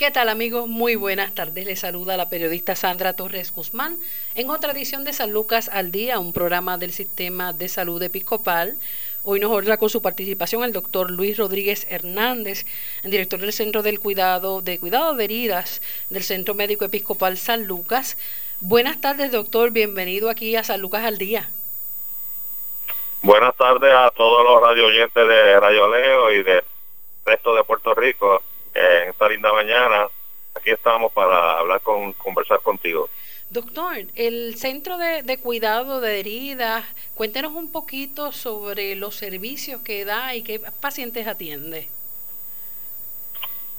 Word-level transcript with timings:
¿Qué 0.00 0.10
tal 0.10 0.30
amigos? 0.30 0.66
Muy 0.66 0.96
buenas 0.96 1.34
tardes. 1.34 1.66
Les 1.66 1.80
saluda 1.80 2.16
la 2.16 2.30
periodista 2.30 2.74
Sandra 2.74 3.12
Torres 3.12 3.52
Guzmán 3.52 3.98
en 4.34 4.48
otra 4.48 4.72
edición 4.72 5.04
de 5.04 5.12
San 5.12 5.30
Lucas 5.30 5.68
al 5.70 5.92
Día, 5.92 6.18
un 6.18 6.32
programa 6.32 6.78
del 6.78 6.92
Sistema 6.92 7.52
de 7.52 7.68
Salud 7.68 8.02
Episcopal. 8.02 8.78
Hoy 9.24 9.40
nos 9.40 9.50
honra 9.52 9.76
con 9.76 9.90
su 9.90 10.00
participación 10.00 10.64
el 10.64 10.72
doctor 10.72 11.10
Luis 11.10 11.36
Rodríguez 11.36 11.86
Hernández, 11.90 12.64
director 13.04 13.40
del 13.40 13.52
Centro 13.52 13.82
del 13.82 14.00
Cuidado 14.00 14.62
de 14.62 14.78
Cuidado 14.78 15.14
de 15.16 15.24
Heridas 15.24 15.82
del 16.08 16.22
Centro 16.22 16.54
Médico 16.54 16.86
Episcopal 16.86 17.36
San 17.36 17.66
Lucas. 17.66 18.16
Buenas 18.60 19.02
tardes, 19.02 19.30
doctor. 19.32 19.70
Bienvenido 19.70 20.30
aquí 20.30 20.56
a 20.56 20.64
San 20.64 20.80
Lucas 20.80 21.04
al 21.04 21.18
Día. 21.18 21.50
Buenas 23.20 23.54
tardes 23.54 23.92
a 23.94 24.10
todos 24.12 24.44
los 24.44 24.62
radio 24.62 24.86
oyentes 24.86 25.28
de 25.28 25.60
Radio 25.60 25.90
Leo 25.90 26.32
y 26.32 26.42
del 26.42 26.64
resto 27.26 27.54
de 27.54 27.64
Puerto 27.64 27.94
Rico 27.94 28.42
en 28.74 29.10
esta 29.10 29.28
linda 29.28 29.52
mañana. 29.52 30.08
Aquí 30.54 30.70
estamos 30.70 31.12
para 31.12 31.58
hablar 31.58 31.80
con 31.80 32.12
conversar 32.14 32.60
contigo. 32.60 33.08
Doctor, 33.50 33.96
el 34.14 34.54
Centro 34.56 34.96
de, 34.96 35.38
Cuidado 35.38 36.00
de 36.00 36.20
Heridas, 36.20 36.84
cuéntenos 37.14 37.52
un 37.52 37.72
poquito 37.72 38.30
sobre 38.30 38.94
los 38.94 39.16
servicios 39.16 39.80
que 39.80 40.04
da 40.04 40.36
y 40.36 40.44
qué 40.44 40.60
pacientes 40.80 41.26
atiende. 41.26 41.88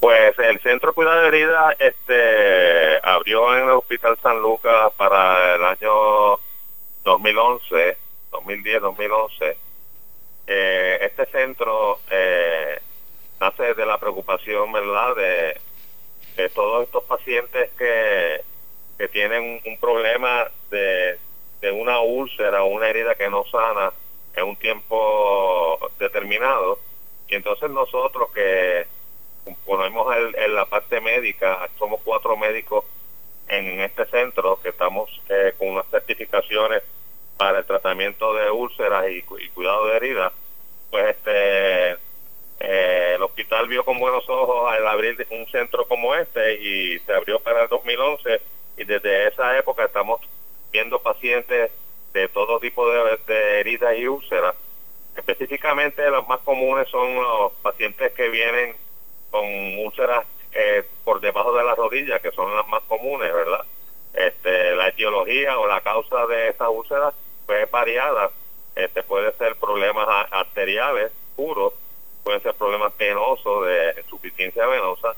Pues 0.01 0.37
el 0.39 0.59
Centro 0.59 0.89
de 0.89 0.95
Cuidado 0.95 1.21
de 1.21 1.27
Heridas 1.29 1.75
este, 1.79 2.99
abrió 3.01 3.55
en 3.55 3.63
el 3.63 3.69
Hospital 3.69 4.17
San 4.21 4.41
Lucas 4.41 4.91
para 4.97 5.55
el 5.55 5.63
año 5.63 6.37
2011, 7.05 7.97
2010-2011. 8.31 9.55
Eh, 10.47 10.97
este 11.01 11.27
centro 11.27 11.99
eh, 12.09 12.80
nace 13.41 13.73
de 13.73 13.85
la 13.85 13.97
preocupación, 13.97 14.71
¿verdad?, 14.71 15.15
de, 15.15 15.59
todos 16.55 16.85
estos 16.85 17.03
pacientes 17.03 17.69
que, 17.77 18.41
que 18.97 19.07
tienen 19.09 19.61
un 19.63 19.77
problema 19.77 20.49
de, 20.71 21.19
de 21.61 21.71
una 21.71 21.99
úlcera 21.99 22.63
o 22.63 22.67
una 22.67 22.87
herida 22.87 23.13
que 23.13 23.29
no 23.29 23.43
sana 23.45 23.91
en 24.35 24.45
un 24.45 24.55
tiempo 24.55 25.77
determinado. 25.99 26.79
Y 27.27 27.35
entonces 27.35 27.69
nosotros 27.69 28.31
que 28.31 28.87
ponemos 29.65 30.07
en 30.33 30.55
la 30.55 30.65
parte 30.65 30.99
médica, 30.99 31.69
somos 31.77 32.01
cuatro 32.03 32.35
médicos 32.37 32.85
en 33.47 33.81
este 33.81 34.05
centro 34.07 34.59
que 34.63 34.69
estamos 34.69 35.21
eh, 35.29 35.53
con 35.59 35.69
unas 35.69 35.85
certificaciones 35.91 36.81
para 37.37 37.59
el 37.59 37.65
tratamiento 37.65 38.33
de 38.33 38.49
úlceras 38.49 39.09
y, 39.09 39.17
y 39.17 39.49
cuidado 39.49 39.87
de 39.87 39.97
heridas, 39.97 40.33
pues 40.89 41.15
este 41.15 41.97
eh, 42.63 43.13
el 43.15 43.23
hospital 43.23 43.67
vio 43.67 43.83
con 43.83 43.99
buenos 43.99 44.27
ojos 44.29 44.71
al 44.71 44.87
abrir 44.87 45.27
un 45.31 45.47
centro 45.47 45.85
como 45.87 46.13
este 46.15 46.55
y 46.55 46.99
se 46.99 47.13
abrió 47.13 47.39
para 47.39 47.63
el 47.63 47.69
2011 47.69 48.41
y 48.77 48.83
desde 48.83 49.27
esa 49.27 49.57
época 49.57 49.85
estamos 49.85 50.21
viendo 50.71 51.01
pacientes 51.01 51.71
de 52.13 52.27
todo 52.27 52.59
tipo 52.59 52.87
de, 52.89 53.59
heridas 53.59 53.97
y 53.97 54.07
úlceras. 54.07 54.55
Específicamente 55.15 56.09
los 56.09 56.27
más 56.27 56.39
comunes 56.41 56.87
son 56.89 57.15
los 57.15 57.51
pacientes 57.63 58.11
que 58.13 58.29
vienen 58.29 58.75
con 59.31 59.43
úlceras 59.79 60.25
eh, 60.53 60.83
por 61.03 61.19
debajo 61.19 61.53
de 61.53 61.63
las 61.63 61.77
rodillas, 61.77 62.21
que 62.21 62.31
son 62.31 62.55
las 62.55 62.67
más 62.67 62.83
comunes, 62.83 63.33
¿verdad? 63.33 63.65
Este, 64.13 64.75
la 64.75 64.89
etiología 64.89 65.57
o 65.57 65.67
la 65.67 65.81
causa 65.81 66.27
de 66.27 66.49
esas 66.49 66.69
úlceras 66.69 67.13
pues 67.45 67.63
es 67.63 67.71
variada. 67.71 68.29
Este, 68.75 69.03
puede 69.03 69.31
ser 69.33 69.55
problemas 69.55 70.07
arteriales 70.31 71.11
puros, 71.35 71.73
pueden 72.23 72.41
ser 72.41 72.53
problemas 72.55 72.95
venosos 72.97 73.67
de 73.67 74.01
insuficiencia 74.01 74.65
venosa 74.67 75.15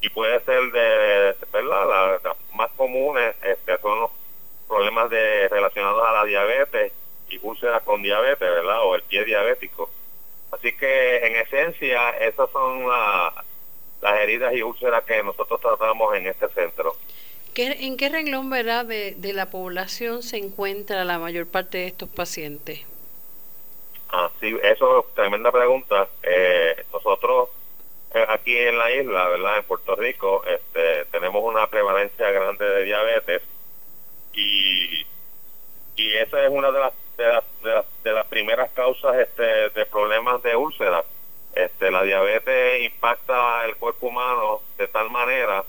y 0.00 0.08
puede 0.10 0.40
ser 0.44 0.60
de, 0.72 1.34
¿verdad? 1.52 2.20
Las, 2.22 2.36
más 2.54 2.70
comunes 2.76 3.34
este, 3.42 3.78
son 3.78 4.00
los 4.00 4.10
problemas 4.68 5.10
de 5.10 5.48
relacionados 5.48 6.06
a 6.06 6.12
la 6.12 6.24
diabetes 6.24 6.92
y 7.28 7.38
úlceras 7.42 7.82
con 7.82 8.02
diabetes, 8.02 8.38
¿verdad? 8.40 8.82
O 8.84 8.94
el 8.94 9.02
pie 9.02 9.24
diabético. 9.24 9.90
Así 10.52 10.72
que 10.76 11.18
en 11.26 11.36
esencia 11.36 12.10
esas 12.10 12.50
son 12.50 12.88
las 12.88 14.20
heridas 14.20 14.54
y 14.54 14.62
úlceras 14.62 15.04
que 15.04 15.22
nosotros 15.22 15.60
tratamos 15.60 16.14
en 16.14 16.26
este 16.28 16.48
centro. 16.48 16.96
¿En 17.56 17.96
qué 17.96 18.10
renglón 18.10 18.50
verdad 18.50 18.84
de, 18.84 19.14
de 19.16 19.32
la 19.32 19.50
población 19.50 20.22
se 20.22 20.36
encuentra 20.36 21.04
la 21.04 21.18
mayor 21.18 21.46
parte 21.46 21.78
de 21.78 21.86
estos 21.86 22.08
pacientes? 22.08 22.80
Ah, 24.08 24.30
sí, 24.40 24.56
eso 24.62 25.00
es 25.00 25.14
tremenda 25.14 25.50
pregunta. 25.50 26.08
Eh, 26.22 26.84
nosotros 26.92 27.50
eh, 28.14 28.24
aquí 28.28 28.56
en 28.56 28.78
la 28.78 28.90
isla, 28.92 29.28
¿verdad? 29.28 29.58
En 29.58 29.64
Puerto 29.64 29.96
Rico, 29.96 30.42
este, 30.46 31.04
tenemos 31.06 31.42
una 31.44 31.66
prevalencia 31.66 32.30
grande 32.30 32.64
de 32.64 32.84
diabetes 32.84 33.42
y, 34.32 35.06
y 35.96 36.16
esa 36.16 36.44
es 36.44 36.50
una 36.50 36.70
de 36.70 36.78
las, 36.78 36.92
de 38.02 38.12
las, 38.12 38.26
primeras 38.26 38.70
causas 38.72 39.16
este, 39.16 39.70
de 39.70 39.86
problemas 39.86 40.42
de 40.42 40.56
úlceras. 40.56 41.04
Este, 41.54 41.90
la 41.90 42.02
diabetes 42.02 42.82
impacta 42.84 43.64
el 43.64 43.76
cuerpo 43.76 44.08
humano 44.08 44.60
de 44.76 44.88
tal 44.88 45.10
manera 45.10 45.64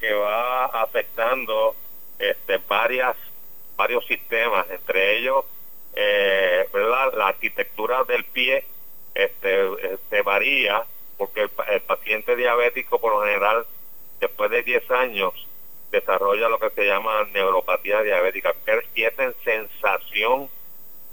que 0.00 0.14
va 0.14 0.66
afectando 0.66 1.74
este, 2.18 2.58
varias, 2.68 3.16
varios 3.76 4.06
sistemas, 4.06 4.70
entre 4.70 5.18
ellos 5.18 5.44
eh, 5.96 6.68
¿verdad? 6.72 7.12
la 7.16 7.28
arquitectura 7.28 8.04
del 8.04 8.24
pie 8.24 8.64
este, 9.14 9.94
este 9.94 10.22
varía 10.22 10.84
porque 11.16 11.42
el, 11.42 11.80
paciente 11.82 12.34
diabético 12.36 13.00
por 13.00 13.12
lo 13.12 13.22
general 13.22 13.64
después 14.20 14.50
de 14.50 14.62
10 14.62 14.90
años 14.90 15.46
desarrolla 15.90 16.48
lo 16.48 16.58
que 16.58 16.70
se 16.70 16.86
llama 16.86 17.24
neuropatía 17.32 18.02
diabética, 18.02 18.52
que 18.66 18.82
pierden 18.92 19.32
sensación 19.44 20.48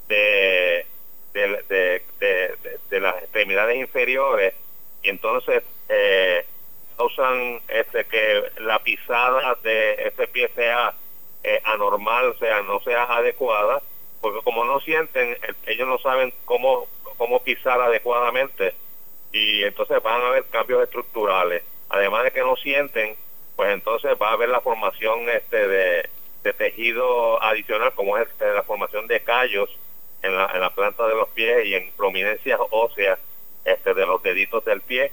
de, 0.07 0.85
de, 1.33 2.01
de, 2.89 2.99
las 2.99 3.15
extremidades 3.21 3.77
inferiores 3.77 4.55
y 5.03 5.09
entonces 5.09 5.63
eh, 5.87 6.45
causan 6.97 7.61
este, 7.67 8.05
que 8.05 8.43
la 8.57 8.79
pisada 8.79 9.55
de 9.63 10.07
ese 10.07 10.27
pie 10.27 10.49
sea 10.55 10.93
eh, 11.43 11.61
anormal, 11.63 12.29
o 12.29 12.37
sea, 12.37 12.61
no 12.63 12.79
sea 12.81 13.03
adecuada 13.03 13.81
porque 14.21 14.41
como 14.43 14.63
no 14.63 14.79
sienten, 14.79 15.37
ellos 15.65 15.87
no 15.87 15.97
saben 15.99 16.33
cómo, 16.45 16.87
cómo 17.17 17.41
pisar 17.41 17.81
adecuadamente 17.81 18.73
y 19.31 19.63
entonces 19.63 20.01
van 20.03 20.21
a 20.21 20.27
haber 20.27 20.45
cambios 20.45 20.83
estructurales. 20.83 21.63
Además 21.89 22.23
de 22.23 22.31
que 22.31 22.41
no 22.41 22.55
sienten, 22.55 23.15
pues 23.55 23.73
entonces 23.73 24.11
va 24.21 24.29
a 24.29 24.33
haber 24.33 24.49
la 24.49 24.61
formación 24.61 25.27
este 25.29 25.67
de, 25.67 26.09
tejido 26.57 27.41
adicional, 27.41 27.93
como 27.93 28.17
es 28.17 28.27
este, 28.27 28.51
la 28.53 28.63
formación 28.63 29.07
de 29.07 29.21
callos 29.21 29.69
en 30.21 30.35
la, 30.35 30.51
en 30.53 30.61
la 30.61 30.69
planta 30.69 31.07
de 31.07 31.15
los 31.15 31.29
pies 31.29 31.65
y 31.65 31.75
en 31.75 31.91
prominencias 31.93 32.59
óseas 32.69 33.19
este, 33.65 33.93
de 33.93 34.05
los 34.05 34.21
deditos 34.21 34.63
del 34.65 34.81
pie. 34.81 35.11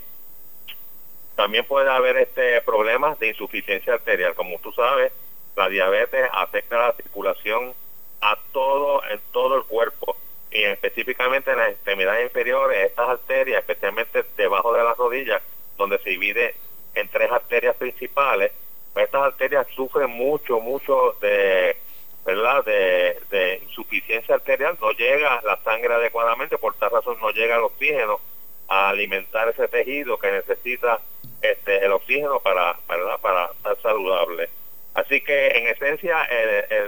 También 1.37 1.65
puede 1.65 1.91
haber 1.91 2.17
este 2.17 2.61
problemas 2.63 3.19
de 3.19 3.29
insuficiencia 3.29 3.95
arterial. 3.95 4.35
Como 4.35 4.59
tú 4.59 4.73
sabes, 4.73 5.13
la 5.57 5.69
diabetes 5.69 6.29
afecta 6.33 6.79
la 6.79 6.93
circulación 6.95 7.75
a 8.21 8.39
todo, 8.53 9.03
en 9.11 9.21
todo 9.33 9.57
el 9.57 9.65
cuerpo 9.65 10.17
y 10.51 10.63
específicamente 10.65 11.51
en 11.51 11.59
las 11.59 11.71
extremidades 11.71 12.25
inferiores, 12.25 12.87
estas 12.87 13.09
arterias, 13.09 13.61
especialmente 13.61 14.25
debajo 14.37 14.73
de 14.73 14.83
las 14.83 14.97
rodillas, 14.97 15.43
donde 15.77 15.99
se 15.99 16.11
divide 16.11 16.55
en 16.95 17.09
tres 17.09 17.31
arterias 17.31 17.77
principales, 17.77 18.53
pues 18.93 19.07
estas 19.07 19.23
arterias 19.23 19.67
sufren 19.75 20.11
mucho, 20.11 20.59
mucho 20.61 21.17
de, 21.21 21.77
¿verdad? 22.25 22.65
De, 22.65 23.21
de 23.31 23.61
insuficiencia 23.63 24.35
arterial, 24.35 24.77
no 24.81 24.91
llega 24.93 25.41
la 25.43 25.57
sangre 25.59 25.95
adecuadamente, 25.95 26.59
por 26.59 26.75
tal 26.75 26.91
razón 26.91 27.19
no 27.21 27.31
llega 27.31 27.57
el 27.57 27.63
oxígeno 27.63 28.21
a 28.69 28.91
alimentar 28.91 29.49
ese 29.49 29.69
tejido 29.69 30.19
que 30.19 30.31
necesita 30.31 31.01
este 31.41 31.85
el 31.85 31.93
oxígeno 31.93 32.41
para, 32.41 32.79
¿verdad? 32.89 33.19
para 33.21 33.47
estar 33.47 33.81
saludable. 33.81 34.49
Así 34.95 35.21
que 35.21 35.49
en 35.49 35.69
esencia 35.69 36.29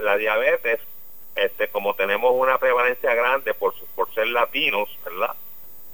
la 0.02 0.16
diabetes 0.16 0.80
este 1.36 1.68
como 1.68 1.94
tenemos 1.94 2.32
una 2.34 2.58
prevalencia 2.58 3.14
grande 3.14 3.54
por 3.54 3.74
por 3.94 4.12
ser 4.14 4.26
latinos 4.28 4.88
verdad 5.04 5.34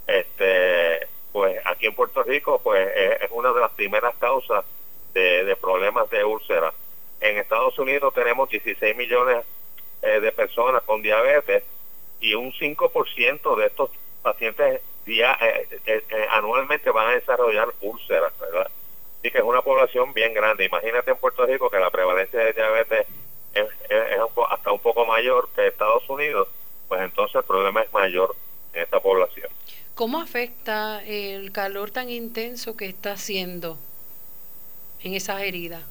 este 0.06 1.08
pues 1.36 1.60
aquí 1.66 1.84
en 1.84 1.94
Puerto 1.94 2.22
Rico 2.22 2.60
pues 2.64 2.88
es, 2.96 3.30
una 3.30 3.52
de 3.52 3.60
las 3.60 3.70
primeras 3.72 4.16
causas 4.16 4.64
de, 5.12 5.54
problemas 5.60 6.08
de 6.08 6.24
úlcera. 6.24 6.72
En 7.20 7.36
Estados 7.36 7.78
Unidos 7.78 8.14
tenemos 8.14 8.48
16 8.48 8.96
millones 8.96 9.44
eh, 10.00 10.20
de 10.20 10.32
personas 10.32 10.82
con 10.84 11.02
diabetes 11.02 11.62
y 12.20 12.34
un 12.34 12.52
5% 12.52 13.56
de 13.56 13.66
estos 13.66 13.90
pacientes 14.22 14.80
eh, 15.06 15.68
eh, 15.84 16.26
anualmente 16.30 16.90
van 16.90 17.10
a 17.10 17.14
desarrollar 17.16 17.68
úlceras 17.82 18.32
verdad 18.38 18.70
así 19.18 19.30
que 19.30 19.38
es 19.38 19.44
una 19.44 19.60
población 19.60 20.14
bien 20.14 20.32
grande. 20.32 20.64
Imagínate 20.64 21.10
en 21.10 21.18
Puerto 21.18 21.44
Rico 21.44 21.68
que 21.68 21.78
la 21.78 21.90
prevalencia 21.90 22.40
de 22.40 22.52
diabetes 22.52 23.06
es, 23.56 23.68
hasta 24.50 24.72
un 24.72 24.80
poco 24.80 25.04
mayor 25.06 25.48
que 25.54 25.66
Estados 25.66 26.08
Unidos, 26.08 26.48
pues 26.88 27.00
entonces 27.02 27.36
el 27.36 27.44
problema 27.44 27.82
es 27.82 27.92
mayor 27.92 28.34
en 28.72 28.82
esta 28.82 29.00
población. 29.00 29.48
¿Cómo 29.94 30.20
afecta 30.20 31.02
el 31.04 31.52
calor 31.52 31.90
tan 31.90 32.10
intenso 32.10 32.76
que 32.76 32.86
está 32.86 33.12
haciendo? 33.12 33.78
en 35.06 35.14
esas 35.14 35.40
heridas. 35.42 35.82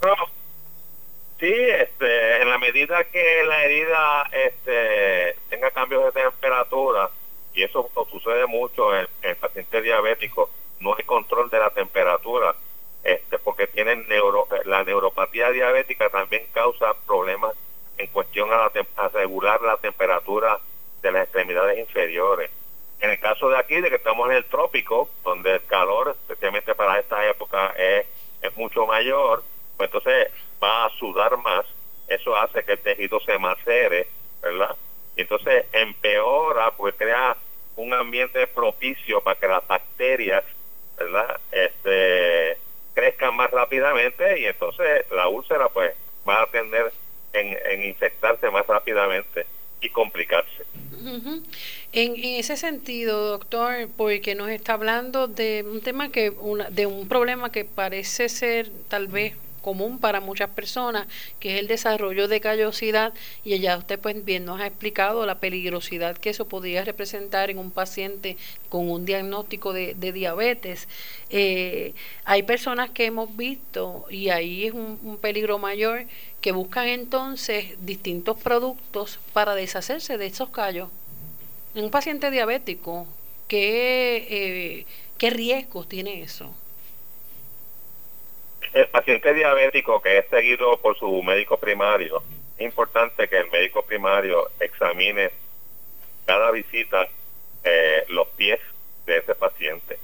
sí, 1.40 1.52
este, 1.52 2.42
en 2.42 2.50
la 2.50 2.58
medida 2.58 3.04
que 3.06 3.44
la 3.48 3.64
herida 3.64 4.30
este, 4.32 5.36
tenga 5.50 5.72
cambios 5.72 6.14
de 6.14 6.22
temperatura, 6.22 7.10
y 7.54 7.64
eso 7.64 7.90
sucede 8.12 8.46
mucho 8.46 8.96
en, 8.98 9.08
en 9.22 9.36
pacientes 9.38 9.84
diabéticos, 9.84 10.50
no 10.80 10.96
hay 10.96 11.04
control 11.06 11.50
de 11.50 11.60
la 11.60 11.70
temperatura, 11.70 12.56
este, 13.06 13.38
porque 13.38 13.68
tienen 13.68 14.08
neuro, 14.08 14.48
la 14.66 14.84
neuropatía 14.84 15.52
diabética 15.52 16.10
también 16.10 16.48
causa 16.52 16.96
problemas 17.06 17.56
en 17.98 18.08
cuestión 18.08 18.50
a, 18.52 18.72
a 18.98 19.08
regular 19.10 19.62
la 19.62 19.78
temperatura 19.78 20.60
de 21.04 21.12
las 21.12 21.24
extremidades 21.26 21.78
inferiores. 21.78 22.50
En 23.00 23.12
el 23.12 23.20
caso 23.20 23.48
de 23.50 23.58
aquí, 23.58 23.80
de 23.80 23.90
que 23.90 23.98
estamos 23.98 24.28
en 24.30 24.38
el 24.38 24.46
trópico, 24.46 25.08
donde 25.24 25.54
el 25.54 25.66
calor, 25.68 26.18
especialmente 26.22 26.74
para 26.74 27.00
esta 27.00 27.24
época, 27.30 27.76
es, 27.78 28.08
es 28.42 28.58
mucho 28.58 28.88
mayor, 28.88 29.44
pues 29.78 29.88
entonces 29.88 30.32
va 30.62 30.86
a 30.86 30.90
sudar 30.98 31.38
más, 31.38 31.66
eso 32.08 32.36
hace 32.36 32.64
que 32.64 32.72
el 32.72 32.80
tejido 32.80 33.20
se 33.20 33.38
macere, 33.38 34.08
¿verdad? 34.42 34.76
Y 35.16 35.22
entonces 35.22 35.66
empeora, 35.72 36.72
pues 36.72 36.96
crea 36.98 37.38
un 37.76 37.94
ambiente 37.94 38.48
propicio 38.48 39.22
para 39.22 39.40
que 39.40 39.48
las 39.48 39.68
bacterias, 39.68 40.44
¿verdad? 40.98 41.40
Este, 41.52 42.58
crezcan 43.06 43.36
más 43.36 43.52
rápidamente 43.52 44.40
y 44.40 44.46
entonces 44.46 45.06
la 45.12 45.28
úlcera 45.28 45.70
pues 45.70 45.94
va 46.28 46.42
a 46.42 46.48
tender 46.48 46.92
en, 47.34 47.56
en 47.70 47.84
infectarse 47.84 48.50
más 48.50 48.66
rápidamente 48.66 49.46
y 49.80 49.90
complicarse. 49.90 50.64
en, 51.92 52.16
ese 52.16 52.58
sentido, 52.58 53.28
doctor, 53.28 53.88
porque 53.96 54.34
nos 54.34 54.50
está 54.50 54.74
hablando 54.74 55.28
de 55.28 55.64
un 55.68 55.82
tema 55.82 56.12
que, 56.12 56.32
una, 56.32 56.70
de 56.72 56.88
un 56.88 57.08
problema 57.08 57.52
que 57.52 57.64
parece 57.64 58.28
ser 58.28 58.72
tal 58.90 59.08
vez 59.08 59.36
común 59.66 59.98
para 59.98 60.20
muchas 60.22 60.52
personas, 60.52 61.08
que 61.40 61.56
es 61.56 61.60
el 61.60 61.68
desarrollo 61.68 62.28
de 62.28 62.40
callosidad, 62.40 63.16
y 63.44 63.58
ya 63.58 63.78
usted 63.80 64.00
pues 64.00 64.24
bien 64.24 64.46
nos 64.46 64.62
ha 64.62 64.68
explicado 64.68 65.26
la 65.26 65.40
peligrosidad 65.40 66.16
que 66.20 66.30
eso 66.30 66.46
podría 66.48 66.84
representar 66.84 67.50
en 67.50 67.58
un 67.58 67.72
paciente 67.72 68.38
con 68.70 68.92
un 68.92 69.06
diagnóstico 69.06 69.74
de, 69.74 69.96
diabetes. 69.96 70.88
Eh, 71.32 71.96
hay 72.26 72.44
personas 72.44 72.92
que 72.92 73.06
hemos 73.06 73.36
visto, 73.36 74.06
y 74.12 74.30
ahí 74.30 74.68
es 74.68 74.74
un, 74.74 75.18
peligro 75.20 75.58
mayor, 75.58 76.06
que 76.42 76.52
buscan 76.52 76.88
entonces 76.88 77.74
distintos 77.80 78.38
productos 78.38 79.18
para 79.34 79.56
deshacerse 79.56 80.20
de 80.20 80.28
esos 80.28 80.50
callos. 80.50 80.90
En 81.74 81.86
un 81.86 81.90
paciente 81.90 82.30
diabético, 82.30 83.08
¿qué, 83.48 84.28
eh, 84.30 84.86
¿qué 85.18 85.32
riesgos 85.32 85.90
tiene 85.90 86.22
eso? 86.22 86.54
El 88.74 88.88
paciente 88.88 89.34
diabético 89.34 90.02
que 90.02 90.18
es 90.18 90.26
seguido 90.30 90.78
por 90.78 90.98
su 90.98 91.22
médico 91.24 91.58
primario, 91.58 92.24
es 92.58 92.66
importante 92.66 93.28
que 93.28 93.38
el 93.38 93.52
médico 93.52 93.84
primario 93.84 94.50
examine 94.60 95.32
cada 96.26 96.52
visita 96.52 97.08
eh, 97.64 98.06
los 98.10 98.28
pies 98.30 98.60
de 99.06 99.18
ese 99.18 99.36
paciente. 99.36 100.00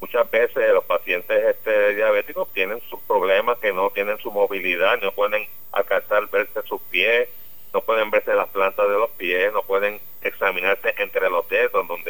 Muchas 0.00 0.30
veces 0.30 0.72
los 0.72 0.84
pacientes 0.84 1.44
este, 1.44 1.94
diabéticos 1.94 2.50
tienen 2.52 2.80
sus 2.88 3.00
problemas 3.00 3.58
que 3.58 3.72
no 3.72 3.90
tienen 3.90 4.18
su 4.18 4.32
movilidad, 4.32 4.98
no 5.02 5.12
pueden 5.12 5.46
alcanzar 5.72 6.26
verse 6.30 6.62
sus 6.62 6.80
pies, 6.90 7.28
no 7.72 7.82
pueden 7.82 8.10
verse 8.10 8.34
las 8.34 8.48
plantas 8.48 8.88
de 8.88 8.94
los 8.94 9.10
pies, 9.10 9.52
no 9.52 9.62
pueden 9.62 10.00
examinarse 10.22 10.94
entre 10.98 11.28
los 11.28 11.48
dedos, 11.48 11.86
donde 11.86 12.09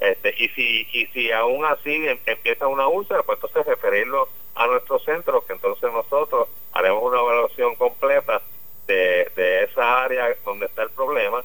este 0.00 0.34
y 0.38 0.48
si 0.50 0.86
y 0.92 1.06
si 1.06 1.32
aún 1.32 1.64
así 1.64 1.94
em, 2.06 2.18
empieza 2.26 2.68
una 2.68 2.86
úlcera 2.88 3.22
pues 3.22 3.38
entonces 3.38 3.66
referirlo 3.66 4.28
a 4.54 4.66
nuestro 4.66 4.98
centro 5.00 5.44
que 5.44 5.52
entonces 5.52 5.92
nosotros 5.92 6.48
haremos 6.72 7.02
una 7.02 7.20
evaluación 7.20 7.74
completa 7.74 8.40
de, 8.86 9.30
de 9.34 9.64
esa 9.64 10.04
área 10.04 10.28
donde 10.44 10.66
está 10.66 10.82
el 10.82 10.90
problema 10.90 11.42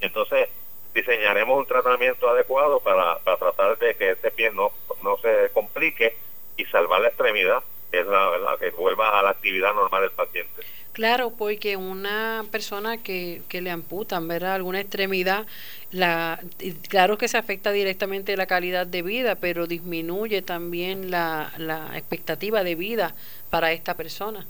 entonces 0.00 0.48
diseñaremos 0.94 1.58
un 1.58 1.66
tratamiento 1.66 2.28
adecuado 2.28 2.80
para, 2.80 3.18
para 3.18 3.36
tratar 3.36 3.78
de 3.78 3.94
que 3.96 4.12
ese 4.12 4.30
pie 4.30 4.50
no, 4.50 4.70
no 5.02 5.18
se 5.18 5.50
complique 5.52 6.16
y 6.56 6.64
salvar 6.66 7.00
la 7.00 7.08
extremidad 7.08 7.62
que 7.90 8.00
es 8.00 8.06
la, 8.06 8.56
que 8.58 8.70
vuelva 8.70 9.18
a 9.18 9.22
la 9.22 9.30
actividad 9.30 9.74
normal 9.74 10.02
del 10.02 10.10
paciente. 10.10 10.62
Claro, 10.96 11.30
porque 11.36 11.76
una 11.76 12.46
persona 12.50 12.96
que, 12.96 13.42
que 13.50 13.60
le 13.60 13.70
amputan, 13.70 14.26
¿verdad? 14.28 14.54
Alguna 14.54 14.80
extremidad, 14.80 15.44
la, 15.90 16.40
claro 16.88 17.18
que 17.18 17.28
se 17.28 17.36
afecta 17.36 17.70
directamente 17.70 18.34
la 18.34 18.46
calidad 18.46 18.86
de 18.86 19.02
vida, 19.02 19.34
pero 19.34 19.66
disminuye 19.66 20.40
también 20.40 21.10
la, 21.10 21.52
la 21.58 21.98
expectativa 21.98 22.64
de 22.64 22.76
vida 22.76 23.14
para 23.50 23.72
esta 23.72 23.92
persona. 23.92 24.46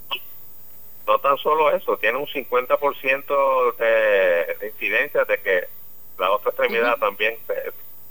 No 1.09 1.19
tan 1.19 1.37
solo 1.38 1.75
eso, 1.75 1.97
tiene 1.97 2.17
un 2.17 2.29
50% 2.29 3.76
de, 3.79 4.55
de 4.61 4.69
incidencia 4.69 5.25
de 5.25 5.38
que 5.38 5.65
la 6.17 6.31
otra 6.31 6.50
extremidad 6.50 6.97
también 6.99 7.37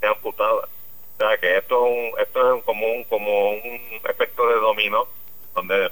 sea 0.01 0.09
amputada. 0.09 0.67
O 0.67 1.17
sea 1.19 1.37
que 1.37 1.57
esto 1.57 1.87
es, 1.87 2.13
un, 2.13 2.19
esto 2.19 2.57
es 2.57 2.63
como, 2.65 2.85
un, 2.85 3.05
como 3.05 3.51
un 3.51 4.01
efecto 4.09 4.45
de 4.45 4.55
dominó, 4.55 5.07
donde 5.53 5.89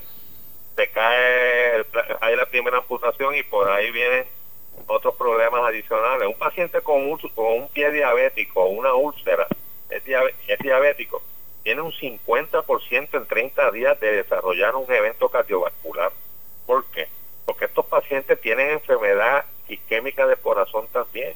se 0.75 0.87
cae, 0.89 1.85
hay 2.21 2.35
la 2.35 2.45
primera 2.45 2.77
amputación 2.77 3.35
y 3.35 3.43
por 3.43 3.69
ahí 3.69 3.91
vienen 3.91 4.25
otros 4.87 5.15
problemas 5.15 5.61
adicionales. 5.63 6.27
Un 6.27 6.37
paciente 6.37 6.81
con 6.81 7.09
un, 7.09 7.17
con 7.17 7.53
un 7.53 7.67
pie 7.69 7.91
diabético, 7.91 8.65
una 8.65 8.93
úlcera, 8.93 9.47
es, 9.89 10.03
es 10.47 10.59
diabético, 10.59 11.21
tiene 11.63 11.81
un 11.81 11.91
50% 11.91 13.09
en 13.13 13.25
30 13.25 13.71
días 13.71 13.99
de 13.99 14.11
desarrollar 14.17 14.75
un 14.75 14.91
evento 14.91 15.29
cardiovascular. 15.29 16.11
¿Por 16.65 16.85
qué? 16.85 17.07
Porque 17.45 17.65
estos 17.65 17.85
pacientes 17.85 18.39
tienen 18.41 18.71
enfermedad 18.71 19.45
isquémica 19.67 20.27
del 20.27 20.37
corazón 20.39 20.87
también. 20.91 21.33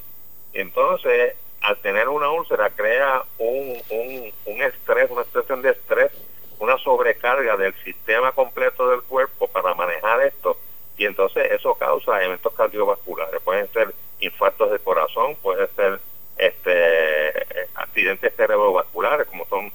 Entonces, 0.53 1.35
al 1.61 1.77
tener 1.77 2.09
una 2.09 2.29
úlcera 2.29 2.69
crea 2.71 3.23
un, 3.37 3.77
un, 3.89 4.33
un 4.45 4.61
estrés, 4.61 5.09
una 5.09 5.23
situación 5.23 5.61
de 5.61 5.71
estrés, 5.71 6.11
una 6.59 6.77
sobrecarga 6.77 7.57
del 7.57 7.73
sistema 7.83 8.31
completo 8.31 8.89
del 8.89 9.01
cuerpo 9.03 9.47
para 9.47 9.73
manejar 9.73 10.21
esto 10.21 10.57
y 10.97 11.05
entonces 11.05 11.51
eso 11.51 11.75
causa 11.75 12.23
eventos 12.23 12.53
cardiovasculares, 12.53 13.41
pueden 13.41 13.71
ser 13.71 13.93
infartos 14.19 14.71
de 14.71 14.79
corazón, 14.79 15.35
pueden 15.41 15.67
ser 15.75 15.99
este 16.37 17.67
accidentes 17.75 18.35
cerebrovasculares 18.35 19.27
como 19.27 19.45
son 19.47 19.71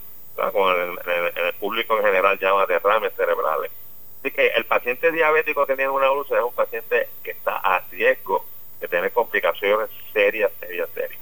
como 0.53 0.71
el, 0.71 0.99
público 1.61 1.97
en 1.97 2.05
general 2.05 2.39
llama 2.39 2.67
derrames 2.67 3.13
cerebrales. 3.15 3.71
Así 4.21 4.31
que 4.31 4.49
el 4.49 4.65
paciente 4.65 5.13
diabético 5.13 5.67
que 5.67 5.77
tiene 5.77 5.91
una 5.91 6.11
úlcera 6.11 6.41
es 6.41 6.47
un 6.47 6.55
paciente 6.55 7.09
que 7.23 7.33
está 7.33 7.57
a 7.59 7.81
riesgo 7.91 8.45
de 8.81 8.89
tener 8.89 9.13
complicaciones 9.13 9.91
serias, 10.13 10.51
serias, 10.59 10.89
serias. 10.95 11.22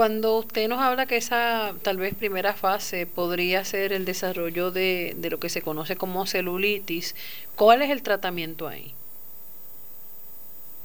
Cuando 0.00 0.38
usted 0.38 0.66
nos 0.66 0.80
habla 0.80 1.04
que 1.04 1.18
esa 1.18 1.74
tal 1.82 1.98
vez 1.98 2.14
primera 2.14 2.54
fase 2.54 3.06
podría 3.06 3.66
ser 3.66 3.92
el 3.92 4.06
desarrollo 4.06 4.70
de, 4.70 5.12
de 5.14 5.28
lo 5.28 5.38
que 5.38 5.50
se 5.50 5.60
conoce 5.60 5.94
como 5.94 6.24
celulitis, 6.24 7.14
¿cuál 7.54 7.82
es 7.82 7.90
el 7.90 8.02
tratamiento 8.02 8.66
ahí? 8.66 8.94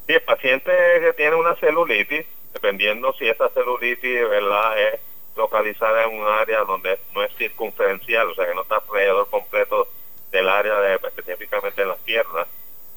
Si 0.05 0.11
el 0.11 0.21
paciente 0.21 0.69
tiene 1.15 1.37
una 1.37 1.55
celulitis, 1.55 2.25
dependiendo 2.51 3.13
si 3.13 3.29
esa 3.29 3.47
celulitis 3.51 4.19
verdad 4.29 4.81
es 4.81 4.99
localizada 5.37 6.03
en 6.03 6.19
un 6.19 6.27
área 6.27 6.65
donde 6.65 6.99
no 7.13 7.23
es 7.23 7.33
circunferencial, 7.37 8.27
o 8.27 8.35
sea 8.35 8.45
que 8.45 8.53
no 8.53 8.63
está 8.63 8.83
alrededor 8.85 9.29
completo 9.29 9.87
del 10.29 10.49
área 10.49 10.77
de, 10.81 10.95
específicamente 10.95 11.83
en 11.83 11.87
las 11.87 11.99
piernas, 11.99 12.47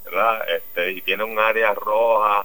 ¿verdad? 0.05 0.51
Este, 0.51 0.91
y 0.91 1.01
tiene 1.03 1.23
un 1.23 1.39
área 1.39 1.73
roja, 1.75 2.45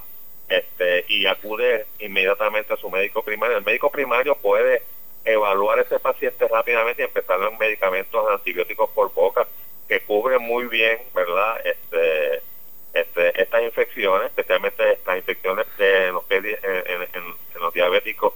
este, 0.49 1.05
y 1.07 1.25
acude 1.25 1.85
inmediatamente 1.99 2.73
a 2.73 2.77
su 2.77 2.89
médico 2.89 3.23
primario. 3.23 3.57
El 3.57 3.63
médico 3.63 3.89
primario 3.91 4.35
puede 4.35 4.83
evaluar 5.25 5.79
a 5.79 5.81
ese 5.83 5.99
paciente 5.99 6.47
rápidamente 6.47 7.01
y 7.01 7.05
empezar 7.05 7.39
los 7.39 7.57
medicamentos 7.57 8.25
antibióticos 8.29 8.89
por 8.91 9.13
boca 9.13 9.47
que 9.87 10.01
cubren 10.01 10.41
muy 10.41 10.65
bien, 10.67 10.99
¿verdad? 11.13 11.65
Este, 11.65 12.41
este, 12.93 13.41
estas 13.41 13.63
infecciones, 13.63 14.27
especialmente 14.27 14.93
estas 14.93 15.17
infecciones 15.17 15.65
de 15.77 16.11
los, 16.11 16.23
en, 16.29 17.61
los 17.61 17.73
diabéticos 17.73 18.33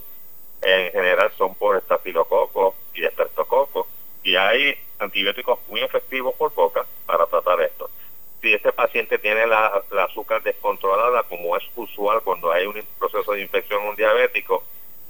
en 0.62 0.92
general 0.92 1.32
son 1.38 1.54
por 1.56 1.78
estafilococo 1.78 2.76
y 2.94 3.06
estreptococo 3.06 3.88
y 4.24 4.36
hay 4.36 4.76
antibióticos 5.00 5.60
muy 5.68 5.82
efectivos 5.82 6.34
por 6.36 6.54
boca 6.54 6.86
para 7.06 7.26
tratar 7.28 7.62
esto. 7.62 7.90
Si 8.42 8.54
este 8.54 8.72
paciente 8.72 9.18
tiene 9.18 9.48
la, 9.48 9.84
azúcar 10.04 10.44
descontrolada, 10.44 11.24
como 11.24 11.58
es 11.58 11.64
usual 11.76 12.22
cuando 12.24 12.52
hay 12.52 12.66
un 12.66 12.82
proceso 13.00 13.34
de 13.34 13.42
infección 13.42 13.84
un 13.84 13.96
diabético, 13.96 14.64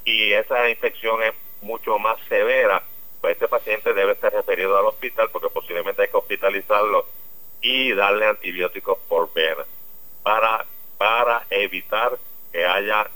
y 0.05 0.31
esa 0.31 0.69
infección 0.69 1.21
es 1.23 1.33
mucho 1.61 1.99
más 1.99 2.17
severa, 2.29 2.81
pues 3.19 3.33
este 3.33 3.47
paciente 3.47 3.93
debe 3.93 4.15
ser 4.15 4.31
referido 4.33 4.77
al 4.77 4.85
hospital 4.85 5.29
porque 5.31 5.49
posiblemente 5.49 6.03
hay 6.03 6.07
que 6.07 6.17
hospitalizarlo 6.17 7.05
y 7.61 7.91
darle 7.93 8.27
antibióticos 8.27 8.97
por 9.09 9.33
vena 9.33 9.65
para, 10.23 10.65
para 10.97 11.45
evitar 11.49 12.17
que 12.51 12.65
haya 12.65 13.09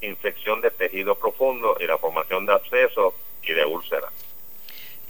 infección 0.00 0.60
de 0.60 0.70
tejido 0.70 1.14
profundo 1.14 1.76
y 1.78 1.86
la 1.86 1.98
formación 1.98 2.46
de 2.46 2.52
abscesos 2.52 3.14
y 3.42 3.52
de 3.52 3.64
úlceras. 3.64 4.23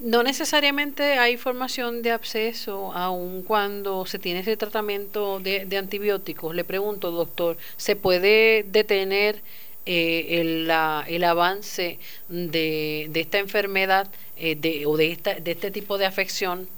No 0.01 0.23
necesariamente 0.23 1.19
hay 1.19 1.37
formación 1.37 2.03
de 2.03 2.11
absceso 2.11 2.93
aun 2.93 3.43
cuando 3.43 4.07
se 4.07 4.19
tiene 4.19 4.41
ese 4.41 4.57
tratamiento 4.57 5.41
de, 5.41 5.65
de 5.67 5.79
antibióticos. 5.79 6.55
Le 6.55 6.65
pregunto, 6.65 7.11
doctor, 7.11 7.57
¿se 7.77 7.97
puede 7.97 8.65
detener 8.65 9.41
eh, 9.87 10.41
el, 10.41 10.67
la, 10.67 11.05
el 11.07 11.25
avance 11.25 11.99
de, 12.29 13.07
de 13.09 13.21
esta 13.21 13.39
enfermedad 13.39 14.09
eh, 14.37 14.57
de, 14.57 14.85
o 14.87 14.97
de, 14.97 15.13
esta, 15.13 15.35
de 15.35 15.53
este 15.53 15.71
tipo 15.71 15.97
de 15.97 16.07
afección 16.07 16.69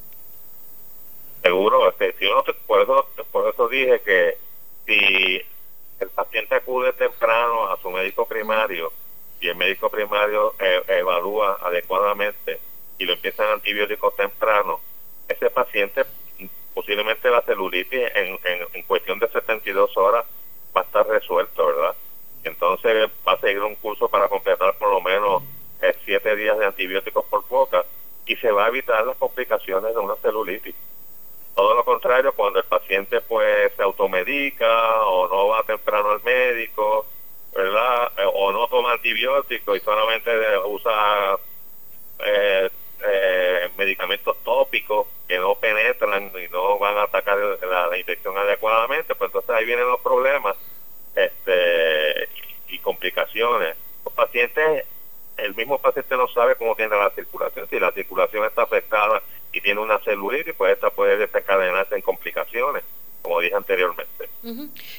seguro, 1.46 1.88
este, 1.88 2.12
por 2.66 2.82
eso, 2.82 3.08
por 3.30 3.49
eso 3.49 3.68
dije 3.68 4.00
que 4.00 4.37
si 4.85 5.40
el 6.00 6.11
paciente 6.11 6.56
acude 6.56 6.92
temprano 6.92 7.68
a 7.68 7.80
su 7.80 7.88
médico 7.90 8.26
primario 8.26 8.92
y 9.40 9.49
el 9.49 9.54
médico 9.54 9.88
primario 9.88 10.54
eh, 10.58 10.82
evalúa 10.88 11.58
adecuadamente 11.62 12.58
y 12.98 13.04
lo 13.04 13.12
empiezan 13.14 13.50
antibióticos 13.52 14.16
temprano, 14.16 14.80
ese 15.28 15.50
paciente 15.50 16.04
posiblemente 16.76 17.30
la 17.30 17.40
celulitis 17.40 18.02
en, 18.14 18.38
en, 18.74 18.82
cuestión 18.82 19.18
de 19.18 19.28
72 19.28 19.96
horas 19.96 20.26
va 20.76 20.82
a 20.82 20.84
estar 20.84 21.06
resuelto, 21.06 21.66
¿verdad? 21.66 21.96
Entonces 22.44 23.10
va 23.26 23.32
a 23.32 23.40
seguir 23.40 23.62
un 23.62 23.76
curso 23.76 24.08
para 24.10 24.28
completar 24.28 24.76
por 24.76 24.90
lo 24.90 25.00
menos 25.00 25.42
eh, 25.80 25.94
siete 26.04 26.36
días 26.36 26.58
de 26.58 26.66
antibióticos 26.66 27.24
por 27.26 27.48
boca 27.48 27.82
y 28.26 28.36
se 28.36 28.50
va 28.50 28.66
a 28.66 28.68
evitar 28.68 29.06
las 29.06 29.16
complicaciones 29.16 29.94
de 29.94 29.98
una 29.98 30.16
celulitis. 30.16 30.74
Todo 31.54 31.74
lo 31.74 31.82
contrario, 31.82 32.34
cuando 32.34 32.58
el 32.58 32.66
paciente 32.66 33.22
pues 33.22 33.72
se 33.74 33.82
automedica 33.82 35.06
o 35.06 35.28
no 35.28 35.48
va 35.48 35.62
temprano 35.62 36.10
al 36.10 36.22
médico, 36.22 37.06
¿verdad? 37.54 38.12
Eh, 38.18 38.30
o 38.34 38.52
no 38.52 38.68
toma 38.68 38.92
antibióticos 38.92 39.78
y 39.78 39.80
solamente 39.80 40.30
usa 40.66 41.38
eh, 42.18 42.70
eh, 43.08 43.70
medicamentos 43.76 44.36
tópicos 44.42 45.06
que 45.28 45.38
no 45.38 45.54
penetran 45.56 46.30
y 46.36 46.50
no 46.52 46.78
van 46.78 46.96
a 46.96 47.04
atacar 47.04 47.38
la, 47.38 47.98
infección 47.98 48.36
adecuadamente, 48.36 49.14
pues 49.14 49.28
entonces 49.28 49.50
ahí 49.50 49.64
vienen 49.64 49.86
los 49.86 50.00
problemas 50.00 50.56
este, 51.14 52.28
y 52.68 52.78
complicaciones. 52.78 53.76
Los 54.04 54.14
pacientes, 54.14 54.84
el 55.36 55.54
mismo 55.54 55.78
paciente 55.78 56.16
no 56.16 56.28
sabe 56.28 56.56
cómo 56.56 56.75
tiene 56.75 56.96
la 56.96 57.10
circulación, 57.10 57.68
si 57.68 57.78
la 57.78 57.92
circulación 57.92 58.44
está 58.44 58.62
afectada 58.62 59.22
y 59.52 59.60
tiene 59.60 59.80
una 59.80 59.98
celulitis, 60.00 60.54
pues 60.54 60.75
esta 60.75 60.90
puede 60.90 61.16
desencadenarse 61.16 61.96
en 61.96 62.02
complicaciones, 62.02 62.84
como 63.22 63.40
dije 63.40 63.54
anteriormente. 63.54 64.28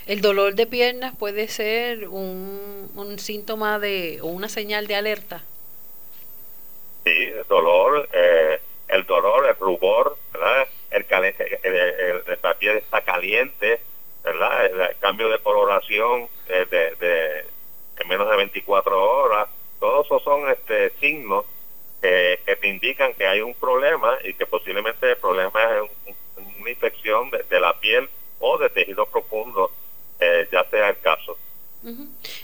El 0.06 0.22
dolor 0.22 0.56
de 0.56 0.68
piernas 0.68 1.16
puede 1.18 1.48
ser 1.48 2.10
un, 2.10 2.92
un 2.96 3.20
síntoma 3.20 3.80
de 3.80 4.20
o 4.22 4.28
una 4.28 4.50
señal 4.50 4.88
de 4.88 4.96
alerta. 4.96 5.44
Sí, 7.08 7.32
dolor, 7.48 8.10
eh, 8.12 8.60
el 8.90 9.06
dolor, 9.06 9.48
el 9.48 9.56
rubor, 9.56 10.18
¿verdad? 10.34 10.68
El, 10.90 11.06
el, 11.64 12.24
la 12.44 12.54
piel 12.56 12.78
está 12.78 13.00
caliente, 13.00 13.80
¿verdad? 14.26 14.66
El, 14.66 14.98
cambio 14.98 15.30
de 15.30 15.40
coloración 15.40 16.28
eh, 16.50 16.66
de, 16.70 16.96
de, 16.96 17.46
en 18.00 18.08
menos 18.10 18.30
de 18.30 18.36
24 18.36 19.02
horas, 19.02 19.48
todos 19.80 20.06
esos 20.06 20.22
son 20.22 20.50
este 20.50 20.90
signos 21.00 21.46
que, 22.02 22.42
te 22.60 22.68
indican 22.68 23.14
que 23.14 23.26
hay 23.26 23.40
un 23.40 23.54
problema 23.54 24.18
y 24.26 24.34
que 24.34 24.46
posiblemente 24.46 25.12
el 25.12 25.18
problema 25.18 25.62
es 25.64 26.16
una 26.36 26.70
infección 26.70 27.32
de, 27.32 27.60
la 27.62 27.80
piel 27.80 28.10
o 28.40 28.58
de 28.58 28.70
tejido 28.70 29.06
profundo, 29.06 29.72
eh, 30.20 30.46
ya 30.52 30.66
sea 30.66 30.90
el 30.90 31.00
caso. 31.00 31.38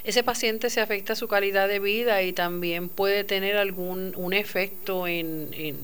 Ese 0.04 0.24
paciente 0.24 0.70
se 0.70 0.80
afecta 0.80 1.16
su 1.16 1.28
calidad 1.28 1.68
de 1.68 1.80
vida 1.80 2.22
y 2.24 2.34
también 2.34 2.88
puede 2.90 3.24
tener 3.24 3.58
algún 3.58 4.14
un 4.16 4.34
efecto 4.34 5.08
en, 5.08 5.50
en 5.54 5.78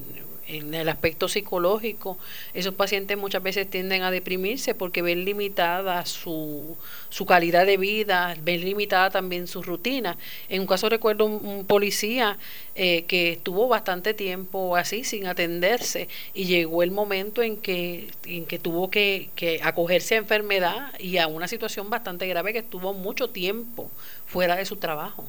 en 0.49 0.73
el 0.73 0.89
aspecto 0.89 1.27
psicológico, 1.27 2.17
esos 2.53 2.73
pacientes 2.73 3.17
muchas 3.17 3.43
veces 3.43 3.69
tienden 3.69 4.01
a 4.01 4.11
deprimirse 4.11 4.73
porque 4.73 5.01
ven 5.01 5.23
limitada 5.23 6.05
su, 6.05 6.75
su 7.09 7.25
calidad 7.25 7.65
de 7.65 7.77
vida, 7.77 8.35
ven 8.41 8.65
limitada 8.65 9.11
también 9.11 9.47
su 9.47 9.61
rutina. 9.61 10.17
En 10.49 10.61
un 10.61 10.67
caso 10.67 10.89
recuerdo 10.89 11.25
un, 11.25 11.65
policía 11.65 12.37
eh, 12.75 13.03
que 13.05 13.33
estuvo 13.33 13.67
bastante 13.67 14.13
tiempo 14.13 14.75
así 14.75 15.03
sin 15.03 15.27
atenderse 15.27 16.07
y 16.33 16.45
llegó 16.45 16.81
el 16.81 16.91
momento 16.91 17.43
en 17.43 17.57
que, 17.57 18.07
en 18.25 18.45
que 18.45 18.57
tuvo 18.57 18.89
que, 18.89 19.29
que 19.35 19.61
acogerse 19.63 20.15
a 20.15 20.17
enfermedad 20.17 20.93
y 20.99 21.17
a 21.17 21.27
una 21.27 21.47
situación 21.47 21.89
bastante 21.89 22.27
grave 22.27 22.53
que 22.53 22.59
estuvo 22.59 22.93
mucho 22.93 23.29
tiempo 23.29 23.91
fuera 24.25 24.55
de 24.55 24.65
su 24.65 24.77
trabajo. 24.77 25.25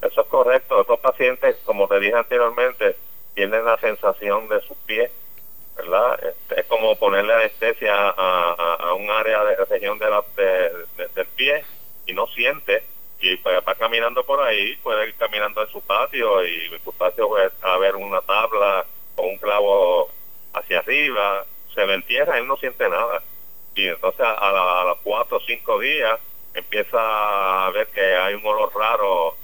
Eso 0.00 0.20
es 0.20 0.26
correcto. 0.28 0.80
Estos 0.80 1.00
pacientes, 1.00 1.56
como 1.64 1.88
te 1.88 1.98
dije 2.00 2.14
anteriormente, 2.14 2.96
tienen 3.36 3.64
la 3.64 3.76
sensación 3.76 4.48
de 4.48 4.60
sus 4.62 4.76
pies, 4.86 5.10
¿verdad? 5.76 6.18
Este, 6.24 6.60
es 6.60 6.66
como 6.66 6.96
ponerle 6.96 7.34
anestesia 7.34 7.94
a, 7.94 8.94
un 8.94 9.10
área 9.10 9.44
de 9.44 9.56
región 9.66 9.98
de 9.98 10.10
la, 10.10 10.24
del 11.14 11.26
pie 11.36 11.62
y 12.06 12.14
no 12.14 12.26
siente 12.28 12.82
y 13.20 13.36
pues 13.36 13.56
va 13.66 13.74
caminando 13.74 14.24
por 14.24 14.40
ahí, 14.40 14.76
puede 14.76 15.08
ir 15.08 15.14
caminando 15.16 15.62
en 15.62 15.68
su 15.68 15.82
patio 15.82 16.44
y 16.46 16.66
en 16.72 16.82
su 16.82 16.92
patio 16.94 17.28
puede 17.28 17.50
haber 17.60 17.96
una 17.96 18.22
tabla 18.22 18.86
o 19.16 19.22
un 19.22 19.36
clavo 19.36 20.08
hacia 20.54 20.78
arriba, 20.78 21.44
se 21.74 21.86
le 21.86 21.94
entierra, 21.94 22.38
él 22.38 22.46
no 22.46 22.56
siente 22.56 22.88
nada. 22.88 23.22
Y 23.74 23.86
entonces 23.86 24.20
a, 24.20 24.80
a 24.80 24.84
los 24.84 24.98
cuatro 25.02 25.36
o 25.36 25.40
cinco 25.40 25.78
días 25.78 26.18
empieza 26.54 27.66
a 27.66 27.70
ver 27.70 27.88
que 27.88 28.00
hay 28.00 28.34
un 28.34 28.46
olor 28.46 28.72
raro 28.74 29.36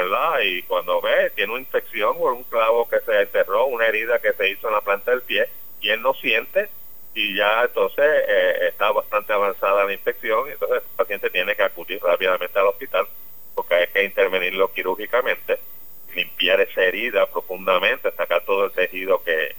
¿verdad? 0.00 0.40
Y 0.42 0.62
cuando 0.62 1.00
ve, 1.00 1.30
tiene 1.34 1.52
una 1.52 1.60
infección 1.60 2.16
o 2.18 2.32
un 2.32 2.44
clavo 2.44 2.88
que 2.88 3.00
se 3.00 3.20
enterró, 3.20 3.66
una 3.66 3.86
herida 3.86 4.18
que 4.18 4.32
se 4.32 4.50
hizo 4.50 4.68
en 4.68 4.74
la 4.74 4.80
planta 4.80 5.10
del 5.10 5.22
pie, 5.22 5.48
y 5.80 5.90
él 5.90 6.00
no 6.00 6.14
siente, 6.14 6.68
y 7.14 7.36
ya 7.36 7.62
entonces 7.62 8.06
eh, 8.28 8.68
está 8.68 8.90
bastante 8.92 9.32
avanzada 9.32 9.84
la 9.84 9.92
infección, 9.92 10.48
y 10.48 10.52
entonces 10.52 10.82
el 10.82 10.96
paciente 10.96 11.30
tiene 11.30 11.54
que 11.54 11.62
acudir 11.62 12.02
rápidamente 12.02 12.58
al 12.58 12.68
hospital, 12.68 13.06
porque 13.54 13.74
hay 13.74 13.86
que 13.88 14.04
intervenirlo 14.04 14.72
quirúrgicamente, 14.72 15.58
limpiar 16.14 16.60
esa 16.60 16.82
herida 16.82 17.26
profundamente, 17.26 18.10
sacar 18.12 18.42
todo 18.44 18.64
el 18.66 18.72
tejido 18.72 19.22
que, 19.22 19.54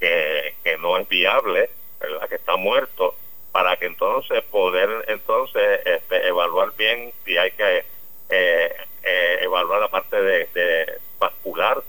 que, 0.00 0.54
que 0.64 0.78
no 0.78 0.96
es 0.96 1.08
viable, 1.08 1.68
¿verdad? 2.00 2.28
Que 2.28 2.36
está 2.36 2.56
muerto, 2.56 3.14
para 3.52 3.76
que 3.76 3.86
entonces 3.86 4.42
poder 4.44 4.88
entonces 5.08 5.80
este, 5.84 6.28
evaluar 6.28 6.72
bien 6.76 7.12
si 7.24 7.36
hay 7.36 7.50
que 7.52 7.84
eh, 8.28 8.76
eh, 9.06 9.38
evaluar 9.42 9.80
la 9.80 9.88
parte 9.88 10.20
de, 10.20 10.98
vascular, 11.20 11.80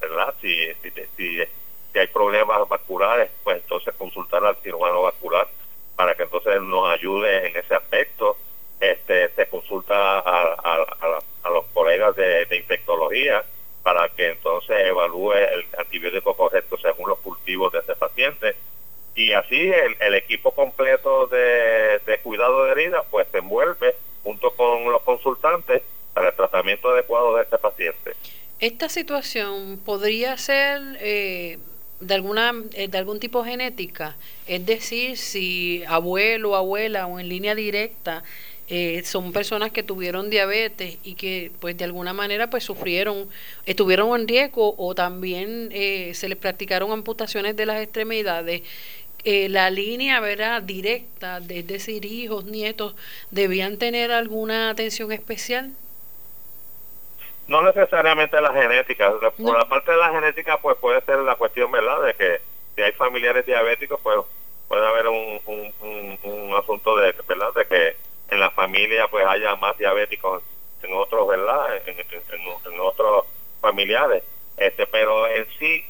¿verdad? 0.00 0.34
Si, 0.40 0.74
si, 0.82 0.90
si, 1.16 1.98
hay 1.98 2.06
problemas 2.08 2.68
vasculares, 2.68 3.30
pues 3.44 3.58
entonces 3.58 3.94
consultar 3.94 4.44
al 4.44 4.56
cirujano 4.56 5.02
vascular 5.02 5.46
para 5.94 6.16
que 6.16 6.24
entonces 6.24 6.60
nos 6.60 6.90
ayude 6.90 7.46
en 7.46 7.56
ese 7.56 7.74
aspecto. 7.76 8.36
Este, 8.80 9.28
se 9.28 9.46
consulta 9.46 9.94
a, 9.94 10.18
a, 10.18 10.82
a, 10.82 11.18
a 11.44 11.50
los 11.50 11.64
colegas 11.66 12.16
de, 12.16 12.44
de, 12.46 12.56
infectología 12.56 13.44
para 13.84 14.08
que 14.08 14.30
entonces 14.30 14.76
evalúe 14.80 15.32
el 15.32 15.66
antibiótico 15.78 16.36
correcto 16.36 16.76
según 16.78 17.08
los 17.08 17.20
cultivos 17.20 17.72
de 17.72 17.78
ese 17.78 17.94
paciente. 17.94 18.56
Y 19.14 19.32
así 19.32 19.70
el, 19.70 19.96
el 20.00 20.14
equipo 20.14 20.50
completo 20.50 21.28
de, 21.28 22.00
de 22.04 22.18
cuidado 22.18 22.64
de 22.64 22.72
heridas 22.72 23.04
pues 23.12 23.28
se 23.30 23.38
envuelve 23.38 23.94
junto 24.24 24.50
con 24.56 24.90
los 24.90 25.02
consultantes 25.02 25.82
para 26.14 26.28
el 26.28 26.36
tratamiento 26.36 26.88
adecuado 26.88 27.36
de 27.36 27.42
este 27.42 27.58
paciente. 27.58 28.12
Esta 28.60 28.88
situación 28.88 29.78
podría 29.84 30.38
ser 30.38 30.80
eh, 31.00 31.58
de 32.00 32.14
alguna 32.14 32.54
eh, 32.72 32.88
de 32.88 32.98
algún 32.98 33.18
tipo 33.18 33.44
genética, 33.44 34.16
es 34.46 34.64
decir, 34.64 35.18
si 35.18 35.82
abuelo, 35.86 36.56
abuela 36.56 37.06
o 37.06 37.18
en 37.18 37.28
línea 37.28 37.54
directa 37.54 38.22
eh, 38.68 39.02
son 39.04 39.32
personas 39.32 39.72
que 39.72 39.82
tuvieron 39.82 40.30
diabetes 40.30 40.96
y 41.02 41.14
que 41.14 41.50
pues 41.60 41.76
de 41.76 41.84
alguna 41.84 42.14
manera 42.14 42.48
pues 42.48 42.64
sufrieron, 42.64 43.28
estuvieron 43.66 44.18
en 44.18 44.26
riesgo 44.26 44.74
o 44.78 44.94
también 44.94 45.70
se 45.70 46.28
les 46.28 46.38
practicaron 46.38 46.90
amputaciones 46.90 47.56
de 47.56 47.66
las 47.66 47.82
extremidades. 47.82 48.62
la 49.24 49.68
línea 49.68 50.20
¿verdad? 50.20 50.62
directa, 50.62 51.42
es 51.48 51.66
decir, 51.66 52.06
hijos, 52.06 52.46
nietos, 52.46 52.94
debían 53.30 53.76
tener 53.76 54.12
alguna 54.12 54.70
atención 54.70 55.12
especial 55.12 55.72
no 57.46 57.62
necesariamente 57.62 58.40
la 58.40 58.52
genética. 58.52 59.12
Por 59.36 59.58
la 59.58 59.68
parte 59.68 59.92
de 59.92 59.98
la 59.98 60.10
genética, 60.10 60.58
pues 60.58 60.76
puede 60.78 61.00
ser 61.02 61.18
la 61.18 61.36
cuestión, 61.36 61.70
¿verdad?, 61.70 62.02
de 62.02 62.14
que 62.14 62.40
si 62.74 62.82
hay 62.82 62.92
familiares 62.92 63.44
diabéticos, 63.46 64.00
pues 64.02 64.18
puede 64.68 64.86
haber 64.86 65.08
un, 65.08 65.40
un, 65.46 66.54
asunto 66.54 66.96
de, 66.96 67.14
¿verdad?, 67.28 67.52
de 67.54 67.66
que 67.66 67.96
en 68.30 68.40
la 68.40 68.50
familia 68.50 69.06
pues 69.08 69.26
haya 69.26 69.54
más 69.56 69.76
diabéticos 69.76 70.42
en 70.82 70.94
otros, 70.94 71.28
¿verdad?, 71.28 71.76
en, 71.86 71.98
en, 71.98 72.80
otros 72.80 73.26
familiares. 73.60 74.22
Este, 74.56 74.86
pero 74.86 75.26
en 75.28 75.46
sí, 75.58 75.84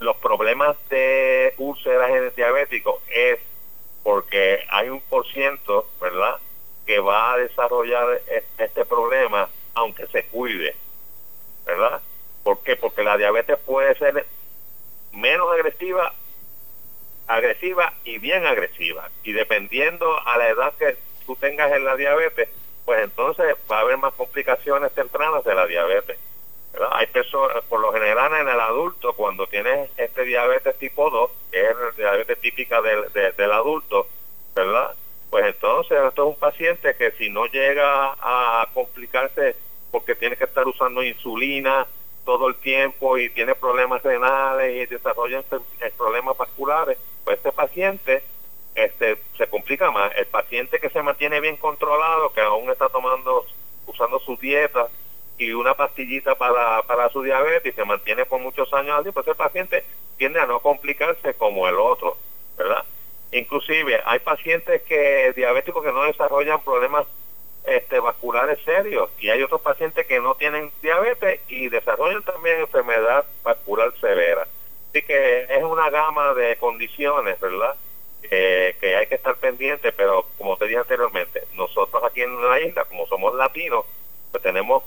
los 0.00 0.16
problemas 0.16 0.76
de 0.90 1.54
úlceras 1.58 2.34
diabéticos 2.34 3.00
es 3.08 3.38
porque 4.02 4.64
hay 4.68 4.90
un 4.90 5.00
por 5.00 5.26
ciento, 5.26 5.88
¿verdad?, 6.00 6.36
que 6.86 7.00
va 7.00 7.32
a 7.32 7.38
desarrollar 7.38 8.20
este 8.58 8.84
problema 8.84 9.48
aunque 9.76 10.06
se 10.08 10.24
cuide, 10.24 10.74
¿verdad? 11.64 12.00
¿Por 12.42 12.62
qué? 12.62 12.76
Porque 12.76 13.04
la 13.04 13.16
diabetes 13.16 13.58
puede 13.58 13.94
ser 13.96 14.26
menos 15.12 15.52
agresiva, 15.52 16.12
agresiva 17.26 17.92
y 18.04 18.18
bien 18.18 18.46
agresiva. 18.46 19.10
Y 19.22 19.32
dependiendo 19.32 20.18
a 20.26 20.38
la 20.38 20.48
edad 20.48 20.74
que 20.78 20.96
tú 21.26 21.36
tengas 21.36 21.70
en 21.72 21.84
la 21.84 21.94
diabetes, 21.94 22.48
pues 22.86 23.04
entonces 23.04 23.54
va 23.70 23.78
a 23.78 23.80
haber 23.80 23.98
más 23.98 24.14
complicaciones 24.14 24.92
tempranas 24.92 25.44
de 25.44 25.54
la 25.54 25.66
diabetes. 25.66 26.18
¿verdad? 26.72 26.88
Hay 26.92 27.06
personas, 27.08 27.62
por 27.68 27.80
lo 27.80 27.92
general 27.92 28.32
en 28.40 28.48
el 28.48 28.60
adulto, 28.60 29.12
cuando 29.12 29.46
tienes 29.46 29.90
este 29.98 30.24
diabetes 30.24 30.76
tipo 30.78 31.10
2, 31.10 31.30
que 31.50 31.60
es 31.68 31.76
la 31.76 31.90
diabetes 31.90 32.40
típica 32.40 32.80
del, 32.80 33.12
del 33.12 33.52
adulto, 33.52 34.08
¿verdad? 34.54 34.94
Pues 35.28 35.44
entonces 35.46 35.98
esto 36.02 36.22
es 36.22 36.34
un 36.34 36.38
paciente 36.38 36.94
que 36.94 37.10
si 37.12 37.28
no 37.28 37.44
llega 37.46 38.14
a 38.18 38.68
complicarse 38.72 39.56
porque 39.96 40.14
tiene 40.14 40.36
que 40.36 40.44
estar 40.44 40.68
usando 40.68 41.02
insulina 41.02 41.86
todo 42.26 42.48
el 42.48 42.56
tiempo 42.56 43.16
y 43.16 43.30
tiene 43.30 43.54
problemas 43.54 44.02
renales 44.02 44.76
y 44.76 44.84
desarrolla 44.84 45.42
problemas 45.96 46.36
vasculares, 46.36 46.98
pues 47.24 47.38
este 47.38 47.50
paciente 47.50 48.22
este, 48.74 49.16
se 49.38 49.46
complica 49.46 49.90
más. 49.90 50.14
El 50.16 50.26
paciente 50.26 50.78
que 50.80 50.90
se 50.90 51.00
mantiene 51.00 51.40
bien 51.40 51.56
controlado, 51.56 52.30
que 52.34 52.42
aún 52.42 52.68
está 52.68 52.90
tomando, 52.90 53.46
usando 53.86 54.18
su 54.18 54.36
dieta 54.36 54.88
y 55.38 55.52
una 55.52 55.72
pastillita 55.72 56.34
para, 56.34 56.82
para 56.82 57.08
su 57.08 57.22
diabetes 57.22 57.72
y 57.72 57.74
se 57.74 57.86
mantiene 57.86 58.26
por 58.26 58.42
muchos 58.42 58.70
años 58.74 59.00
así, 59.00 59.12
pues 59.12 59.26
el 59.28 59.34
paciente 59.34 59.82
tiende 60.18 60.40
a 60.40 60.46
no 60.46 60.60
complicarse 60.60 61.32
como 61.32 61.66
el 61.68 61.76
otro, 61.76 62.18
¿verdad? 62.58 62.84
Inclusive 63.32 63.98
hay 64.04 64.18
pacientes 64.18 64.82
que 64.82 65.32
diabéticos 65.34 65.82
que 65.82 65.92
no 65.92 66.02
desarrollan 66.02 66.60
problemas 66.60 67.06
este, 67.66 68.00
vasculares 68.00 68.58
serios 68.64 69.10
y 69.18 69.30
hay 69.30 69.42
otros 69.42 69.60
pacientes 69.60 70.06
que 70.06 70.20
no 70.20 70.34
tienen 70.34 70.70
diabetes 70.82 71.40
y 71.48 71.68
desarrollan 71.68 72.22
también 72.22 72.60
enfermedad 72.60 73.24
vascular 73.42 73.92
severa. 74.00 74.46
Así 74.90 75.02
que 75.02 75.42
es 75.42 75.62
una 75.64 75.90
gama 75.90 76.34
de 76.34 76.56
condiciones, 76.56 77.38
¿verdad? 77.40 77.74
que 78.28 78.96
hay 78.96 79.06
que 79.06 79.14
estar 79.14 79.36
pendientes, 79.36 79.94
pero 79.96 80.26
como 80.36 80.56
te 80.56 80.66
dije 80.66 80.78
anteriormente, 80.78 81.44
nosotros 81.54 82.02
aquí 82.02 82.22
en 82.22 82.48
la 82.48 82.60
isla, 82.60 82.84
como 82.84 83.06
somos 83.06 83.34
latinos, 83.36 83.84
pues 84.32 84.42
tenemos 84.42 84.82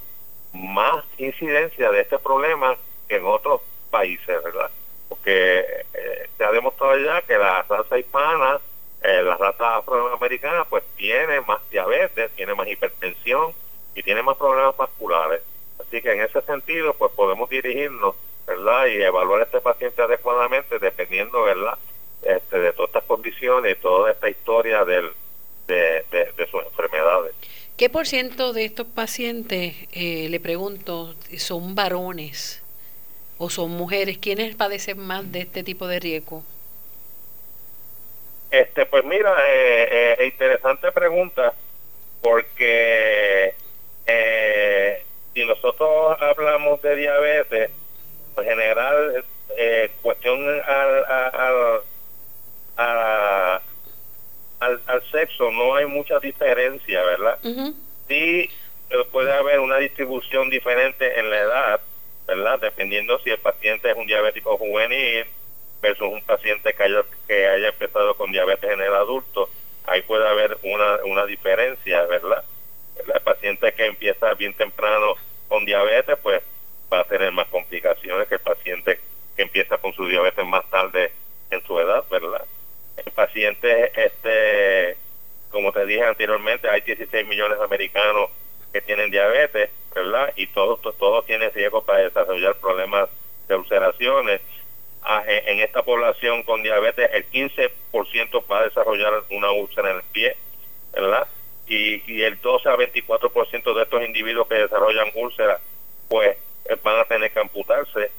más 0.53 1.05
incidencia 1.17 1.91
de 1.91 2.01
este 2.01 2.19
problema 2.19 2.75
que 3.07 3.15
en 3.15 3.25
otros 3.25 3.61
países, 3.89 4.43
¿verdad? 4.43 4.69
Porque 5.07 5.59
eh, 5.93 6.29
se 6.37 6.43
ha 6.43 6.51
demostrado 6.51 6.97
ya 6.97 7.21
que 7.21 7.37
la 7.37 7.63
raza 7.63 7.97
hispana 7.97 8.59
eh, 9.01 9.21
la 9.23 9.37
raza 9.37 9.77
afroamericana 9.77 10.65
pues 10.65 10.83
tiene 10.97 11.41
más 11.41 11.61
diabetes, 11.69 12.31
tiene 12.35 12.53
más 12.53 12.67
hipertensión 12.67 13.53
y 13.95 14.03
tiene 14.03 14.21
más 14.21 14.37
problemas 14.37 14.75
vasculares. 14.75 15.41
Así 15.79 16.01
que 16.01 16.11
en 16.11 16.21
ese 16.21 16.41
sentido 16.41 16.93
pues 16.93 17.11
podemos 17.13 17.49
dirigirnos, 17.49 18.15
¿verdad? 18.45 18.87
Y 18.87 19.01
evaluar 19.01 19.41
a 19.41 19.43
este 19.45 19.61
paciente 19.61 20.01
adecuadamente 20.01 20.79
dependiendo, 20.79 21.43
¿verdad? 21.43 21.77
Este, 22.21 22.59
de 22.59 22.73
todas 22.73 22.89
estas 22.89 23.03
condiciones 23.05 23.77
y 23.77 23.81
toda 23.81 24.11
esta 24.11 24.29
historia 24.29 24.83
del, 24.83 25.11
de, 25.67 26.47
sus 26.51 26.63
enfermedades. 26.63 27.33
¿Qué 27.77 27.89
por 27.89 28.07
ciento 28.07 28.51
de 28.51 28.65
estos 28.65 28.87
pacientes, 28.87 29.75
eh, 29.93 30.27
le 30.29 30.39
pregunto, 30.41 31.15
son 31.37 31.75
varones 31.75 32.61
o 33.37 33.49
son 33.49 33.71
mujeres? 33.71 34.17
¿Quiénes 34.17 34.55
padecen 34.55 34.99
más 34.99 35.31
de 35.31 35.41
este 35.41 35.63
tipo 35.63 35.87
de 35.87 36.01
riesgo? 36.01 36.43
Este, 38.51 38.85
pues 38.87 39.05
mira, 39.05 39.35
eh, 39.47 40.15
eh, 40.19 40.25
interesante 40.25 40.91
pregunta, 40.91 41.53
porque 42.21 43.53
eh, 44.07 45.03
si 45.33 45.45
nosotros 45.45 46.17
hablamos 46.19 46.81
de 46.81 46.95
diabetes, 46.95 47.69
en 48.37 48.43
general, 48.43 49.23
eh, 49.55 49.91
cuestión 50.01 50.39
al, 50.47 51.05
al, 51.05 51.81
al, 54.57 54.81
al, 54.87 55.11
sexo, 55.11 55.51
no 55.51 55.75
hay 55.75 55.85
mucha 55.85 56.19
diferencia, 56.19 57.03
¿verdad? 57.03 57.37
Sí 58.07 58.49
puede 59.11 59.31
haber 59.31 59.59
una 59.59 59.77
distribución 59.77 60.49
diferente 60.49 61.19
en 61.19 61.29
la 61.29 61.39
edad, 61.39 61.81
¿verdad? 62.25 62.59
Dependiendo 62.59 63.19
si 63.19 63.29
el 63.29 63.37
paciente 63.37 63.91
es 63.91 63.95
un 63.95 64.07
diabético 64.07 64.57
juvenil 64.57 65.27
versus 65.81 66.07
un 66.07 66.21
paciente 66.23 66.73
que 66.73 66.83
haya, 66.83 67.03
que 67.27 67.47
haya 67.47 67.69
empezado 67.69 68.15
con 68.15 68.31
diabetes 68.31 68.69
en 68.69 68.81
el 68.81 68.93
adulto, 68.93 69.49
ahí 69.85 70.01
puede 70.03 70.27
haber 70.27 70.57
una, 70.63 70.97
una 71.05 71.25
diferencia, 71.25 72.05
¿verdad? 72.05 72.43
El 72.97 73.21
paciente 73.21 73.73
que 73.73 73.85
empieza 73.85 74.33
bien 74.33 74.53
temprano 74.53 75.15
con 75.47 75.65
diabetes, 75.65 76.17
pues 76.21 76.41
va 76.91 77.01
a 77.01 77.03
tener 77.05 77.31
más 77.31 77.47
complicaciones 77.47 78.27
que 78.27 78.35
el 78.35 78.41
paciente 78.41 78.99
que 79.35 79.41
empieza 79.43 79.77
con 79.77 79.93
su 79.93 80.05
diabetes 80.07 80.45
más 80.45 80.69
tarde 80.69 81.11
en 81.49 81.65
su 81.65 81.79
edad, 81.79 82.03
¿verdad? 82.09 82.45
El 82.97 83.11
paciente, 83.13 83.91
este, 83.95 84.97
como 85.49 85.71
te 85.71 85.85
dije 85.85 86.03
anteriormente, 86.03 86.69
hay 86.69 86.81
16 86.81 87.25
millones 87.27 87.57
de 87.57 87.63
americanos 87.63 88.29
que 88.73 88.81
tienen 88.81 89.09
diabetes, 89.09 89.69
¿verdad? 89.95 90.33
Y 90.35 90.47
todos, 90.47 90.81
todos 90.97 91.25
tienen 91.25 91.51
riesgo 91.53 91.83
para 91.83 91.99
desarrollar 91.99 92.55
problemas 92.55 93.09
de 93.47 93.55
ulceraciones 93.55 94.41
en 95.27 95.59
esta 95.59 95.81
población 95.83 96.43
con 96.43 96.61
diabetes, 96.61 97.09
el 97.13 97.29
15% 97.29 98.43
va 98.51 98.59
a 98.59 98.63
desarrollar 98.65 99.13
una 99.31 99.51
úlcera 99.51 99.91
en 99.91 99.97
el 99.97 100.03
pie, 100.03 100.35
¿verdad? 100.93 101.27
Y, 101.67 102.03
y 102.11 102.23
el 102.23 102.39
12 102.41 102.69
a 102.69 102.75
24% 102.75 103.75
de 103.75 103.83
estos 103.83 104.03
individuos 104.03 104.47
que 104.47 104.55
desarrollan 104.55 105.09
úlceras, 105.15 105.61
pues 106.07 106.37
eh, 106.69 106.77
van 106.83 106.99
a 106.99 107.05
tener 107.05 107.31
que 107.31 107.39
amputarse. 107.39 108.11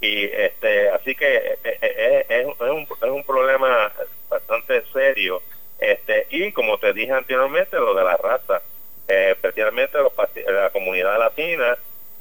Y 0.00 0.24
este, 0.24 0.90
así 0.90 1.14
que 1.14 1.36
eh, 1.36 1.58
eh, 1.82 2.26
es, 2.28 2.46
un, 2.46 2.82
es 2.82 3.10
un 3.10 3.24
problema 3.24 3.92
bastante 4.28 4.82
serio. 4.92 5.42
Este, 5.78 6.26
y 6.30 6.52
como 6.52 6.78
te 6.78 6.92
dije 6.92 7.12
anteriormente, 7.12 7.76
lo 7.76 7.94
de 7.94 8.04
la 8.04 8.16
raza, 8.16 8.62
especialmente 9.06 9.98
los, 9.98 10.12
la 10.46 10.70
comunidad 10.70 11.18
latina, 11.18 11.78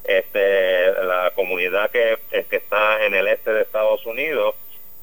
este, 0.07 0.91
la 1.03 1.31
comunidad 1.35 1.91
que, 1.91 2.17
que 2.49 2.55
está 2.55 3.05
en 3.05 3.13
el 3.13 3.27
este 3.27 3.51
de 3.51 3.61
Estados 3.61 4.05
Unidos 4.05 4.55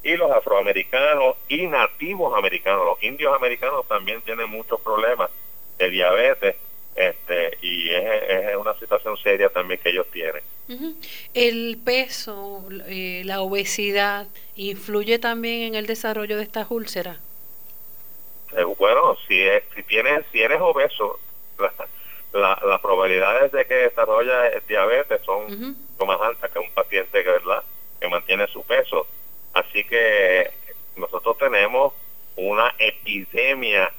y 0.03 0.15
los 0.17 0.31
afroamericanos 0.31 1.35
y 1.47 1.67
nativos 1.67 2.37
americanos. 2.37 2.85
Los 2.85 3.03
indios 3.03 3.33
americanos 3.33 3.87
también 3.87 4.21
tienen 4.21 4.49
muchos 4.49 4.81
problemas 4.81 5.29
de 5.77 5.89
diabetes 5.89 6.55
este 6.95 7.57
y 7.61 7.89
es, 7.89 8.55
una 8.55 8.73
situación 8.79 9.17
seria 9.17 9.49
también 9.49 9.79
que 9.81 9.89
ellos 9.89 10.07
tienen. 10.11 10.41
El 11.33 11.77
peso, 11.83 12.63
eh, 12.87 13.21
la 13.25 13.41
obesidad, 13.41 14.27
influye 14.55 15.19
también 15.19 15.61
en 15.63 15.75
el 15.75 15.85
desarrollo 15.85 16.37
de 16.37 16.43
estas 16.43 16.71
úlceras. 16.71 17.19
Eh, 18.55 18.63
bueno, 18.63 19.17
si, 19.27 19.39
es, 19.41 19.63
si 19.75 19.83
tienes 19.83 20.25
si 20.31 20.41
eres 20.41 20.59
obeso, 20.61 21.19
la, 21.59 21.73
las 22.35 22.81
probabilidades 22.81 23.51
de 23.51 23.65
que 23.65 23.75
desarrolla 23.75 24.49
diabetes 24.67 25.21
son 25.23 25.77
más 26.05 26.21
altas 26.21 26.51
que 26.51 26.59
un 26.59 26.69
paciente 26.71 27.23
que, 27.23 27.29
¿verdad? 27.29 27.63
que 27.99 28.07
mantiene 28.07 28.47
su 28.47 28.63
peso. 28.63 29.07
Así 29.53 29.83
que 29.85 30.51
nosotros 30.97 31.37
tenemos 31.37 31.93
una 32.35 32.75
epidemia 32.77 33.91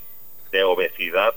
de 0.51 0.65
obesidad 0.65 1.35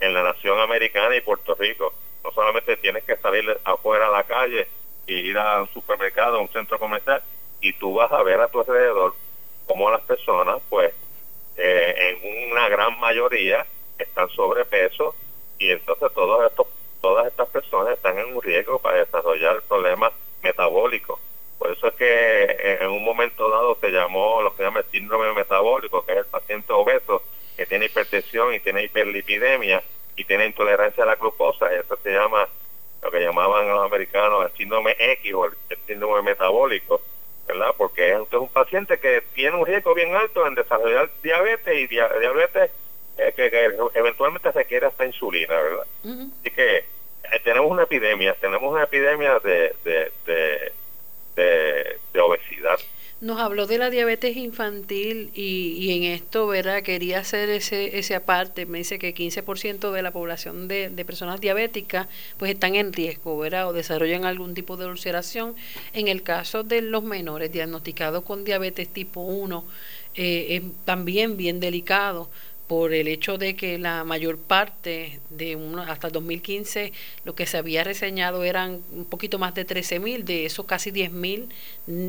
en 0.00 0.14
la 0.14 0.22
nación 0.22 0.58
americana 0.60 1.14
y 1.16 1.20
Puerto 1.20 1.54
Rico. 1.54 1.92
No 2.24 2.32
solamente 2.32 2.76
tienes 2.78 3.04
que 3.04 3.16
salir 3.16 3.58
afuera 3.64 4.08
a 4.08 4.10
la 4.10 4.24
calle 4.24 4.66
y 5.06 5.14
ir 5.14 5.38
a 5.38 5.62
un 5.62 5.68
supermercado, 5.68 6.38
a 6.38 6.40
un 6.40 6.48
centro 6.48 6.78
comercial, 6.78 7.22
y 7.60 7.72
tú 7.74 7.94
vas 7.94 8.10
a 8.12 8.22
ver 8.22 8.40
a 8.40 8.48
tu 8.48 8.60
alrededor 8.60 9.14
cómo 9.66 9.90
las 9.90 10.02
personas, 10.02 10.60
pues, 10.68 10.94
eh, 11.56 12.20
en 12.22 12.52
una 12.52 12.68
gran 12.68 12.98
mayoría 13.00 13.66
están 13.98 14.28
sobrepeso 14.30 15.14
y 15.58 15.70
entonces 15.70 16.12
todos 16.14 16.46
estos, 16.46 16.66
todas 17.00 17.26
estas 17.26 17.48
personas 17.48 17.94
están 17.94 18.18
en 18.18 18.34
un 18.34 18.42
riesgo 18.42 18.78
para 18.78 18.98
desarrollar 18.98 19.62
problemas 19.62 20.12
metabólicos. 20.42 21.18
Por 21.58 21.72
eso 21.72 21.88
es 21.88 21.94
que 21.94 22.04
eh, 22.04 22.78
en 22.80 22.88
un 22.88 23.04
momento 23.04 23.50
dado 23.50 23.76
se 23.80 23.90
llamó 23.90 24.40
lo 24.42 24.50
que 24.52 24.58
se 24.58 24.62
llama 24.62 24.80
el 24.80 24.86
síndrome 24.86 25.32
metabólico, 25.32 26.04
que 26.06 26.12
es 26.12 26.18
el 26.18 26.26
paciente 26.26 26.72
obeso 26.72 27.22
que 27.56 27.66
tiene 27.66 27.86
hipertensión 27.86 28.54
y 28.54 28.60
tiene 28.60 28.84
hiperlipidemia 28.84 29.82
y 30.14 30.24
tiene 30.24 30.46
intolerancia 30.46 31.02
a 31.02 31.06
la 31.06 31.16
glucosa. 31.16 31.72
Eso 31.74 31.96
se 32.02 32.12
llama 32.12 32.48
lo 33.02 33.10
que 33.10 33.20
llamaban 33.20 33.68
los 33.68 33.84
americanos 33.84 34.46
el 34.46 34.56
síndrome 34.56 34.94
X 34.98 35.34
o 35.34 35.46
el, 35.46 35.52
síndrome 35.86 36.22
metabólico, 36.22 37.00
¿verdad? 37.46 37.74
Porque 37.76 38.12
es, 38.12 38.32
un 38.32 38.48
paciente 38.48 38.98
que 38.98 39.22
tiene 39.34 39.56
un 39.56 39.66
riesgo 39.66 39.94
bien 39.94 40.14
alto 40.14 40.46
en 40.46 40.54
desarrollar 40.54 41.10
diabetes 41.22 41.76
y 41.76 41.86
diabetes 41.88 42.70
eh, 43.18 43.32
que, 43.34 43.50
eventualmente 43.94 44.52
requiere 44.52 44.86
hasta 44.86 45.04
insulina, 45.04 45.54
¿verdad? 45.54 45.86
Así 46.40 46.50
que 46.50 46.76
eh, 46.76 47.40
tenemos 47.42 47.70
una 47.70 47.82
epidemia, 47.82 48.34
tenemos 48.34 48.72
una 48.72 48.84
epidemia 48.84 49.38
de, 49.40 49.74
de, 49.84 50.72
de, 52.12 52.20
obesidad. 52.20 52.78
Nos 53.20 53.40
habló 53.40 53.66
de 53.66 53.78
la 53.78 53.90
diabetes 53.90 54.36
infantil 54.36 55.30
y, 55.34 55.76
y, 55.78 55.96
en 55.96 56.12
esto, 56.12 56.46
¿verdad? 56.46 56.82
Quería 56.82 57.20
hacer 57.20 57.48
ese, 57.48 57.98
ese 57.98 58.14
aparte. 58.14 58.66
Me 58.66 58.78
dice 58.78 58.98
que 58.98 59.14
15% 59.14 59.90
de 59.90 60.02
la 60.02 60.12
población 60.12 60.68
de, 60.68 60.88
de, 60.90 61.04
personas 61.04 61.40
diabéticas 61.40 62.06
pues 62.38 62.52
están 62.52 62.76
en 62.76 62.92
riesgo, 62.92 63.38
¿verdad? 63.38 63.68
O 63.68 63.72
desarrollan 63.72 64.24
algún 64.24 64.54
tipo 64.54 64.76
de 64.76 64.86
ulceración. 64.86 65.56
En 65.92 66.06
el 66.06 66.22
caso 66.22 66.62
de 66.62 66.82
los 66.82 67.02
menores 67.02 67.50
diagnosticados 67.50 68.24
con 68.24 68.44
diabetes 68.44 68.88
tipo 68.88 69.20
1, 69.20 69.64
eh, 70.14 70.56
es 70.56 70.62
también 70.84 71.36
bien 71.36 71.60
delicado 71.60 72.28
por 72.68 72.92
el 72.92 73.08
hecho 73.08 73.38
de 73.38 73.56
que 73.56 73.78
la 73.78 74.04
mayor 74.04 74.38
parte 74.38 75.20
de 75.30 75.56
uno, 75.56 75.82
hasta 75.82 76.08
el 76.08 76.12
2015 76.12 76.92
lo 77.24 77.34
que 77.34 77.46
se 77.46 77.56
había 77.56 77.82
reseñado 77.82 78.44
eran 78.44 78.82
un 78.92 79.06
poquito 79.06 79.38
más 79.38 79.54
de 79.54 79.66
13.000, 79.66 80.24
de 80.24 80.44
esos 80.44 80.66
casi 80.66 80.92
10.000 80.92 81.48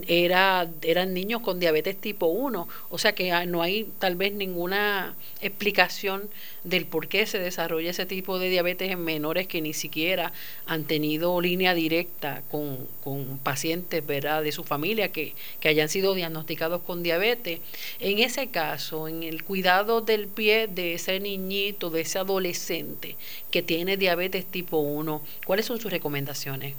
era, 0.07 0.69
eran 0.81 1.13
niños 1.13 1.41
con 1.41 1.61
diabetes 1.61 1.95
tipo 1.95 2.27
1, 2.27 2.67
o 2.89 2.97
sea 2.97 3.15
que 3.15 3.31
no 3.47 3.61
hay 3.61 3.89
tal 3.99 4.17
vez 4.17 4.33
ninguna 4.33 5.15
explicación 5.41 6.29
del 6.65 6.85
por 6.85 7.07
qué 7.07 7.25
se 7.25 7.39
desarrolla 7.39 7.91
ese 7.91 8.05
tipo 8.05 8.37
de 8.37 8.49
diabetes 8.49 8.91
en 8.91 9.01
menores 9.01 9.47
que 9.47 9.61
ni 9.61 9.73
siquiera 9.73 10.33
han 10.65 10.83
tenido 10.83 11.39
línea 11.39 11.73
directa 11.73 12.43
con, 12.51 12.85
con 13.01 13.39
pacientes 13.39 14.05
¿verdad? 14.05 14.43
de 14.43 14.51
su 14.51 14.65
familia 14.65 15.13
que, 15.13 15.33
que 15.61 15.69
hayan 15.69 15.87
sido 15.87 16.13
diagnosticados 16.13 16.81
con 16.81 17.01
diabetes. 17.01 17.61
En 17.99 18.19
ese 18.19 18.47
caso, 18.49 19.07
en 19.07 19.23
el 19.23 19.43
cuidado 19.45 20.01
del 20.01 20.27
pie 20.27 20.48
de 20.49 20.93
ese 20.95 21.19
niñito, 21.19 21.89
de 21.89 22.01
ese 22.01 22.19
adolescente 22.19 23.15
que 23.51 23.61
tiene 23.61 23.97
diabetes 23.97 24.45
tipo 24.45 24.77
1, 24.77 25.21
¿cuáles 25.45 25.65
son 25.65 25.79
sus 25.79 25.91
recomendaciones? 25.91 26.75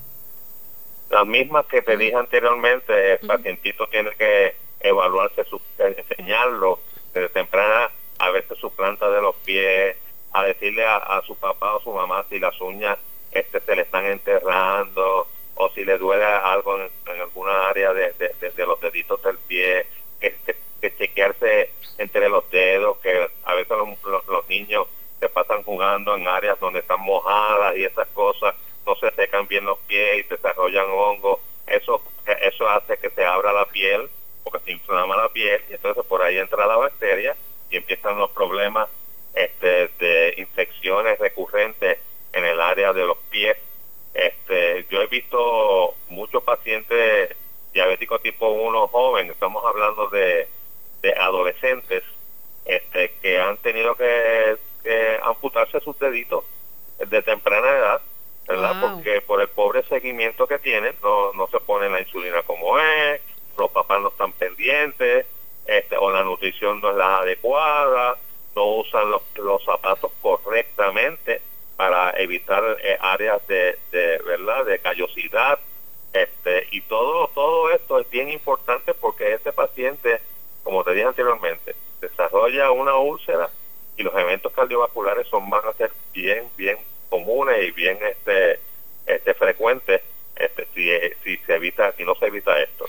Las 1.11 1.27
mismas 1.27 1.67
que 1.67 1.83
te 1.83 1.97
dije 1.97 2.15
anteriormente, 2.15 3.13
el 3.13 3.27
pacientito 3.27 3.87
tiene 3.89 4.11
que 4.17 4.55
evaluarse, 4.81 5.45
su, 5.45 5.61
enseñarlo 5.79 6.81
desde 7.13 7.29
temprana 7.31 7.91
a 8.19 8.31
veces 8.31 8.59
su 8.59 8.71
planta 8.71 9.11
de 9.11 9.21
los 9.21 9.35
pies, 9.37 9.97
a 10.33 10.45
decirle 10.45 10.85
a, 10.87 11.23
su 11.27 11.37
papá 11.37 11.75
o 11.77 11.81
su 11.81 11.93
mamá 11.93 12.25
si 12.29 12.39
las 12.39 12.61
uñas 12.61 12.99
este, 13.33 13.61
se 13.61 13.77
le 13.77 13.83
están 13.83 14.05
enterrando 14.07 15.27
o 15.55 15.71
si 15.71 15.85
le 15.85 15.99
duele 15.99 16.25
algo 16.25 16.79
en, 16.79 17.21
alguna 17.21 17.69
área 17.69 17.93
de, 17.93 18.13
los 18.59 18.81
deditos 18.81 19.23
del 19.23 19.39
pie, 19.39 19.87
que, 20.21 20.35
que, 20.81 20.97
chequearse 20.97 21.71
entre 21.99 22.29
los 22.29 22.49
dedos, 22.51 22.99
que 22.99 23.29
a 23.45 23.55
veces 23.55 23.77
los, 24.29 24.49
niños 24.49 24.87
se 25.21 25.29
pasan 25.29 25.63
jugando 25.63 26.17
en 26.17 26.27
áreas 26.27 26.59
donde 26.59 26.81
están 26.81 27.01
mojadas 27.01 27.77
y 27.77 27.85
esas 27.85 28.09
cosas, 28.09 28.55
no 28.87 28.97
se 28.97 29.11
secan 29.13 29.47
bien 29.47 29.65
los 29.65 29.79
pies 29.81 30.19
y 30.19 30.23
desarrollan 30.23 30.87
hongos, 30.91 31.41
eso, 31.67 32.03
eso 32.43 32.69
hace 32.69 32.97
que 32.99 33.11
se 33.11 33.25
abra 33.25 33.53
la 33.53 33.67
piel, 33.67 34.09
porque 34.43 34.65
se 34.65 34.73
inflama 34.73 35.17
la 35.17 35.29
piel 35.29 35.63
y 35.69 35.75
entonces 35.75 36.05
por 36.07 36.23
ahí 36.23 36.39
entra 36.39 36.67
la 36.67 36.77
bacteria 36.77 37.37
y 37.71 37.77
empiezan 37.77 38.19
los 38.19 38.31
problemas 38.31 38.89
este, 39.35 39.89
de 39.99 40.35
infecciones 40.39 41.19
recurrentes 41.19 41.99
en 42.33 42.45
el 42.45 42.61
área 42.61 42.93
de 42.93 43.05
los 43.05 43.19
pies. 43.31 43.57
Este, 44.15 44.87
yo 44.91 45.03
he 45.03 45.07
visto 45.07 45.95
muchos 46.09 46.43
pacientes 46.43 47.37
diabéticos 47.73 48.21
tipo 48.23 48.49
1 48.49 48.89
jóvenes, 48.89 49.33
estamos 49.33 49.65
hablando 49.65 50.09
de, 50.09 50.49
de 51.03 51.13
adolescentes 51.13 52.03
este, 52.65 53.13
que 53.23 53.41
han 53.41 53.57
tenido 53.59 53.95
que, 53.95 54.59
amputarse 55.23 55.79
sus 55.81 55.99
deditos 55.99 56.45
de 56.99 57.23
temprana 57.23 57.69
edad, 57.69 58.01
¿verdad? 58.49 58.77
Porque 58.81 59.21
por 59.21 59.41
el 59.41 59.49
pobre 59.49 59.83
seguimiento 59.85 60.47
que 60.47 60.59
tienen, 60.59 60.95
no, 61.03 61.33
no 61.35 61.47
se 61.49 61.61
ponen 61.61 61.93
la 61.93 62.01
insulina 62.01 62.43
como 62.43 62.79
es, 62.79 63.21
los 63.59 63.71
papás 63.71 64.01
no 64.01 64.09
están 64.09 64.33
pendientes, 64.33 65.27
este, 65.67 65.97
o 65.97 66.11
la 66.11 66.25
nutrición 66.25 66.81
no 66.81 66.91
es 66.91 66.97
la 66.97 67.19
adecuada, 67.19 68.17
no 68.57 68.65
usan 68.77 69.11
los, 69.11 69.23
los 69.37 69.63
zapatos 69.65 70.11
correctamente 70.21 71.43
para 71.77 72.11
evitar 72.19 72.63
eh, 72.83 72.99
áreas 73.01 73.47
de, 73.47 73.79
de, 73.91 74.19
verdad 74.19 74.65
de 74.65 74.79
callosidad 74.81 75.59
este 76.13 76.67
y 76.73 76.81
todo 76.83 77.29
todo 77.29 77.71
esto 77.71 78.01
es 78.01 78.11
bien 78.11 78.31
importante 78.31 78.95
porque 78.95 79.33
este 79.33 79.53
paciente 79.53 80.21
como 80.63 80.85
te 80.85 80.93
dije 80.93 81.07
anteriormente 81.07 81.75
desarrolla 82.01 82.71
una 82.71 82.97
úlcera 82.97 83.49
y 83.97 84.03
los 84.03 84.15
eventos 84.15 84.53
cardiovasculares 84.53 85.27
son 85.29 85.49
van 85.51 85.67
a 85.67 85.73
ser 85.75 85.91
bien 86.13 86.45
bien 86.57 86.79
comunes 87.09 87.63
y 87.63 87.71
bien 87.73 87.99
este 88.03 88.61
este 89.07 89.35
frecuentes 89.35 90.03
este 90.37 90.67
si, 90.75 90.91
si 91.23 91.37
se 91.45 91.55
evita 91.55 91.93
si 91.93 92.05
no 92.05 92.15
se 92.15 92.27
evita 92.27 92.61
esto. 92.61 92.87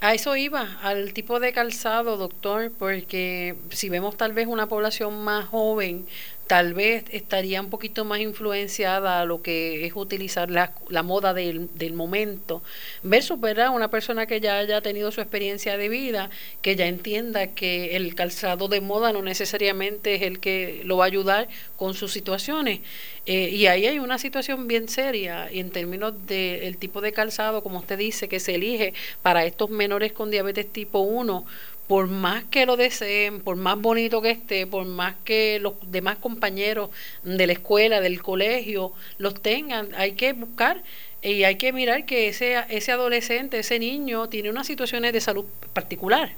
A 0.00 0.12
eso 0.12 0.36
iba, 0.36 0.78
al 0.82 1.14
tipo 1.14 1.40
de 1.40 1.52
calzado, 1.52 2.16
doctor, 2.16 2.70
porque 2.78 3.54
si 3.70 3.88
vemos 3.88 4.16
tal 4.16 4.32
vez 4.32 4.46
una 4.48 4.66
población 4.66 5.24
más 5.24 5.46
joven, 5.46 6.06
tal 6.46 6.74
vez 6.74 7.04
estaría 7.10 7.60
un 7.60 7.70
poquito 7.70 8.04
más 8.04 8.20
influenciada 8.20 9.20
a 9.20 9.24
lo 9.24 9.42
que 9.42 9.86
es 9.86 9.92
utilizar 9.96 10.50
la, 10.50 10.72
la 10.88 11.02
moda 11.02 11.32
del, 11.32 11.68
del, 11.74 11.94
momento, 11.94 12.62
versus 13.02 13.40
¿verdad? 13.40 13.70
una 13.74 13.88
persona 13.88 14.26
que 14.26 14.40
ya 14.40 14.58
haya 14.58 14.80
tenido 14.82 15.10
su 15.10 15.20
experiencia 15.20 15.78
de 15.78 15.88
vida, 15.88 16.30
que 16.60 16.76
ya 16.76 16.86
entienda 16.86 17.48
que 17.48 17.96
el 17.96 18.14
calzado 18.14 18.68
de 18.68 18.80
moda 18.80 19.12
no 19.12 19.22
necesariamente 19.22 20.14
es 20.14 20.22
el 20.22 20.38
que 20.38 20.82
lo 20.84 20.98
va 20.98 21.04
a 21.04 21.06
ayudar 21.06 21.48
con 21.76 21.94
sus 21.94 22.12
situaciones. 22.12 22.80
Eh, 23.26 23.48
y 23.48 23.66
ahí 23.66 23.86
hay 23.86 23.98
una 23.98 24.18
situación 24.18 24.68
bien 24.68 24.86
seria 24.86 25.48
en 25.50 25.70
términos 25.70 26.26
del 26.26 26.76
tipo 26.76 27.00
de 27.00 27.12
calzado, 27.12 27.62
como 27.62 27.78
usted 27.78 27.96
dice, 27.96 28.28
que 28.28 28.38
se 28.38 28.56
elige 28.56 28.92
para 29.22 29.46
estos 29.46 29.70
menores 29.70 30.12
con 30.12 30.30
diabetes 30.30 30.70
tipo 30.70 30.98
1 30.98 31.46
por 31.86 32.06
más 32.08 32.44
que 32.44 32.66
lo 32.66 32.76
deseen, 32.76 33.42
por 33.42 33.56
más 33.56 33.78
bonito 33.78 34.22
que 34.22 34.30
esté, 34.30 34.66
por 34.66 34.86
más 34.86 35.16
que 35.24 35.58
los 35.60 35.74
demás 35.90 36.16
compañeros 36.16 36.90
de 37.22 37.46
la 37.46 37.52
escuela, 37.52 38.00
del 38.00 38.22
colegio, 38.22 38.92
los 39.18 39.40
tengan, 39.42 39.94
hay 39.94 40.12
que 40.12 40.32
buscar 40.32 40.82
y 41.20 41.44
hay 41.44 41.56
que 41.58 41.72
mirar 41.72 42.06
que 42.06 42.28
ese, 42.28 42.64
ese 42.70 42.92
adolescente, 42.92 43.58
ese 43.58 43.78
niño, 43.78 44.28
tiene 44.28 44.50
unas 44.50 44.66
situaciones 44.66 45.12
de 45.12 45.20
salud 45.20 45.44
particular. 45.72 46.32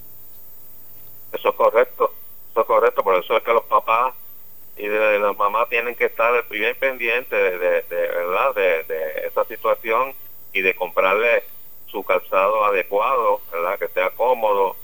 Eso 1.33 1.49
es 1.51 1.55
correcto, 1.55 2.13
eso 2.51 2.61
es 2.61 2.67
correcto, 2.67 3.03
por 3.03 3.15
eso 3.15 3.37
es 3.37 3.43
que 3.43 3.53
los 3.53 3.65
papás 3.65 4.15
y 4.77 4.87
de, 4.87 5.19
las 5.19 5.37
mamás 5.37 5.69
tienen 5.69 5.95
que 5.95 6.07
estar 6.07 6.47
bien 6.49 6.77
pendientes 6.79 7.31
de, 7.31 7.83
de, 7.83 7.83
verdad 7.89 8.55
de 8.55 9.27
esa 9.27 9.45
situación 9.45 10.13
y 10.53 10.61
de 10.61 10.75
comprarle 10.75 11.45
su 11.87 12.03
calzado 12.03 12.65
adecuado, 12.65 13.41
verdad 13.53 13.79
que 13.79 13.89
sea 13.89 14.11
cómodo 14.11 14.77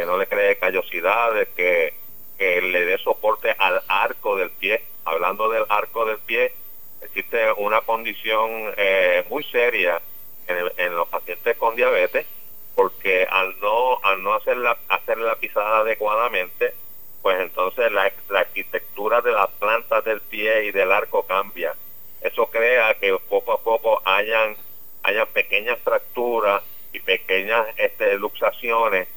que 0.00 0.06
no 0.06 0.16
le 0.16 0.26
cree 0.26 0.56
callosidades, 0.56 1.50
que, 1.50 1.92
que 2.38 2.62
le 2.62 2.86
dé 2.86 2.96
soporte 2.96 3.54
al 3.58 3.82
arco 3.86 4.34
del 4.34 4.48
pie. 4.48 4.82
Hablando 5.04 5.50
del 5.50 5.66
arco 5.68 6.06
del 6.06 6.16
pie, 6.20 6.54
existe 7.02 7.52
una 7.58 7.82
condición 7.82 8.72
eh, 8.78 9.26
muy 9.28 9.44
seria 9.44 10.00
en, 10.46 10.96
los 10.96 11.06
pacientes 11.08 11.54
con 11.58 11.76
diabetes, 11.76 12.26
porque 12.74 13.28
al 13.30 13.60
no 13.60 14.02
al 14.02 14.22
no 14.22 14.32
hacer 14.32 14.56
la, 14.56 14.78
hacer 14.88 15.18
la 15.18 15.36
pisada 15.36 15.80
adecuadamente, 15.80 16.72
pues 17.20 17.38
entonces 17.38 17.92
la, 17.92 18.10
la 18.30 18.40
arquitectura 18.40 19.20
de 19.20 19.32
las 19.32 19.50
plantas 19.50 20.02
del 20.02 20.22
pie 20.22 20.64
y 20.64 20.70
del 20.70 20.92
arco 20.92 21.24
cambia. 21.26 21.74
Eso 22.22 22.46
crea 22.46 22.94
que 22.94 23.14
poco 23.28 23.52
a 23.52 23.60
poco 23.60 24.00
hayan, 24.06 24.56
hayan 25.02 25.26
pequeñas 25.26 25.78
fracturas 25.84 26.62
y 26.90 27.00
pequeñas 27.00 27.66
este, 27.76 28.14
luxaciones 28.14 29.08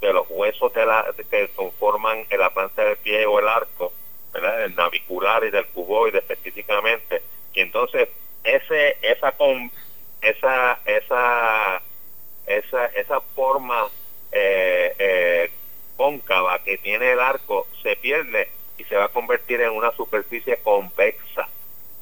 de 0.00 0.12
los 0.12 0.26
huesos 0.30 0.72
de 0.72 0.86
la, 0.86 1.06
que 1.30 1.48
conforman 1.54 2.24
la 2.30 2.50
planta 2.50 2.84
del 2.84 2.96
pie 2.96 3.26
o 3.26 3.38
el 3.38 3.48
arco, 3.48 3.92
¿verdad? 4.32 4.64
el 4.64 4.74
navicular 4.74 5.44
y 5.44 5.50
del 5.50 5.66
cuboide 5.66 6.18
específicamente. 6.18 7.22
Y 7.52 7.60
entonces 7.60 8.08
ese 8.42 8.96
esa 9.02 9.32
con 9.32 9.70
esa 10.22 10.78
esa 10.84 11.82
esa 12.46 12.86
esa 12.86 13.20
forma 13.34 13.88
eh, 14.32 14.94
eh, 14.98 15.50
cóncava 15.96 16.58
que 16.60 16.78
tiene 16.78 17.12
el 17.12 17.20
arco 17.20 17.66
se 17.82 17.96
pierde 17.96 18.48
y 18.78 18.84
se 18.84 18.96
va 18.96 19.04
a 19.04 19.08
convertir 19.08 19.60
en 19.60 19.70
una 19.72 19.92
superficie 19.92 20.56
convexa 20.62 21.48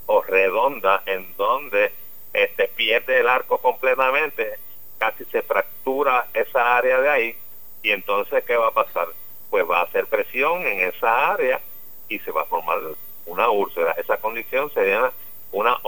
o 0.06 0.22
redonda 0.22 1.02
en 1.06 1.34
donde 1.36 1.92
este 2.32 2.68
pierde 2.68 3.20
el 3.20 3.28
arco 3.28 3.58
completamente 3.58 4.58
casi 4.98 5.24
se 5.26 5.42
fractura 5.42 6.26
esa 6.34 6.76
área 6.76 7.00
de 7.00 7.08
ahí 7.08 7.36
y 7.82 7.90
entonces 7.90 8.44
¿qué 8.44 8.56
va 8.56 8.68
a 8.68 8.72
pasar? 8.72 9.08
Pues 9.50 9.68
va 9.68 9.80
a 9.80 9.84
hacer 9.84 10.06
presión 10.06 10.66
en 10.66 10.88
esa 10.88 11.32
área 11.32 11.60
y 12.08 12.18
se 12.18 12.30
va 12.30 12.42
a 12.42 12.46
formar 12.46 12.78
una 13.26 13.50
úlcera. 13.50 13.92
Esa 13.92 14.16
condición 14.18 14.70
se 14.72 14.84
llama 14.86 15.12
una 15.52 15.78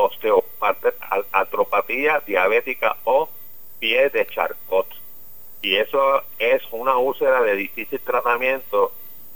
osteopatía 1.32 2.22
diabética 2.26 2.96
o 3.04 3.28
pie 3.78 4.08
de 4.10 4.26
Charcot. 4.26 4.86
Y 5.62 5.76
eso 5.76 6.22
es 6.38 6.62
una 6.70 6.96
úlcera 6.96 7.42
de 7.42 7.54
difícil 7.56 8.00
tratamiento 8.00 8.92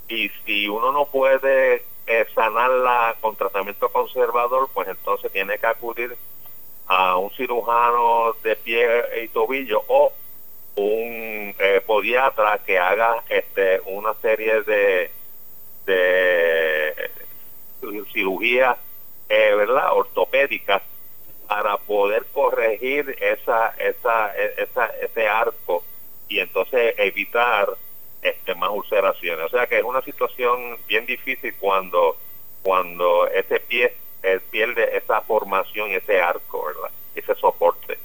y 0.08 0.30
si 0.44 0.68
uno 0.68 0.92
no 0.92 1.06
puede 1.06 1.84
eh, 2.06 2.26
sanarla 2.34 3.16
con 3.20 3.36
tratamiento 3.36 3.88
conservador, 3.90 4.68
pues 4.72 4.88
entonces 4.88 5.30
tiene 5.32 5.58
que 5.58 5.66
acudir 5.66 6.16
a 6.86 7.16
un 7.16 7.30
cirujano 7.30 8.34
de 8.42 8.56
pie 8.56 8.86
y 9.22 9.28
tobillo 9.28 9.82
o 9.88 10.12
un 10.76 11.54
eh, 11.58 11.82
podiatra 11.86 12.58
que 12.58 12.78
haga 12.78 13.22
este 13.28 13.80
una 13.86 14.14
serie 14.14 14.62
de 14.62 15.10
de 15.86 17.10
cirugías 18.12 18.76
eh, 19.28 19.54
verdad 19.54 19.92
ortopédicas 19.92 20.82
para 21.46 21.76
poder 21.78 22.24
corregir 22.32 23.16
esa 23.20 23.74
esa 23.78 24.34
esa 24.36 24.86
ese 25.00 25.28
arco 25.28 25.84
y 26.28 26.40
entonces 26.40 26.94
evitar 26.98 27.68
este 28.22 28.54
más 28.54 28.70
ulceraciones. 28.70 29.44
O 29.44 29.48
sea 29.50 29.66
que 29.66 29.78
es 29.78 29.84
una 29.84 30.02
situación 30.02 30.78
bien 30.88 31.06
difícil 31.06 31.54
cuando 31.60 32.16
cuando 32.62 33.28
ese 33.28 33.60
pie 33.60 33.94
pierde 34.50 34.96
esa 34.96 35.20
formación 35.22 35.90
ese 35.90 36.20
arco 36.20 36.64
verdad 36.64 36.90
ese 37.14 37.34
soporte 37.36 37.98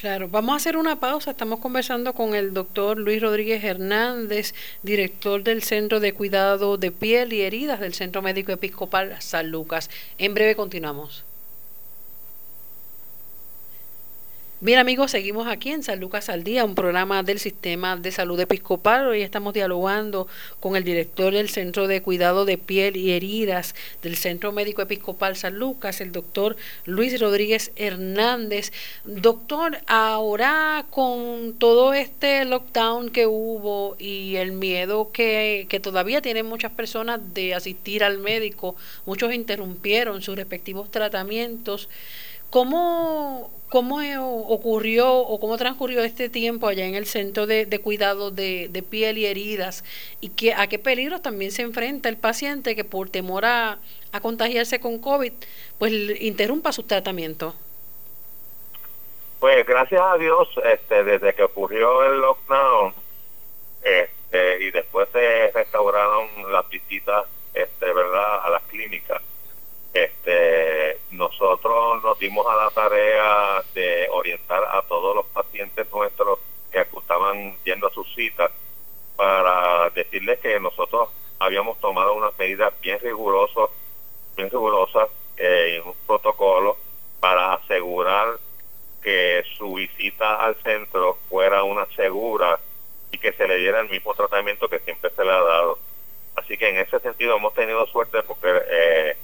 Claro, 0.00 0.28
vamos 0.28 0.54
a 0.54 0.56
hacer 0.56 0.78
una 0.78 0.98
pausa. 0.98 1.32
Estamos 1.32 1.60
conversando 1.60 2.14
con 2.14 2.34
el 2.34 2.54
doctor 2.54 2.96
Luis 2.96 3.20
Rodríguez 3.20 3.62
Hernández, 3.62 4.54
director 4.82 5.42
del 5.42 5.62
Centro 5.62 6.00
de 6.00 6.14
Cuidado 6.14 6.78
de 6.78 6.90
Piel 6.90 7.34
y 7.34 7.42
Heridas 7.42 7.80
del 7.80 7.92
Centro 7.92 8.22
Médico 8.22 8.50
Episcopal 8.50 9.20
San 9.20 9.50
Lucas. 9.50 9.90
En 10.16 10.32
breve 10.32 10.56
continuamos. 10.56 11.26
Bien 14.62 14.78
amigos, 14.78 15.12
seguimos 15.12 15.48
aquí 15.48 15.70
en 15.70 15.82
San 15.82 16.00
Lucas 16.00 16.28
al 16.28 16.44
Día, 16.44 16.66
un 16.66 16.74
programa 16.74 17.22
del 17.22 17.38
Sistema 17.38 17.96
de 17.96 18.12
Salud 18.12 18.38
Episcopal. 18.38 19.08
Hoy 19.08 19.22
estamos 19.22 19.54
dialogando 19.54 20.28
con 20.60 20.76
el 20.76 20.84
director 20.84 21.32
del 21.32 21.48
Centro 21.48 21.86
de 21.86 22.02
Cuidado 22.02 22.44
de 22.44 22.58
Piel 22.58 22.98
y 22.98 23.12
Heridas 23.12 23.74
del 24.02 24.16
Centro 24.16 24.52
Médico 24.52 24.82
Episcopal 24.82 25.34
San 25.34 25.58
Lucas, 25.58 26.02
el 26.02 26.12
doctor 26.12 26.58
Luis 26.84 27.18
Rodríguez 27.18 27.72
Hernández. 27.74 28.70
Doctor, 29.06 29.78
ahora 29.86 30.84
con 30.90 31.54
todo 31.54 31.94
este 31.94 32.44
lockdown 32.44 33.08
que 33.08 33.26
hubo 33.26 33.96
y 33.98 34.36
el 34.36 34.52
miedo 34.52 35.10
que, 35.10 35.68
que 35.70 35.80
todavía 35.80 36.20
tienen 36.20 36.44
muchas 36.44 36.72
personas 36.72 37.18
de 37.32 37.54
asistir 37.54 38.04
al 38.04 38.18
médico, 38.18 38.76
muchos 39.06 39.32
interrumpieron 39.32 40.20
sus 40.20 40.36
respectivos 40.36 40.90
tratamientos. 40.90 41.88
¿Cómo, 42.50 43.50
¿Cómo 43.70 44.00
ocurrió 44.48 45.14
o 45.14 45.38
cómo 45.38 45.56
transcurrió 45.56 46.02
este 46.02 46.28
tiempo 46.28 46.66
allá 46.66 46.84
en 46.86 46.96
el 46.96 47.06
centro 47.06 47.46
de, 47.46 47.80
cuidado 47.80 48.32
de, 48.32 48.84
piel 48.90 49.18
y 49.18 49.26
heridas? 49.26 49.84
¿Y 50.20 50.30
qué, 50.30 50.54
a 50.54 50.66
qué 50.66 50.80
peligros 50.80 51.22
también 51.22 51.52
se 51.52 51.62
enfrenta 51.62 52.08
el 52.08 52.16
paciente 52.16 52.74
que 52.74 52.82
por 52.82 53.08
temor 53.08 53.44
a, 53.44 53.78
contagiarse 54.20 54.80
con 54.80 54.98
COVID, 54.98 55.32
pues 55.78 55.92
interrumpa 56.20 56.72
su 56.72 56.82
tratamiento? 56.82 57.54
Pues 59.38 59.64
gracias 59.64 60.02
a 60.02 60.18
Dios, 60.18 60.48
este, 60.64 61.04
desde 61.04 61.32
que 61.34 61.44
ocurrió 61.44 62.04
el 62.04 62.20
lockdown 62.20 62.92
este, 63.82 64.64
y 64.64 64.70
después 64.72 65.08
se 65.12 65.52
restauraron 65.52 66.26
las 66.52 66.68
visitas 66.68 67.26
este, 67.54 67.92
¿verdad? 67.92 68.44
a 68.44 68.50
las 68.50 68.62
clínicas, 68.64 69.22
este, 69.94 70.98
nosotros 71.10 72.02
nos 72.02 72.18
dimos 72.18 72.46
a 72.46 72.56
la 72.56 72.70
tarea 72.70 73.62
de 73.74 74.08
orientar 74.10 74.62
a 74.64 74.82
todos 74.82 75.14
los 75.14 75.26
pacientes 75.26 75.86
nuestros 75.92 76.38
que 76.70 76.80
estaban 76.80 77.56
yendo 77.64 77.88
a 77.88 77.92
sus 77.92 78.12
citas 78.14 78.50
para 79.16 79.90
decirles 79.90 80.38
que 80.40 80.58
nosotros 80.60 81.08
habíamos 81.38 81.80
tomado 81.80 82.14
unas 82.14 82.38
medidas 82.38 82.72
bien 82.80 82.98
rigurosas, 83.00 83.70
bien 84.36 84.50
rigurosas 84.50 85.08
eh, 85.36 85.82
un 85.84 85.94
protocolo 86.06 86.76
para 87.18 87.54
asegurar 87.54 88.38
que 89.02 89.42
su 89.56 89.74
visita 89.74 90.36
al 90.36 90.54
centro 90.56 91.18
fuera 91.28 91.64
una 91.64 91.86
segura 91.96 92.60
y 93.10 93.18
que 93.18 93.32
se 93.32 93.48
le 93.48 93.56
diera 93.56 93.80
el 93.80 93.88
mismo 93.88 94.14
tratamiento 94.14 94.68
que 94.68 94.78
siempre 94.80 95.10
se 95.10 95.24
le 95.24 95.30
ha 95.30 95.40
dado. 95.40 95.78
Así 96.36 96.56
que 96.56 96.68
en 96.68 96.76
ese 96.76 97.00
sentido 97.00 97.36
hemos 97.36 97.54
tenido 97.54 97.86
suerte 97.86 98.22
porque 98.22 98.62
eh, 98.70 99.16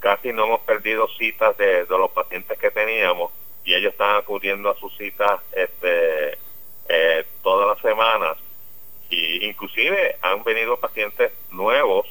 casi 0.00 0.32
no 0.32 0.44
hemos 0.46 0.60
perdido 0.62 1.06
citas 1.18 1.56
de, 1.56 1.86
los 1.88 2.10
pacientes 2.10 2.58
que 2.58 2.70
teníamos 2.70 3.30
y 3.64 3.74
ellos 3.74 3.92
están 3.92 4.16
acudiendo 4.16 4.70
a 4.70 4.76
sus 4.76 4.96
citas 4.96 5.40
este, 5.52 6.38
eh, 6.88 7.24
todas 7.42 7.68
las 7.68 7.78
semanas. 7.80 8.38
Y 9.10 9.44
inclusive 9.44 10.16
han 10.22 10.42
venido 10.44 10.78
pacientes 10.78 11.32
nuevos 11.50 12.06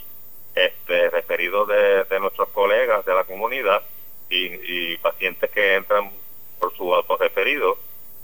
este, 0.56 1.10
referidos 1.10 1.68
de, 1.68 2.20
nuestros 2.20 2.50
colegas 2.50 3.06
de 3.06 3.14
la 3.14 3.24
comunidad 3.24 3.82
y, 4.30 4.98
pacientes 4.98 5.50
que 5.50 5.76
entran 5.76 6.12
por 6.60 6.76
su 6.76 6.94
autorreferido. 6.94 7.78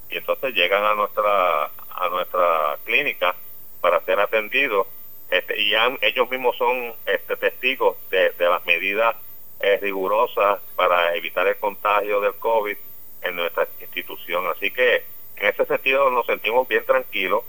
Y 0.09 0.17
entonces 0.17 0.53
llegan 0.53 0.83
a 0.83 0.93
nuestra 0.93 1.65
a 1.97 2.09
nuestra 2.09 2.77
clínica 2.83 3.33
para 3.81 4.01
ser 4.01 4.19
atendidos 4.19 4.87
este, 5.29 5.59
y 5.59 5.73
ellos 6.01 6.29
mismos 6.29 6.55
son 6.57 6.93
este, 7.05 7.35
testigos 7.35 7.97
de, 8.09 8.33
las 8.39 8.65
medidas 8.65 9.15
eh, 9.59 9.77
rigurosas 9.81 10.59
para 10.75 11.15
evitar 11.15 11.47
el 11.47 11.57
contagio 11.57 12.21
del 12.21 12.35
COVID 12.35 12.77
en 13.21 13.35
nuestra 13.35 13.67
institución. 13.79 14.45
Así 14.47 14.71
que 14.71 15.03
en 15.37 15.47
ese 15.47 15.65
sentido 15.65 16.09
nos 16.09 16.25
sentimos 16.25 16.67
bien 16.67 16.85
tranquilos 16.85 17.43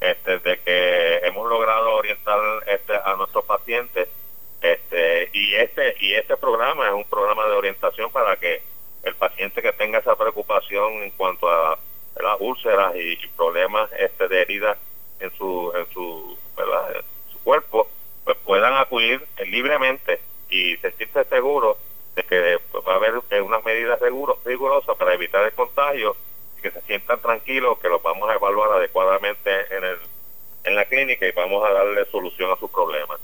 este, 0.00 0.38
de 0.38 0.58
que 0.60 1.16
hemos 1.26 1.48
logrado 1.48 1.94
orientar 1.94 2.38
este, 2.66 2.94
a 2.94 3.14
nuestros 3.16 3.44
pacientes 3.44 4.08
este, 4.60 5.30
y 5.32 5.54
este 5.54 5.96
y 6.00 6.14
este 6.14 6.36
programa 6.36 6.88
es 6.88 6.94
un 6.94 7.04
programa 7.04 7.46
de 7.46 7.52
orientación 7.52 8.10
para 8.10 8.36
que 8.36 8.62
el 9.04 9.14
paciente 9.14 9.62
que 9.62 9.72
tenga 9.72 9.98
esa 9.98 10.16
preocupación 10.16 11.02
en 11.02 11.10
cuanto 11.12 11.48
a 11.48 11.78
las 12.20 12.36
úlceras 12.40 12.94
y, 12.96 13.16
problemas 13.36 13.90
este, 13.96 14.26
de 14.26 14.42
heridas 14.42 14.78
en 15.20 15.30
su 15.36 15.72
en 15.76 15.86
su 15.92 16.36
¿verdad? 16.56 17.04
cuerpo 17.44 17.88
pues 18.24 18.36
puedan 18.44 18.74
acudir 18.74 19.24
libremente 19.46 20.20
y 20.50 20.76
sentirse 20.78 21.24
seguros 21.24 21.76
de 22.16 22.22
que 22.24 22.58
pues, 22.70 22.84
va 22.86 22.94
a 22.94 22.96
haber 22.96 23.14
unas 23.42 23.64
medidas 23.64 24.00
rigurosas 24.44 24.96
para 24.96 25.14
evitar 25.14 25.44
el 25.44 25.52
contagio 25.52 26.16
y 26.58 26.62
que 26.62 26.70
se 26.70 26.80
sientan 26.82 27.20
tranquilos 27.20 27.78
que 27.78 27.88
los 27.88 28.02
vamos 28.02 28.28
a 28.28 28.34
evaluar 28.34 28.72
adecuadamente 28.72 29.50
en 29.76 29.84
el 29.84 29.98
en 30.64 30.74
la 30.74 30.84
clínica 30.84 31.26
y 31.26 31.32
vamos 31.32 31.64
a 31.66 31.72
darle 31.72 32.04
solución 32.10 32.50
a 32.50 32.56
sus 32.56 32.70
problemas. 32.70 33.18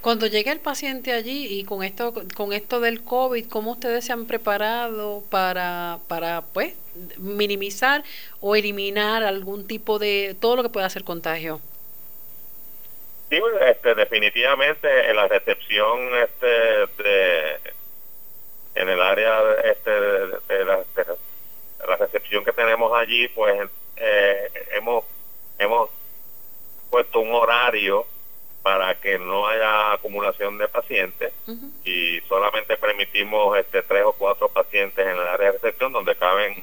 Cuando 0.00 0.26
llegue 0.26 0.50
el 0.50 0.60
paciente 0.60 1.12
allí 1.12 1.46
y 1.58 1.64
con 1.64 1.82
esto 1.82 2.14
con 2.34 2.52
esto 2.52 2.80
del 2.80 3.02
COVID, 3.02 3.48
¿cómo 3.48 3.72
ustedes 3.72 4.04
se 4.04 4.12
han 4.12 4.26
preparado 4.26 5.22
para 5.30 5.98
para 6.08 6.42
pues 6.42 6.74
minimizar 7.18 8.04
o 8.40 8.54
eliminar 8.54 9.22
algún 9.22 9.66
tipo 9.66 9.98
de 9.98 10.36
todo 10.38 10.56
lo 10.56 10.62
que 10.62 10.68
pueda 10.68 10.88
ser 10.90 11.04
contagio? 11.04 11.60
Sí, 13.32 13.40
este, 13.62 13.94
definitivamente 13.94 15.08
en 15.08 15.16
la 15.16 15.26
recepción 15.26 15.98
este, 16.22 16.46
de, 17.02 17.60
en 18.74 18.90
el 18.90 19.00
área 19.00 19.40
este, 19.64 19.90
de, 19.90 20.64
la, 20.66 20.84
recepción 21.96 22.44
que 22.44 22.52
tenemos 22.52 22.92
allí, 22.92 23.28
pues 23.28 23.70
eh, 23.96 24.50
hemos, 24.72 25.06
hemos 25.58 25.88
puesto 26.90 27.20
un 27.20 27.32
horario 27.34 28.04
para 28.62 29.00
que 29.00 29.18
no 29.18 29.46
haya 29.46 29.94
acumulación 29.94 30.58
de 30.58 30.68
pacientes 30.68 31.32
y 31.86 32.20
solamente 32.28 32.76
permitimos 32.76 33.56
este 33.56 33.82
tres 33.82 34.04
o 34.04 34.12
cuatro 34.12 34.50
pacientes 34.50 35.06
en 35.06 35.12
el 35.12 35.26
área 35.26 35.52
de 35.52 35.58
recepción 35.58 35.90
donde 35.90 36.16
caben 36.16 36.62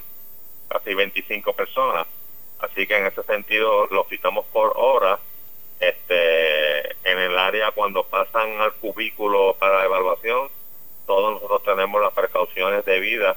casi 0.68 0.94
25 0.94 1.52
personas 1.52 2.06
Así 2.60 2.86
que 2.86 2.96
en 2.96 3.06
ese 3.06 3.22
sentido 3.22 3.86
lo 3.86 4.04
citamos 4.04 4.46
por 4.46 4.72
hora. 4.76 5.18
Este, 5.80 6.90
en 7.10 7.18
el 7.18 7.38
área 7.38 7.70
cuando 7.72 8.04
pasan 8.04 8.60
al 8.60 8.74
cubículo 8.74 9.56
para 9.58 9.78
la 9.78 9.84
evaluación, 9.86 10.50
todos 11.06 11.34
nosotros 11.34 11.62
tenemos 11.64 12.00
las 12.00 12.12
precauciones 12.12 12.84
debidas, 12.84 13.36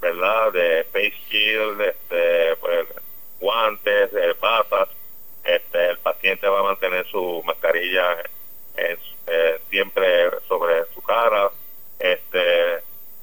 ¿verdad? 0.00 0.52
De 0.52 0.84
face 0.84 1.14
shield, 1.28 1.80
este, 1.80 2.56
pues, 2.56 2.86
guantes, 3.40 4.10
patas. 4.40 4.88
Este, 5.44 5.90
el 5.90 5.98
paciente 5.98 6.48
va 6.48 6.60
a 6.60 6.64
mantener 6.64 7.06
su 7.06 7.42
mascarilla 7.44 8.22
eh, 8.76 9.60
siempre 9.68 10.30
sobre 10.48 10.84
su 10.94 11.02
cara. 11.02 11.50
Este, 11.98 12.76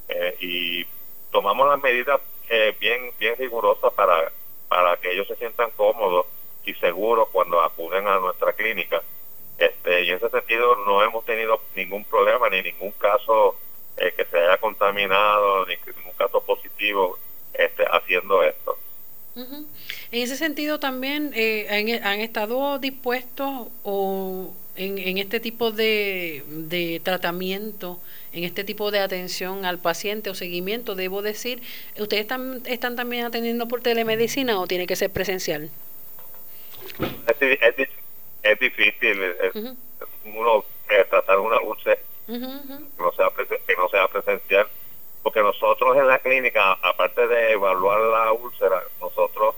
eh, 0.10 0.36
y 0.40 0.86
tomamos 1.32 1.68
las 1.68 1.82
medidas 1.82 2.22
eh, 2.50 2.76
bien 2.80 3.12
bien 3.20 3.36
rigurosas 3.38 3.92
para 3.94 4.32
para 4.70 4.98
que 4.98 5.12
ellos 5.12 5.28
se 5.28 5.36
sientan 5.36 5.72
cómodos 5.72 6.26
y 6.68 6.74
seguros 6.76 7.30
cuando 7.32 7.62
acuden 7.62 8.08
a 8.08 8.20
nuestra 8.20 8.54
clínica. 8.54 9.02
Este, 9.58 10.04
y 10.04 10.10
en 10.10 10.18
ese 10.18 10.30
sentido 10.30 10.76
no 10.86 11.02
hemos 11.04 11.26
tenido 11.26 11.62
ningún 11.76 12.04
problema 12.06 12.50
ni 12.50 12.62
ningún 12.62 12.92
caso 12.92 13.56
eh, 13.98 14.14
que 14.16 14.26
se 14.26 14.38
haya 14.38 14.58
contaminado, 14.58 15.66
ni 15.66 15.76
ningún 15.96 16.14
caso 16.16 16.42
positivo 16.42 17.18
este, 17.54 17.84
haciendo 17.92 18.44
esto. 18.44 18.78
En 19.36 20.24
ese 20.24 20.36
sentido 20.36 20.80
también 20.80 21.32
eh, 21.36 21.68
han, 21.70 22.04
han, 22.04 22.22
estado 22.22 22.80
dispuestos 22.80 23.68
o 23.84 24.52
en, 24.76 24.98
en 24.98 25.20
este 25.20 25.40
tipo 25.40 25.70
de, 25.70 26.44
de 26.48 27.00
tratamiento 27.04 28.00
en 28.38 28.44
este 28.44 28.64
tipo 28.64 28.92
de 28.92 29.00
atención 29.00 29.66
al 29.66 29.80
paciente 29.80 30.30
o 30.30 30.36
seguimiento, 30.36 30.96
debo 30.96 31.24
decir, 31.24 31.62
¿ustedes 31.98 32.22
están, 32.22 32.62
están 32.66 32.96
también 32.96 33.26
atendiendo 33.26 33.68
por 33.68 33.82
telemedicina 33.82 34.60
o 34.60 34.68
tiene 34.68 34.86
que 34.86 34.96
ser 34.96 35.10
presencial? 35.10 35.72
Es, 37.28 37.90
es, 38.44 38.60
difícil 38.60 39.36
uno 40.26 40.66
eh, 40.90 41.06
tratar 41.10 41.40
una 41.40 41.60
úlcera 41.62 41.98
que, 42.28 42.34
no 43.04 43.12
sea 43.14 43.32
que 43.66 43.76
no 43.76 43.90
sea 43.90 44.08
presencial, 44.08 44.68
porque 45.24 45.42
nosotros 45.42 45.98
en 45.98 46.08
la 46.08 46.20
clínica, 46.20 46.74
aparte 46.82 47.28
de 47.28 47.52
evaluar 47.54 48.00
la 48.00 48.32
úlcera, 48.34 48.82
nosotros 49.00 49.56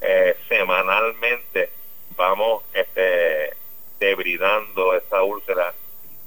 eh, 0.00 0.36
semanalmente 0.48 1.70
vamos 2.16 2.64
este, 2.72 3.54
debridando 4.00 4.94
esa 4.94 5.22
úlcera, 5.22 5.74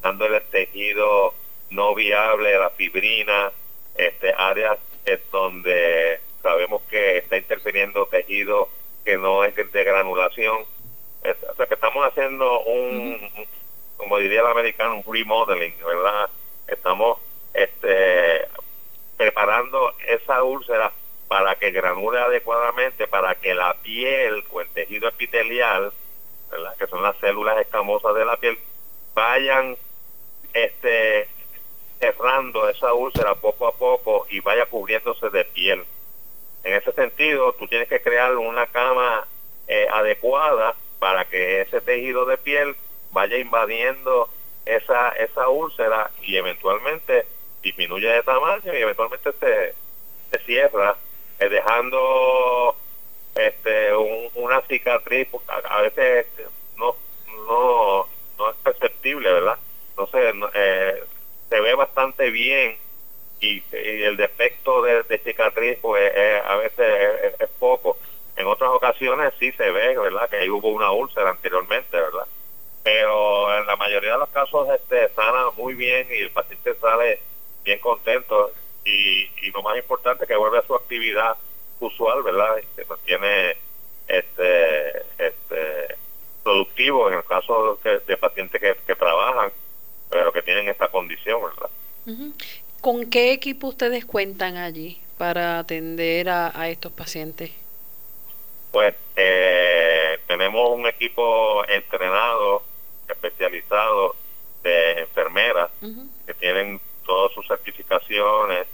dándole 0.01 0.41
tejido 0.41 1.33
no 1.69 1.95
viable, 1.95 2.57
la 2.57 2.69
fibrina, 2.71 3.51
este, 3.95 4.33
áreas 4.37 4.77
donde 5.31 6.19
sabemos 6.41 6.81
que 6.89 7.17
está 7.17 7.37
interfiriendo 7.37 8.05
tejido 8.05 8.69
que 9.03 9.17
no 9.17 9.43
es 9.43 9.55
de 9.55 9.83
granulación. 9.83 10.65
o 11.23 11.55
sea 11.55 11.65
que 11.65 11.73
estamos 11.73 12.07
haciendo 12.07 12.61
un, 12.61 13.19
como 13.97 14.17
diría 14.17 14.41
el 14.41 14.47
americano, 14.47 15.01
un 15.05 15.13
remodeling, 15.13 15.75
¿verdad? 15.85 16.29
Estamos 16.67 17.19
este, 17.53 18.47
preparando 19.17 19.93
esa 20.07 20.43
úlcera 20.43 20.91
para 21.27 21.55
que 21.55 21.71
granule 21.71 22.19
adecuadamente, 22.19 23.07
para 23.07 23.35
que 23.35 23.53
la 23.53 23.73
piel 23.75 24.43
o 24.51 24.61
el 24.61 24.67
tejido 24.69 25.07
epitelial, 25.07 25.93
¿verdad? 26.49 26.75
que 26.77 26.87
son 26.87 27.01
las 27.03 27.15
células 27.17 27.57
escamosas 27.59 28.13
de 28.15 28.25
la 28.25 28.37
piel, 28.37 28.59
vayan 29.13 29.77
este 30.53 31.29
cerrando 31.99 32.67
esa 32.67 32.93
úlcera 32.93 33.35
poco 33.35 33.67
a 33.67 33.71
poco 33.73 34.25
y 34.29 34.39
vaya 34.39 34.65
cubriéndose 34.65 35.29
de 35.29 35.45
piel. 35.45 35.85
En 36.63 36.73
ese 36.73 36.91
sentido, 36.93 37.53
tú 37.53 37.67
tienes 37.67 37.87
que 37.87 38.01
crear 38.01 38.35
una 38.37 38.67
cama 38.67 39.27
eh, 39.67 39.87
adecuada 39.91 40.75
para 40.99 41.25
que 41.25 41.61
ese 41.61 41.81
tejido 41.81 42.25
de 42.25 42.37
piel 42.37 42.75
vaya 43.11 43.37
invadiendo 43.37 44.29
esa, 44.65 45.09
esa 45.09 45.49
úlcera 45.49 46.11
y 46.21 46.37
eventualmente 46.37 47.25
disminuye 47.61 48.07
de 48.07 48.23
tamaño 48.23 48.73
y 48.73 48.77
eventualmente 48.77 49.31
se, 49.39 49.73
se 50.31 50.45
cierra, 50.45 50.95
eh, 51.39 51.49
dejando 51.49 52.75
este 53.35 53.95
una 54.35 54.61
cicatriz, 54.61 55.27
a, 55.47 55.81
veces 55.81 56.27
no, 56.77 56.95
no, 57.47 58.07
no 58.37 58.49
es 58.49 58.55
perceptible, 58.57 59.31
¿verdad? 59.31 59.57
Entonces, 59.89 60.35
eh, 60.53 61.03
se 61.49 61.61
ve 61.61 61.75
bastante 61.75 62.29
bien 62.29 62.77
y, 63.39 63.63
el 63.71 64.17
defecto 64.17 64.81
de, 64.81 65.10
cicatriz 65.41 65.77
pues 65.81 66.11
a 66.45 66.55
veces 66.57 67.33
es, 67.39 67.49
poco. 67.59 67.97
En 68.35 68.47
otras 68.47 68.71
ocasiones 68.71 69.33
sí 69.39 69.51
se 69.51 69.69
ve, 69.71 69.97
¿verdad? 69.97 70.29
Que 70.29 70.37
ahí 70.37 70.49
hubo 70.49 70.69
una 70.69 70.91
úlcera 70.91 71.29
anteriormente, 71.29 71.95
¿verdad? 71.97 72.25
Pero 72.83 73.55
en 73.57 73.67
la 73.67 73.75
mayoría 73.75 74.13
de 74.13 74.19
los 74.19 74.29
casos 74.29 74.67
este 74.69 75.09
sana 75.09 75.51
muy 75.57 75.73
bien 75.75 76.07
y 76.09 76.21
el 76.21 76.31
paciente 76.31 76.73
sale 76.75 77.19
bien 77.63 77.79
contento 77.79 78.51
y, 78.83 79.29
y 79.41 79.51
lo 79.53 79.61
más 79.61 79.77
importante 79.77 80.25
que 80.25 80.35
vuelve 80.35 80.59
a 80.59 80.65
su 80.65 80.73
actividad 80.73 81.35
usual, 81.79 82.23
¿verdad? 82.23 82.55
Se 82.75 82.85
mantiene 82.85 83.57
este, 84.07 84.97
este 85.19 85.95
productivo 86.43 87.07
en 87.09 87.19
el 87.19 87.23
caso 87.25 87.79
de, 87.83 87.99
de 87.99 88.17
pacientes 88.17 88.59
que, 88.59 88.75
que 88.87 88.95
trabajan 88.95 89.51
pero 90.11 90.31
que 90.33 90.41
tienen 90.41 90.67
esta 90.67 90.89
condición, 90.89 91.39
¿verdad? 91.41 91.69
¿Con 92.81 93.09
qué 93.09 93.31
equipo 93.31 93.67
ustedes 93.67 94.05
cuentan 94.05 94.57
allí 94.57 94.99
para 95.21 95.59
atender 95.59 96.29
a, 96.29 96.67
estos 96.69 96.91
pacientes? 96.91 97.51
Pues 98.71 98.95
eh, 99.15 100.17
tenemos 100.25 100.71
un 100.71 100.87
equipo 100.87 101.63
entrenado, 101.67 102.63
especializado 103.07 104.15
de 104.63 105.01
enfermeras 105.01 105.69
que 106.25 106.33
tienen 106.33 106.81
todas 107.05 107.31
sus 107.33 107.45
certificaciones 107.47 108.65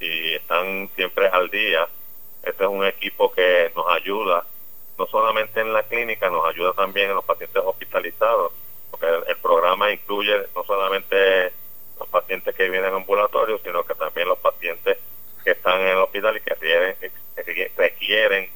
y 0.00 0.36
están 0.36 0.88
siempre 0.96 1.28
al 1.28 1.50
día. 1.50 1.86
Este 2.44 2.64
es 2.64 2.70
un 2.70 2.86
equipo 2.86 3.30
que 3.30 3.70
nos 3.76 3.86
ayuda, 3.90 4.46
no 4.98 5.06
solamente 5.06 5.60
en 5.60 5.70
la 5.74 5.82
clínica, 5.82 6.30
nos 6.30 6.48
ayuda 6.48 6.72
también 6.72 7.10
en 7.10 7.16
los 7.16 7.26
pacientes 7.26 7.62
hospitalizados 7.62 8.52
porque 8.90 9.06
el, 9.06 9.36
programa 9.36 9.92
incluye 9.92 10.46
no 10.56 10.64
solamente 10.64 11.52
los 11.98 12.08
pacientes 12.08 12.54
que 12.54 12.70
vienen 12.70 12.94
ambulatorio, 12.94 13.58
sino 13.62 13.84
que 13.84 13.94
también 13.96 14.28
los 14.28 14.38
pacientes 14.38 14.96
que 15.44 15.52
están 15.52 15.80
en 15.80 15.88
el 15.88 15.98
hospital 15.98 16.36
y 16.36 16.40
que 16.40 16.54
requieren, 16.54 16.96
requieren 17.76 18.50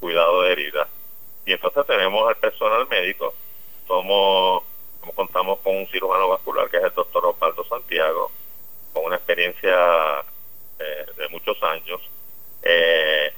cuidado 0.00 0.42
de 0.42 0.52
heridas. 0.52 0.88
Y 1.46 1.52
entonces 1.52 1.86
tenemos 1.86 2.28
el 2.30 2.36
personal 2.36 2.86
médico, 2.88 3.34
somos, 3.86 4.62
contamos 5.14 5.58
con 5.60 5.76
un 5.76 5.86
cirujano 5.88 6.28
vascular 6.28 6.70
que 6.70 6.78
es 6.78 6.84
el 6.84 6.94
doctor 6.94 7.26
Osvaldo 7.26 7.64
Santiago, 7.64 8.30
con 8.92 9.04
una 9.04 9.16
experiencia 9.16 10.20
eh, 10.78 11.06
de 11.16 11.28
muchos 11.28 11.62
años, 11.62 12.00
eh, 12.62 13.32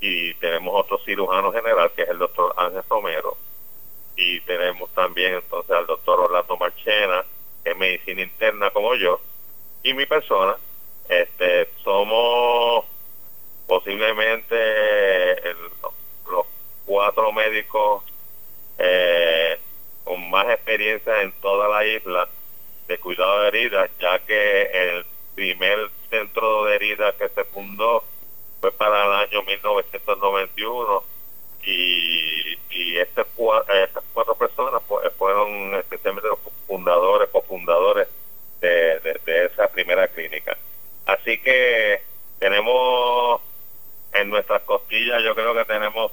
y 0.00 0.34
tenemos 0.34 0.72
otro 0.84 0.98
cirujano 1.04 1.52
general 1.52 1.90
que 1.94 2.02
es 2.02 2.08
el 2.08 2.18
doctor 2.18 2.54
Ángel 2.56 2.82
Romero, 2.88 3.36
y 4.16 4.40
tenemos 4.40 4.90
también 4.90 5.34
entonces 5.34 5.70
al 5.70 5.86
doctor 5.86 6.20
Orlando 6.20 6.56
Marchena, 6.56 7.24
que 7.62 7.70
es 7.70 7.76
medicina 7.76 8.22
interna 8.22 8.70
como 8.70 8.94
yo, 8.94 9.20
y 9.82 9.94
mi 9.94 10.06
persona. 10.06 10.56
Este, 11.08 11.68
somos 11.82 12.84
posiblemente 13.66 14.56
los 16.30 16.46
cuatro 16.84 17.32
médicos 17.32 18.04
eh, 18.78 19.58
con 20.04 20.30
más 20.30 20.46
experiencia 20.48 21.22
en 21.22 21.32
toda 21.40 21.68
la 21.68 21.84
isla 21.84 22.28
de 22.86 22.98
cuidado 22.98 23.42
de 23.42 23.48
heridas, 23.48 23.90
ya 24.00 24.18
que 24.20 24.62
el 24.62 25.04
primer 25.34 25.90
centro 26.10 26.64
de 26.64 26.76
heridas 26.76 27.14
que 27.14 27.28
se 27.28 27.44
fundó 27.44 28.04
fue 28.60 28.72
para 28.72 29.04
el 29.04 29.28
año 29.28 29.42
1991 29.42 31.04
y, 31.64 32.58
y 32.70 32.98
este, 32.98 33.22
estas 33.22 34.04
cuatro 34.14 34.34
personas 34.34 34.82
fueron 35.16 35.74
especialmente 35.74 36.28
los 36.28 36.38
fundadores, 36.66 37.28
cofundadores 37.30 38.08
de, 38.60 39.00
de, 39.24 39.46
esa 39.46 39.68
primera 39.68 40.08
clínica. 40.08 40.56
Así 41.08 41.38
que 41.38 42.02
tenemos 42.38 43.40
en 44.12 44.28
nuestras 44.28 44.60
costillas, 44.62 45.22
yo 45.24 45.34
creo 45.34 45.54
que 45.54 45.64
tenemos 45.64 46.12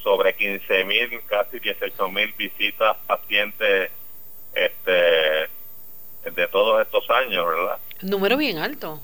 sobre 0.00 0.34
15 0.36 0.84
mil, 0.84 1.20
casi 1.26 1.58
18 1.58 2.08
mil 2.08 2.32
visitas 2.34 2.96
pacientes 3.04 3.90
este, 4.54 4.92
de 4.92 6.48
todos 6.52 6.82
estos 6.82 7.10
años, 7.10 7.44
¿verdad? 7.44 7.78
Número 8.02 8.36
bien 8.36 8.58
alto. 8.58 9.00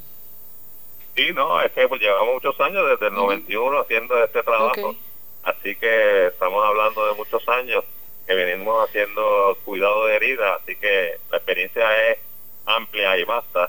Sí, 1.17 1.33
no, 1.35 1.61
es 1.63 1.73
que 1.73 1.89
pues, 1.89 2.01
llevamos 2.01 2.35
muchos 2.35 2.61
años, 2.61 2.89
desde 2.89 3.09
el 3.09 3.15
91 3.15 3.81
haciendo 3.81 4.23
este 4.23 4.41
trabajo. 4.45 4.95
Así 5.43 5.75
que 5.75 6.27
estamos 6.29 6.65
hablando 6.65 7.05
de 7.09 7.15
muchos 7.15 7.47
años 7.49 7.83
que 8.25 8.35
venimos 8.35 8.89
haciendo 8.89 9.59
cuidado 9.65 10.07
de 10.07 10.15
heridas, 10.15 10.61
así 10.63 10.77
que 10.77 11.17
la 11.33 11.39
experiencia 11.39 12.11
es 12.11 12.19
amplia 12.67 13.19
y 13.19 13.25
vasta 13.25 13.69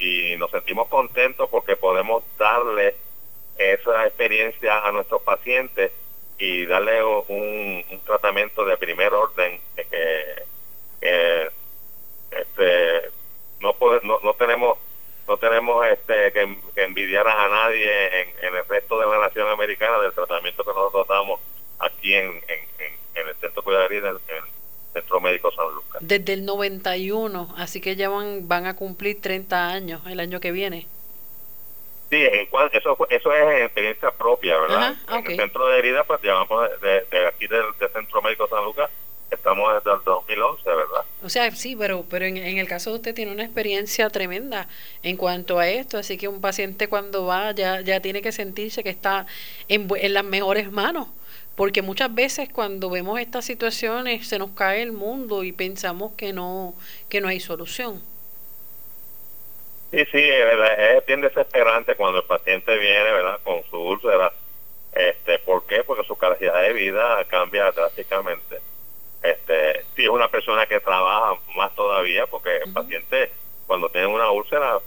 y 0.00 0.36
nos 0.38 0.50
sentimos 0.50 0.88
contentos 0.88 1.48
porque 1.50 1.76
podemos 1.76 2.24
darle 2.38 2.96
esa 3.58 4.06
experiencia 4.06 4.86
a 4.86 4.90
nuestros 4.90 5.22
pacientes 5.22 5.92
y 6.38 6.64
darle 6.64 7.04
un, 7.04 7.84
tratamiento 8.06 8.64
de 8.64 8.78
primer 8.78 9.12
orden 9.12 9.60
que, 9.76 11.48
este, 12.30 13.10
no, 13.60 13.76
no, 14.02 14.20
no 14.22 14.34
tenemos 14.34 14.78
no 15.28 15.36
tenemos 15.36 15.86
este 15.86 16.32
que, 16.32 16.56
envidiar 16.76 17.28
a 17.28 17.48
nadie 17.48 18.22
en, 18.22 18.54
el 18.54 18.66
resto 18.66 18.98
de 18.98 19.06
la 19.06 19.20
nación 19.20 19.48
americana 19.48 20.00
del 20.00 20.12
tratamiento 20.12 20.64
que 20.64 20.70
nosotros 20.70 21.06
damos 21.06 21.40
aquí 21.78 22.14
en, 22.14 22.42
en, 22.48 23.28
el 23.28 23.36
Centro 23.36 23.62
de 23.62 23.98
en 23.98 24.59
Centro 24.92 25.20
Médico 25.20 25.50
San 25.52 25.72
Lucas. 25.74 26.00
Desde 26.00 26.32
el 26.32 26.44
91, 26.44 27.54
así 27.56 27.80
que 27.80 27.96
ya 27.96 28.08
van, 28.08 28.48
van 28.48 28.66
a 28.66 28.76
cumplir 28.76 29.20
30 29.20 29.68
años 29.68 30.02
el 30.06 30.20
año 30.20 30.40
que 30.40 30.52
viene. 30.52 30.86
Sí, 32.10 32.16
eso, 32.72 33.06
eso 33.08 33.32
es 33.32 33.62
experiencia 33.62 34.10
propia, 34.10 34.58
¿verdad? 34.58 34.96
En 35.10 35.26
el 35.30 35.36
centro 35.36 35.68
de 35.68 35.78
heridas, 35.78 36.04
pues 36.06 36.20
llevamos 36.20 36.68
de, 36.80 37.06
de 37.08 37.26
aquí 37.28 37.46
del, 37.46 37.62
Centro 37.92 38.20
Médico 38.20 38.48
San 38.48 38.64
Lucas, 38.64 38.90
estamos 39.30 39.72
desde 39.74 39.96
el 39.96 40.04
2011, 40.04 40.64
¿verdad? 40.64 41.04
O 41.22 41.28
sea, 41.28 41.50
sí, 41.52 41.76
pero, 41.76 42.04
pero 42.10 42.24
en, 42.24 42.36
el 42.36 42.66
caso 42.66 42.90
de 42.90 42.96
usted 42.96 43.14
tiene 43.14 43.30
una 43.30 43.44
experiencia 43.44 44.10
tremenda 44.10 44.66
en 45.04 45.16
cuanto 45.16 45.60
a 45.60 45.68
esto, 45.68 45.98
así 45.98 46.18
que 46.18 46.26
un 46.26 46.40
paciente 46.40 46.88
cuando 46.88 47.26
va 47.26 47.52
ya, 47.52 47.80
ya 47.80 48.00
tiene 48.00 48.22
que 48.22 48.32
sentirse 48.32 48.82
que 48.82 48.90
está 48.90 49.26
en, 49.68 49.88
en 49.96 50.14
las 50.14 50.24
mejores 50.24 50.72
manos, 50.72 51.06
porque 51.56 51.82
muchas 51.82 52.14
veces 52.14 52.48
cuando 52.52 52.90
vemos 52.90 53.20
estas 53.20 53.44
situaciones 53.44 54.26
se 54.26 54.38
nos 54.38 54.50
cae 54.50 54.82
el 54.82 54.92
mundo 54.92 55.44
y 55.44 55.52
pensamos 55.52 56.12
que 56.16 56.32
no, 56.32 56.74
que 57.08 57.20
no 57.20 57.28
hay 57.28 57.40
solución. 57.40 58.02
Sí, 59.90 60.04
sí, 60.12 60.18
es, 60.22 61.06
bien 61.06 61.20
desesperante 61.20 61.96
cuando 61.96 62.20
el 62.20 62.24
paciente 62.24 62.78
viene, 62.78 63.12
¿verdad? 63.12 63.40
Con 63.42 63.62
su 63.68 63.76
úlcera. 63.76 64.32
Este, 64.92 65.38
¿Por 65.40 65.66
qué? 65.66 65.82
Porque 65.82 66.04
su 66.04 66.16
calidad 66.16 66.62
de 66.62 66.72
vida 66.72 67.24
cambia 67.24 67.70
drásticamente. 67.72 68.60
Este, 69.22 69.84
si 69.94 70.04
es 70.04 70.08
una 70.08 70.28
persona 70.28 70.66
que 70.66 70.80
trabaja 70.80 71.38
más 71.56 71.74
todavía, 71.74 72.26
porque 72.26 72.58
el 72.58 72.72
paciente 72.72 73.30
cuando 73.66 73.88
tiene 73.88 74.06
una 74.06 74.30
úlcera 74.30 74.78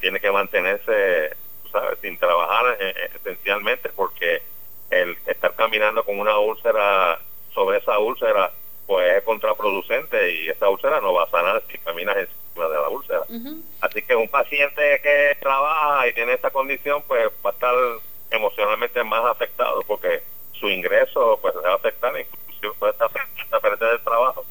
tiene 0.00 0.20
que 0.20 0.30
mantenerse, 0.30 1.36
¿sabes? 1.70 1.98
Sin 2.00 2.16
trabajar 2.18 2.76
eh, 2.80 2.94
eh, 2.96 3.10
esencialmente, 3.16 3.90
porque 3.90 4.42
el 4.90 5.16
estar 5.26 5.54
caminando 5.54 6.04
con 6.04 6.18
una 6.18 6.38
úlcera 6.38 7.18
sobre 7.52 7.78
esa 7.78 7.98
úlcera, 7.98 8.50
pues 8.86 9.16
es 9.16 9.22
contraproducente 9.24 10.32
y 10.32 10.48
esa 10.48 10.68
úlcera 10.68 11.00
no 11.00 11.12
va 11.12 11.24
a 11.24 11.30
sanar 11.30 11.62
si 11.70 11.78
caminas 11.78 12.16
encima 12.16 12.68
de 12.68 12.74
la 12.74 12.88
úlcera. 12.88 13.22
Así 13.80 14.02
que 14.02 14.14
un 14.14 14.28
paciente 14.28 15.00
que 15.02 15.36
trabaja 15.40 16.06
y 16.08 16.12
tiene 16.12 16.34
esta 16.34 16.50
condición, 16.50 17.02
pues 17.06 17.28
va 17.44 17.50
a 17.50 17.52
estar 17.52 17.74
emocionalmente 18.30 19.02
más 19.04 19.24
afectado 19.24 19.82
porque 19.86 20.22
su 20.52 20.68
ingreso 20.68 21.38
pues 21.40 21.54
le 21.54 21.62
va 21.62 21.72
a 21.72 21.76
afectar, 21.76 22.12
inclusive 22.18 22.72
puede 22.78 22.92
estar 22.92 23.10
a 23.50 23.60
perder 23.60 23.94
el 23.94 24.00
trabajo. 24.00 24.44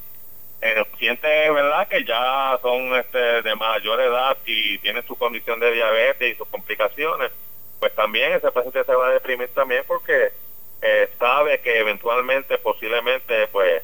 En 0.62 0.78
el 0.78 0.86
paciente, 0.86 1.52
¿verdad? 1.52 1.88
Que 1.88 2.04
ya 2.04 2.58
son 2.62 2.96
este, 2.96 3.42
de 3.42 3.56
mayor 3.56 4.02
edad 4.02 4.38
y 4.46 4.78
tienen 4.80 5.06
su 5.06 5.16
condición 5.16 5.60
de 5.60 5.72
diabetes 5.72 6.34
y 6.34 6.38
sus 6.38 6.48
complicaciones, 6.48 7.32
pues 7.80 7.94
también 7.96 8.34
ese 8.34 8.52
paciente 8.52 8.84
se 8.84 8.96
va 8.96 9.08
a 9.08 9.14
deprimir 9.14 9.50
también 9.50 9.84
porque 9.88 10.32
eh, 10.82 11.10
sabe 11.20 11.60
que 11.62 11.80
eventualmente, 11.80 12.58
posiblemente, 12.58 13.48
pues 13.48 13.84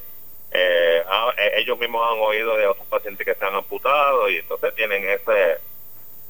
eh, 0.52 1.04
eh, 1.38 1.52
ellos 1.58 1.80
mismos 1.80 2.06
han 2.12 2.20
oído 2.20 2.58
de 2.58 2.68
otros 2.68 2.86
pacientes 2.88 3.26
que 3.26 3.36
se 3.36 3.46
han 3.46 3.56
amputado 3.56 4.30
y 4.30 4.38
entonces 4.38 4.76
tienen 4.76 5.08
ese 5.10 5.60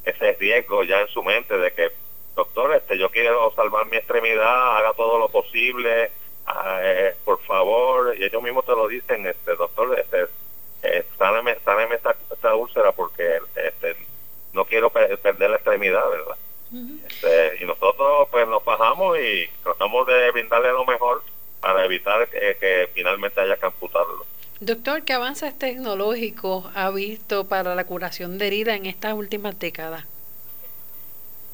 ese 0.06 0.34
riesgo 0.34 0.84
ya 0.84 1.02
en 1.02 1.08
su 1.08 1.24
mente 1.24 1.58
de 1.58 1.72
que 1.74 1.92
doctor 2.36 2.74
este 2.76 2.98
yo 2.98 3.10
quiero 3.10 3.52
salvar 3.56 3.86
mi 3.88 3.98
extremidad 3.98 4.78
haga 4.78 4.94
todo 4.94 5.18
lo 5.20 5.30
posible 5.30 6.12
ah, 6.46 6.80
eh, 6.82 7.16
por 7.26 7.42
favor 7.42 8.16
y 8.18 8.24
ellos 8.24 8.42
mismos 8.42 8.66
te 8.66 8.72
lo 8.72 8.88
dicen 8.88 9.26
este 9.26 9.56
doctor 9.56 10.00
este 10.00 10.28
eh, 10.84 11.06
sáname, 11.18 11.52
esta, 11.52 12.56
úlcera 12.56 12.92
porque 12.92 13.40
este 13.56 13.96
no 14.54 14.66
quiero 14.66 14.90
perder 14.90 15.50
la 15.50 15.56
extremidad 15.56 16.10
verdad 16.10 16.38
este, 16.74 17.64
y 17.64 17.66
nosotros 17.66 18.28
pues 18.32 18.48
nos 18.48 18.64
bajamos 18.64 19.18
y 19.20 19.48
tratamos 19.64 20.08
de 20.08 20.32
brindarle 20.32 20.72
lo 20.72 20.86
mejor 20.86 21.22
para 21.60 21.86
evitar 21.86 22.28
que, 22.30 22.90
finalmente 22.94 23.42
haya 23.42 23.58
que 23.58 23.66
amputarlo. 23.66 24.26
Doctor, 24.60 25.04
¿qué 25.04 25.14
avances 25.14 25.58
tecnológicos 25.58 26.66
ha 26.76 26.90
visto 26.92 27.48
para 27.48 27.76
la 27.76 27.84
curación 27.84 28.38
de 28.38 28.48
heridas 28.48 28.78
en 28.78 28.86
estas 28.86 29.14
últimas 29.14 29.58
décadas? 29.60 30.06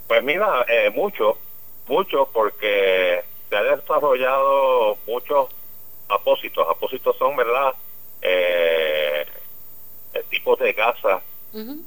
Pues 0.08 0.24
mira, 0.24 0.66
eh, 0.68 0.92
mucho, 0.94 1.38
mucho, 1.88 2.30
porque 2.32 3.24
se 3.50 3.56
han 3.56 3.76
desarrollado 3.76 4.98
muchos 5.08 5.50
apósitos. 6.10 6.68
Apósitos 6.70 7.18
son, 7.18 7.36
¿verdad? 7.36 7.74
Eh, 8.22 9.26
tipos 10.30 10.60
de 10.60 10.74
gasas 10.74 11.22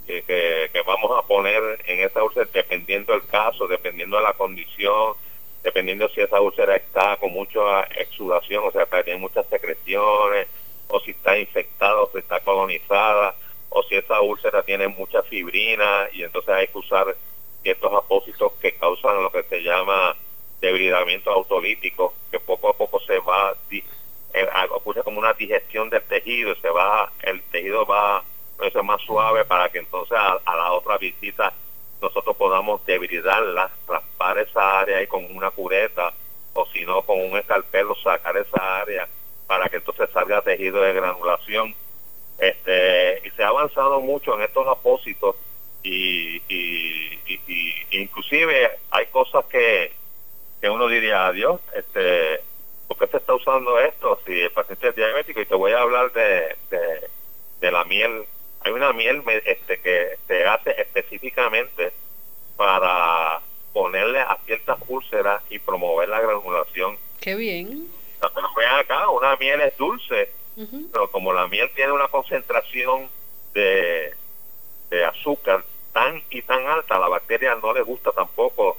que, 0.07 0.83
vamos 0.87 1.11
a 1.17 1.27
poner 1.27 1.63
en 1.87 2.01
esa 2.01 2.23
úlcera 2.23 2.49
dependiendo 2.53 3.13
del 3.13 3.27
caso, 3.27 3.67
dependiendo 3.69 4.17
de 4.17 4.23
la 4.23 4.33
condición, 4.33 5.15
dependiendo 5.63 6.09
si 6.09 6.21
esa 6.21 6.41
úlcera 6.41 6.77
está 6.77 7.17
con 7.17 7.33
mucha 7.33 7.83
exudación, 7.97 8.65
o 8.67 8.71
sea, 8.73 8.87
que 8.87 9.05
tiene 9.05 9.21
muchas 9.21 9.47
secreciones, 9.49 10.49
o 10.89 11.01
si 11.01 11.13
está 11.13 11.39
infectada 11.39 12.01
o 12.01 12.11
si 12.11 12.19
está 12.19 12.41
colonizada, 12.41 13.35
o 13.69 13.83
si 13.85 13.97
esa 13.97 14.21
úlcera 14.21 14.63
tiene 14.63 14.89
mucha 14.89 15.23
fibrina 15.23 16.09
y 16.13 16.25
entonces 16.25 16.53
hay 16.53 16.67
que 16.67 16.79
usar 16.79 17.17
ciertos 17.63 17.93
apósitos 17.93 18.53
que 18.61 18.73
causan 18.73 19.23
lo 19.23 19.31
que 19.31 19.45
se 19.45 19.63
llama 19.63 20.17
debridamiento 20.61 21.31
autolítico, 21.31 22.15
que 22.31 22.41
poco 22.41 22.71
a 22.71 22.73
poco 22.73 23.01
se 23.01 23.19
va, 23.21 23.55
eh, 23.71 24.47
ocurre 24.71 25.03
como 25.03 25.19
una 25.19 25.33
digestión 25.35 25.89
del 25.91 26.03
tejido, 26.03 26.55
se 26.57 26.69
va, 26.69 27.13
el 27.23 27.43
tejido 27.45 27.87
va 27.87 28.25
a 28.69 28.71
ser 28.71 28.83
más 28.83 29.01
suave 29.03 29.45
para 29.45 29.69
que 29.69 29.79
entonces 29.79 30.17
a 30.19 30.57
la 30.57 30.73
otra 30.73 30.99
visita 30.99 31.53
nosotros 32.01 32.37
podamos 32.37 32.85
debilitarla, 32.87 33.71
raspar 33.87 34.39
esa 34.39 34.81
área 34.81 34.99
ahí 34.99 35.07
con 35.07 35.25
una 35.37 35.51
cureta 35.51 36.13
o 36.55 36.67
si 36.67 36.85
no 36.85 37.03
con 37.03 37.21
un 37.21 37.37
escalpelo 37.37 37.95
sacar 37.97 38.37
esa 38.37 38.81
área 38.81 39.09
para 39.47 39.69
que 39.69 39.77
entonces 39.77 40.09
salga 40.13 40.43
tejido 40.43 40.81
de 40.81 40.93
granulación. 40.93 41.75
Este, 42.39 43.21
y 43.27 43.31
se 43.31 43.43
ha 43.43 43.49
avanzado 43.49 44.01
mucho 44.01 44.35
en 44.35 44.43
estos 44.43 44.67
apósitos 44.67 45.37
y, 45.83 46.41
y, 46.49 47.21
inclusive 47.91 48.79
hay 48.91 49.07
cosas 49.07 49.45
que, 49.47 49.93
que 50.61 50.71
uno 50.71 50.89
diría, 50.89 51.27
adiós, 51.27 51.61
este, 51.75 52.41
¿por 52.89 52.97
qué 52.97 53.07
se 53.09 53.19
está 53.19 53.35
usando 53.35 53.79
esto? 53.79 54.19
Si 54.25 54.41
el 54.41 54.51
paciente 54.53 54.89
es 54.89 54.97
diabético 54.97 55.41
y 55.41 55.47
te 55.47 55.55
voy 55.55 55.73
a 55.73 55.83
hablar 55.83 56.13
de, 56.13 56.57
de 57.61 57.71
la 57.71 57.85
miel 57.85 58.25
hay 58.61 58.73
una 58.73 58.93
miel 58.93 59.23
este, 59.45 59.81
que 59.81 60.19
se 60.27 60.45
hace 60.47 60.71
específicamente 60.81 61.93
para 62.57 63.41
ponerle 63.73 64.21
a 64.21 64.37
ciertas 64.45 64.79
úlceras 64.89 65.43
y 65.49 65.59
promover 65.59 66.09
la 66.09 66.21
granulación. 66.21 66.99
Qué 67.21 67.35
bien. 67.35 67.89
Pero 68.21 68.49
vean 68.57 68.81
acá, 68.81 69.09
una 69.09 69.37
miel 69.37 69.61
es 69.63 69.77
dulce, 69.79 70.31
pero 70.93 71.11
como 71.11 71.33
la 71.33 71.47
miel 71.47 71.71
tiene 71.75 71.93
una 71.93 72.09
concentración 72.09 73.09
de, 73.55 74.15
de 74.91 75.05
azúcar 75.05 75.65
tan 75.93 76.23
y 76.31 76.43
tan 76.43 76.67
alta, 76.67 76.97
a 76.97 76.99
la 76.99 77.09
bacteria 77.09 77.55
no 77.63 77.73
le 77.73 77.83
gusta 77.83 78.13
tampoco, 78.13 78.77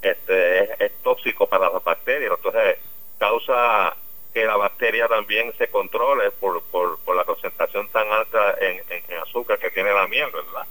este 0.00 0.84
es 0.84 0.92
tóxico 1.02 1.46
para 1.48 1.70
las 1.70 1.82
bacterias, 1.82 2.32
entonces 2.36 2.78
causa 3.18 3.96
que 4.34 4.44
la 4.44 4.56
bacteria 4.56 5.06
también 5.06 5.52
se 5.56 5.68
controle 5.68 6.30
por, 6.32 6.60
por, 6.64 6.98
por 7.00 7.16
la 7.16 7.24
concentración 7.24 7.88
tan 7.90 8.10
alta 8.10 8.56
en, 8.60 8.82
en, 8.90 9.13
miel, 10.14 10.30
¿verdad? 10.30 10.66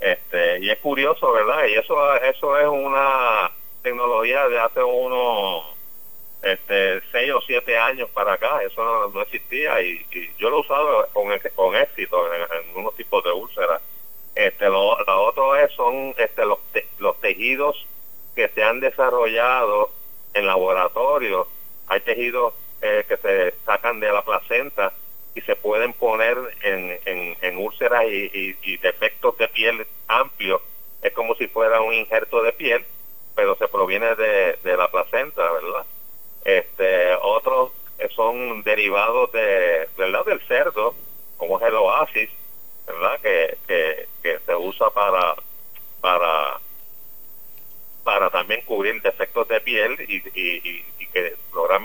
Este, 0.00 0.58
y 0.60 0.70
es 0.70 0.78
curioso, 0.78 1.32
¿verdad? 1.32 1.66
Y 1.66 1.74
eso, 1.74 2.14
eso 2.16 2.58
es 2.58 2.66
una 2.68 3.50
tecnología 3.82 4.48
de 4.48 4.58
hace 4.60 4.82
unos 4.82 5.64
este, 6.42 7.00
seis 7.10 7.32
o 7.32 7.40
siete 7.40 7.76
años 7.76 8.08
para 8.10 8.34
acá, 8.34 8.62
eso 8.62 9.10
no, 9.12 9.22
existía 9.22 9.80
y, 9.82 10.06
yo 10.38 10.50
lo 10.50 10.58
he 10.58 10.60
usado 10.60 11.08
con, 11.12 11.26
con 11.54 11.76
éxito 11.76 12.32
en, 12.34 12.42
en 12.42 12.76
unos 12.76 12.94
tipos 12.96 13.24
de 13.24 13.32
úlceras. 13.32 13.80
Este, 14.34 14.66
lo, 14.66 14.98
lo 15.04 15.22
otro 15.22 15.56
es, 15.56 15.72
son 15.72 16.14
este, 16.18 16.44
los, 16.44 16.58
los 16.98 17.20
tejidos 17.20 17.86
que 18.34 18.48
se 18.48 18.62
han 18.62 18.80
desarrollado 18.80 19.90
en 20.34 20.46
laboratorio. 20.46 21.46
Hay 21.86 22.00
tejidos 22.00 22.54
eh, 22.82 23.04
que 23.08 23.16
se 23.16 23.54
sacan 23.64 24.00
de 24.00 24.12
la 24.12 24.22
placenta 24.22 24.92
y 25.34 25.40
se 25.42 25.56
pueden 25.56 25.92
poner 25.92 26.36
en, 26.62 27.36
en, 27.40 27.56
úlceras 27.58 28.04
y, 28.06 28.76
defectos 28.76 29.36
de 29.38 29.48
piel 29.48 29.86
amplios. 30.06 30.60
Es 31.02 31.12
como 31.12 31.34
si 31.34 31.48
fuera 31.48 31.80
un 31.80 31.92
injerto 31.92 32.42
de 32.42 32.52
piel, 32.52 32.84
pero 33.34 33.56
se 33.56 33.68
proviene 33.68 34.14
de, 34.14 34.76
la 34.76 34.88
placenta, 34.88 35.50
¿verdad? 35.50 35.86
Este, 36.44 37.14
otros 37.22 37.72
son 38.14 38.62
derivados 38.62 39.32
de, 39.32 39.88
¿verdad? 39.96 40.24
del 40.24 40.40
cerdo, 40.46 40.94
como 41.36 41.58
es 41.58 41.66
el 41.66 41.74
oasis, 41.74 42.30
¿verdad? 42.86 43.20
Que, 43.20 43.58
que, 43.66 44.38
se 44.46 44.56
usa 44.56 44.90
para, 44.90 45.34
para, 46.00 46.60
para 48.04 48.30
también 48.30 48.62
cubrir 48.62 49.00
defectos 49.02 49.48
de 49.48 49.60
piel 49.60 49.96
y, 50.08 50.16
y, 50.38 50.84
y 50.98 51.06
que 51.06 51.34
lograr 51.52 51.80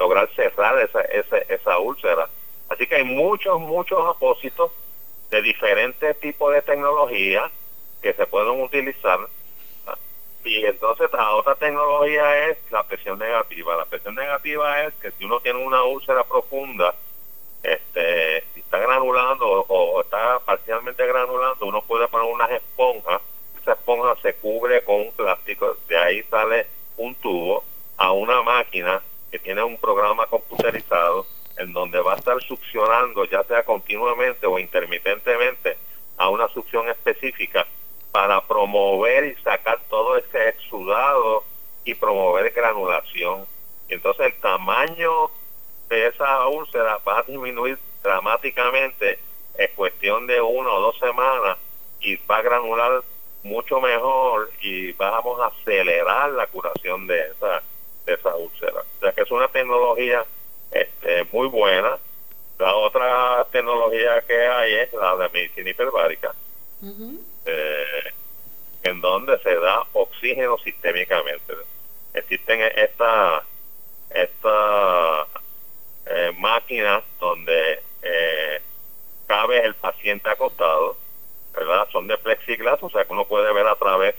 lograr 0.00 0.28
cerrar 0.34 0.80
esa, 0.80 1.02
esa, 1.02 1.38
esa 1.38 1.78
úlcera. 1.78 2.28
Así 2.70 2.86
que 2.86 2.94
hay 2.94 3.04
muchos, 3.04 3.60
muchos 3.60 3.98
apósitos 4.06 4.70
de 5.28 5.42
diferentes 5.42 6.18
tipos 6.20 6.52
de 6.52 6.62
tecnología 6.62 7.50
que 8.00 8.12
se 8.14 8.26
pueden 8.26 8.62
utilizar. 8.62 9.18
Y 10.44 10.64
entonces 10.64 11.10
la 11.12 11.34
otra 11.34 11.56
tecnología 11.56 12.48
es 12.48 12.58
la 12.70 12.84
presión 12.84 13.18
negativa. 13.18 13.76
La 13.76 13.84
presión 13.84 14.14
negativa 14.14 14.84
es 14.84 14.94
que 14.94 15.10
si 15.10 15.24
uno 15.24 15.40
tiene 15.40 15.58
una 15.58 15.82
úlcera 15.82 16.24
profunda, 16.24 16.94
este, 17.62 18.38
está 18.56 18.78
granulando 18.78 19.46
o, 19.68 20.00
está 20.00 20.38
parcialmente 20.38 21.04
granulando, 21.06 21.66
uno 21.66 21.82
puede 21.82 22.06
poner 22.06 22.32
unas 22.32 22.50
esponjas. 22.52 23.20
Esa 23.60 23.72
esponja 23.72 24.14
se 24.22 24.34
cubre 24.34 24.82
con 24.84 25.00
un 25.00 25.12
plástico, 25.12 25.76
de 25.88 25.98
ahí 25.98 26.22
sale 26.30 26.68
un 26.96 27.16
tubo 27.16 27.64
a 27.96 28.12
una 28.12 28.42
máquina 28.42 29.02
que 29.30 29.40
tiene 29.40 29.62
un 29.62 29.76
programa 29.76 30.26
computerizado 30.26 31.26
en 31.56 31.72
donde 31.72 32.00
va 32.00 32.14
a 32.14 32.16
estar 32.16 32.40
succionando, 32.42 33.24
ya 33.24 33.42
sea 33.44 33.62
continuamente 33.62 34.46
o 34.46 34.58
intermitentemente, 34.58 35.76
a 36.16 36.28
una 36.28 36.48
succión 36.48 36.88
específica 36.88 37.66
para 38.12 38.40
promover 38.46 39.24
y 39.24 39.34
sacar 39.42 39.80
todo 39.88 40.16
ese 40.16 40.48
exudado 40.48 41.44
y 41.84 41.94
promover 41.94 42.50
granulación. 42.52 43.46
entonces 43.88 44.26
el 44.26 44.40
tamaño 44.40 45.30
de 45.88 46.06
esa 46.08 46.46
úlcera 46.46 46.98
va 47.06 47.20
a 47.20 47.22
disminuir 47.22 47.78
dramáticamente 48.02 49.18
en 49.54 49.70
cuestión 49.74 50.26
de 50.26 50.40
una 50.40 50.70
o 50.70 50.80
dos 50.80 50.98
semanas 50.98 51.58
y 52.00 52.16
va 52.16 52.38
a 52.38 52.42
granular 52.42 53.02
mucho 53.42 53.80
mejor 53.80 54.50
y 54.60 54.92
vamos 54.92 55.40
a 55.40 55.46
acelerar 55.46 56.30
la 56.30 56.46
curación 56.46 57.06
de 57.06 57.18
esa, 57.28 57.62
de 58.06 58.14
esa 58.14 58.34
úlcera. 58.36 58.80
O 58.80 59.00
sea 59.00 59.12
que 59.12 59.22
es 59.22 59.30
una 59.30 59.48
tecnología 59.48 60.24
este, 60.70 61.24
muy 61.32 61.48
buena. 61.48 61.98
La 62.58 62.74
otra 62.74 63.46
tecnología 63.50 64.20
que 64.22 64.46
hay 64.46 64.74
es 64.74 64.92
la 64.92 65.16
de 65.16 65.28
medicina 65.30 65.70
hiperbárica, 65.70 66.34
eh, 67.46 68.12
en 68.82 69.00
donde 69.00 69.38
se 69.38 69.54
da 69.54 69.82
oxígeno 69.94 70.58
sistémicamente. 70.58 71.54
Existen 72.12 72.60
estas 72.76 73.44
esta, 74.10 75.26
eh, 76.06 76.32
máquinas 76.38 77.04
donde 77.18 77.82
eh, 78.02 78.60
cabe 79.26 79.64
el 79.64 79.74
paciente 79.76 80.28
acostado, 80.28 80.96
¿verdad? 81.54 81.88
Son 81.92 82.06
de 82.08 82.18
plexiglas, 82.18 82.82
o 82.82 82.90
sea 82.90 83.04
que 83.04 83.12
uno 83.12 83.24
puede 83.26 83.52
ver 83.52 83.66
a 83.66 83.76
través 83.76 84.16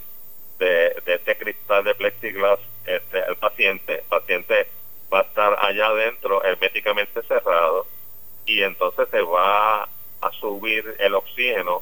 de, 0.57 0.95
de 1.05 1.15
este 1.15 1.37
cristal 1.37 1.83
de 1.83 1.93
plexiglas 1.95 2.59
este, 2.85 3.19
el 3.19 3.35
paciente. 3.35 3.95
El 3.95 4.05
paciente 4.05 4.67
va 5.13 5.19
a 5.19 5.23
estar 5.23 5.57
allá 5.59 5.87
adentro 5.87 6.43
herméticamente 6.43 7.21
cerrado 7.23 7.85
y 8.45 8.63
entonces 8.63 9.07
se 9.09 9.21
va 9.21 9.83
a 9.83 10.31
subir 10.39 10.95
el 10.99 11.15
oxígeno 11.15 11.81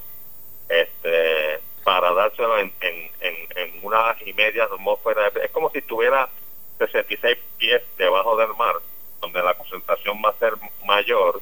este 0.68 1.60
para 1.84 2.14
dárselo 2.14 2.60
en, 2.60 2.74
en, 2.82 3.10
en, 3.22 3.80
una 3.82 4.16
y 4.24 4.34
media 4.34 4.66
atmósfera. 4.66 5.32
Es 5.44 5.50
como 5.52 5.72
si 5.72 5.82
tuviera 5.82 6.30
66 6.78 7.38
pies 7.58 7.82
debajo 7.98 8.38
del 8.38 8.54
mar, 8.56 8.76
donde 9.22 9.42
la 9.42 9.56
concentración 9.56 10.22
va 10.24 10.30
a 10.30 10.38
ser 10.38 10.54
mayor 10.86 11.42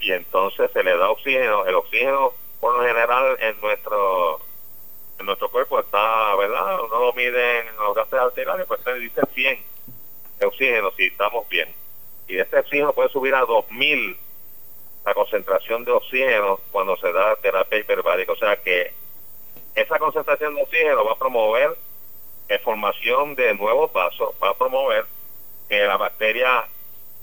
y 0.00 0.12
entonces 0.12 0.70
se 0.72 0.82
le 0.82 0.96
da 0.96 1.10
oxígeno. 1.10 1.66
El 1.66 1.74
oxígeno, 1.74 2.32
por 2.60 2.74
lo 2.76 2.82
general, 2.86 3.36
en 3.40 3.60
nuestro 3.60 4.40
nuestro 5.22 5.50
cuerpo 5.50 5.80
está, 5.80 6.34
¿verdad? 6.36 6.80
Uno 6.80 7.00
lo 7.00 7.12
mide 7.12 7.60
en 7.60 7.76
los 7.76 7.94
gases 7.94 8.14
arteriales, 8.14 8.66
pues 8.66 8.80
se 8.82 8.94
dice 8.94 9.22
100 9.34 9.73
de 10.38 10.46
oxígeno 10.46 10.90
si 10.96 11.06
estamos 11.06 11.48
bien. 11.48 11.68
Y 12.26 12.38
este 12.38 12.58
oxígeno 12.58 12.92
puede 12.92 13.08
subir 13.10 13.34
a 13.34 13.40
2000 13.40 14.16
la 15.04 15.14
concentración 15.14 15.84
de 15.84 15.92
oxígeno 15.92 16.60
cuando 16.72 16.96
se 16.96 17.12
da 17.12 17.36
terapia 17.36 17.78
hiperbárica. 17.78 18.32
O 18.32 18.36
sea 18.36 18.56
que 18.56 18.92
esa 19.74 19.98
concentración 19.98 20.54
de 20.54 20.62
oxígeno 20.62 21.04
va 21.04 21.12
a 21.12 21.18
promover 21.18 21.76
la 22.48 22.58
formación 22.60 23.34
de 23.34 23.54
nuevos 23.54 23.92
vasos, 23.92 24.34
va 24.42 24.50
a 24.50 24.54
promover 24.54 25.04
que 25.68 25.84
la 25.84 25.96
bacteria 25.96 26.64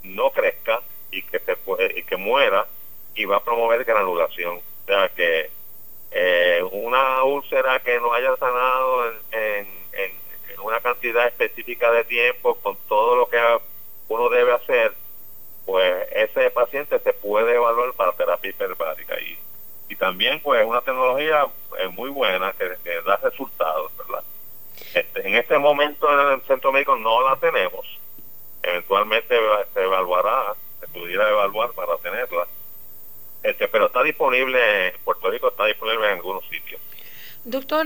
no 0.03 0.31
crezca 0.31 0.81
y 1.11 1.21
que 1.23 1.39
se 1.39 1.57
y 1.95 2.03
que 2.03 2.17
muera 2.17 2.67
y 3.15 3.25
va 3.25 3.37
a 3.37 3.43
promover 3.43 3.83
granulación. 3.83 4.57
O 4.57 4.85
sea 4.85 5.09
que 5.09 5.49
eh, 6.11 6.61
una 6.71 7.23
úlcera 7.23 7.79
que 7.79 7.99
no 7.99 8.13
haya 8.13 8.35
sanado 8.37 9.11
en 9.31 9.80
una 10.63 10.79
cantidad 10.79 11.27
específica 11.27 11.91
de 11.91 12.03
tiempo 12.03 12.55
con 12.55 12.77
todo 12.87 13.15
lo 13.15 13.29
que 13.29 13.39
uno 14.07 14.29
debe 14.29 14.53
hacer, 14.53 14.93
pues 15.65 16.07
ese 16.11 16.49
paciente 16.51 16.99
se 16.99 17.13
puede 17.13 17.55
evaluar 17.55 17.93
para 17.93 18.13
terapia 18.13 18.49
hiperbárica. 18.49 19.19
Y, 19.19 19.37
y 19.89 19.95
también 19.95 20.39
pues 20.41 20.65
una 20.65 20.81
tecnología 20.81 21.47
eh, 21.79 21.87
muy 21.89 22.09
buena 22.09 22.53
que, 22.53 22.65
da 23.05 23.17
resultados, 23.17 23.91
¿verdad? 23.97 24.23
Este, 24.93 25.27
en 25.27 25.35
este 25.35 25.57
momento 25.57 26.07
en 26.11 26.33
el 26.33 26.41
centro 26.47 26.71
médico 26.71 26.95
no 26.95 27.27
la 27.27 27.35
tenemos, 27.37 27.85
eventualmente 28.63 29.35
se 29.73 29.81
evaluará, 29.81 30.55
se 30.79 30.87
pudiera 30.87 31.29
evaluar 31.29 31.71
para 31.71 31.97
tenerla, 31.97 32.47
este, 33.43 33.67
pero 33.67 33.87
está 33.87 34.03
disponible 34.03 34.87
en 34.87 34.93
Puerto 35.03 35.29
Rico, 35.29 35.49
está 35.49 35.65
disponible 35.65 36.07
en 36.07 36.17
algunos 36.17 36.47
sitios. 36.47 36.81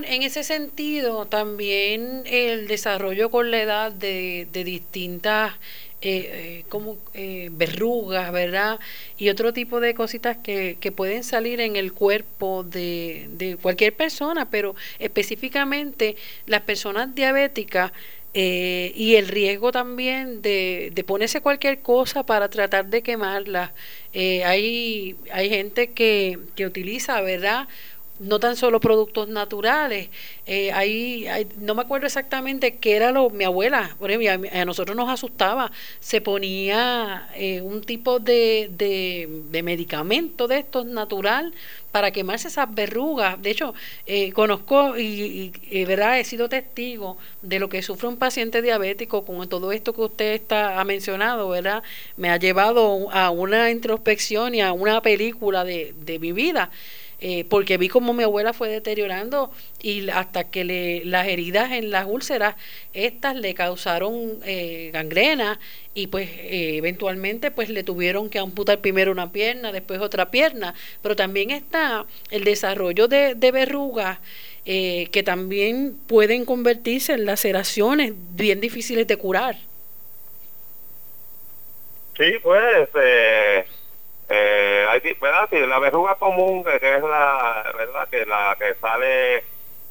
En 0.03 0.23
ese 0.23 0.43
sentido, 0.43 1.25
también 1.25 2.23
el 2.25 2.67
desarrollo 2.67 3.31
con 3.31 3.51
la 3.51 3.61
edad 3.61 3.91
de, 3.91 4.47
de 4.51 4.63
distintas 4.63 5.53
eh, 6.07 6.59
eh, 6.59 6.65
como 6.69 6.97
eh, 7.15 7.49
verrugas, 7.51 8.31
¿verdad? 8.31 8.79
Y 9.17 9.29
otro 9.29 9.53
tipo 9.53 9.79
de 9.79 9.95
cositas 9.95 10.37
que, 10.37 10.77
que 10.79 10.91
pueden 10.91 11.23
salir 11.23 11.59
en 11.61 11.75
el 11.77 11.93
cuerpo 11.93 12.63
de, 12.63 13.27
de 13.31 13.57
cualquier 13.57 13.95
persona, 13.95 14.47
pero 14.51 14.75
específicamente 14.99 16.15
las 16.45 16.61
personas 16.61 17.15
diabéticas 17.15 17.91
eh, 18.35 18.91
y 18.95 19.15
el 19.15 19.29
riesgo 19.29 19.71
también 19.71 20.43
de, 20.43 20.91
de, 20.93 21.03
ponerse 21.03 21.41
cualquier 21.41 21.79
cosa 21.79 22.23
para 22.23 22.49
tratar 22.49 22.85
de 22.85 23.01
quemarla. 23.01 23.73
Hay, 24.13 25.15
hay 25.31 25.49
gente 25.49 25.91
que, 25.91 26.37
que 26.55 26.67
utiliza, 26.67 27.19
¿verdad? 27.21 27.67
No 28.19 28.39
tan 28.39 28.55
solo 28.55 28.79
productos 28.79 29.27
naturales. 29.27 30.09
Eh, 30.45 30.71
ahí, 30.71 31.27
no 31.59 31.75
me 31.75 31.81
acuerdo 31.81 32.07
exactamente 32.07 32.77
qué 32.77 32.95
era 32.95 33.11
lo. 33.11 33.29
Mi 33.29 33.43
abuela, 33.43 33.95
por 33.99 34.11
ejemplo, 34.11 34.49
a, 34.51 34.65
nosotros 34.65 34.95
nos 34.95 35.09
asustaba. 35.09 35.71
Se 35.99 36.21
ponía 36.21 37.29
eh, 37.35 37.61
un 37.61 37.81
tipo 37.81 38.19
de, 38.19 38.69
de, 38.71 39.63
medicamento 39.63 40.47
de 40.47 40.59
estos 40.59 40.85
natural 40.85 41.53
para 41.91 42.11
quemarse 42.11 42.49
esas 42.49 42.73
verrugas. 42.73 43.41
De 43.41 43.51
hecho, 43.51 43.73
eh, 44.05 44.31
conozco 44.31 44.97
y, 44.97 45.53
y, 45.69 45.85
verdad 45.85 46.19
he 46.19 46.23
sido 46.23 46.49
testigo 46.49 47.17
de 47.41 47.59
lo 47.59 47.69
que 47.69 47.81
sufre 47.81 48.07
un 48.07 48.17
paciente 48.17 48.61
diabético 48.61 49.25
con 49.25 49.47
todo 49.49 49.71
esto 49.71 49.93
que 49.93 50.01
usted 50.01 50.33
está 50.33 50.79
ha 50.79 50.83
mencionado, 50.83 51.49
verdad. 51.49 51.83
Me 52.17 52.29
ha 52.29 52.37
llevado 52.37 53.09
a 53.11 53.29
una 53.29 53.71
introspección 53.71 54.55
y 54.55 54.61
a 54.61 54.73
una 54.73 55.01
película 55.01 55.63
de, 55.63 55.93
de 56.05 56.19
mi 56.19 56.31
vida. 56.31 56.69
Eh, 57.21 57.45
porque 57.49 57.77
vi 57.77 57.87
como 57.87 58.13
mi 58.13 58.23
abuela 58.23 58.51
fue 58.53 58.69
deteriorando 58.69 59.51
y 59.81 60.09
hasta 60.09 60.49
que 60.49 60.65
le, 60.65 61.05
las 61.05 61.27
heridas 61.27 61.71
en 61.71 61.89
las 61.89 62.05
úlceras, 62.05 62.55
estas 62.93 63.35
le 63.35 63.53
causaron 63.53 64.39
eh, 64.45 64.89
gangrena 64.91 65.59
y 65.93 66.07
pues 66.07 66.29
eh, 66.29 66.75
eventualmente 66.77 67.51
pues 67.51 67.69
le 67.69 67.83
tuvieron 67.83 68.29
que 68.29 68.39
amputar 68.39 68.79
primero 68.79 69.11
una 69.11 69.31
pierna, 69.31 69.71
después 69.71 70.01
otra 70.01 70.29
pierna, 70.29 70.75
pero 71.01 71.15
también 71.15 71.51
está 71.51 72.05
el 72.31 72.43
desarrollo 72.43 73.07
de, 73.07 73.35
verrugas 73.35 74.19
que 74.65 75.23
también 75.23 75.95
pueden 76.07 76.43
convertirse 76.43 77.13
en 77.13 77.25
laceraciones 77.25 78.13
bien 78.31 78.59
difíciles 78.59 79.05
de 79.05 79.15
curar. 79.15 79.57
Sí, 82.17 82.33
pues 82.41 82.89
eh, 82.95 83.65
hay, 84.95 85.13
¿verdad? 85.13 85.49
la 85.51 85.79
verruga 85.79 86.15
común, 86.15 86.63
que, 86.63 86.75
es 86.75 87.03
la, 87.03 87.73
¿verdad? 87.77 88.07
Que 88.09 88.25
la 88.25 88.55
que 88.59 88.75
sale, 88.75 89.43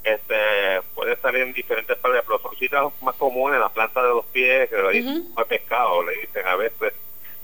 este, 0.03 0.83
puede 0.95 1.17
salir 1.17 1.43
en 1.43 1.53
diferentes 1.53 1.97
partes, 1.99 2.23
pero 2.27 2.39
son 2.39 2.57
sitios 2.57 2.93
más 3.03 3.15
comunes, 3.17 3.61
la 3.61 3.69
planta 3.69 4.03
de 4.03 4.09
los 4.09 4.25
pies, 4.27 4.69
que 4.69 4.77
lo 4.77 4.91
dicen 4.91 5.35
pescado, 5.49 6.03
le 6.03 6.15
dicen 6.21 6.47
a 6.47 6.57
veces, 6.57 6.95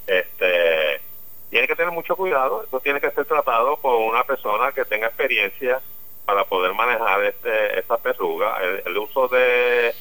este, 0.06 1.00
tiene 1.50 1.66
que 1.66 1.76
tener 1.76 1.92
mucho 1.92 2.16
cuidado, 2.16 2.64
eso 2.64 2.80
tiene 2.80 3.00
que 3.00 3.10
ser 3.10 3.24
tratado 3.26 3.76
por 3.76 3.96
una 3.96 4.24
persona 4.24 4.72
que 4.72 4.84
tenga 4.84 5.08
experiencia 5.08 5.80
para 6.24 6.44
poder 6.44 6.74
manejar 6.74 7.24
este, 7.24 7.78
esta 7.78 7.96
verruga. 7.96 8.58
El, 8.84 8.96
uso 8.96 9.28
de, 9.28 9.94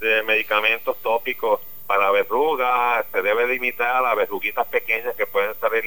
de 0.00 0.22
medicamentos 0.24 0.96
tópicos 1.02 1.60
para 1.86 2.10
verrugas 2.10 3.06
se 3.12 3.22
debe 3.22 3.46
limitar 3.46 3.96
a 3.96 4.00
las 4.00 4.16
verruguitas 4.16 4.66
pequeñas 4.68 5.14
que 5.16 5.26
pueden 5.26 5.54
salir 5.60 5.84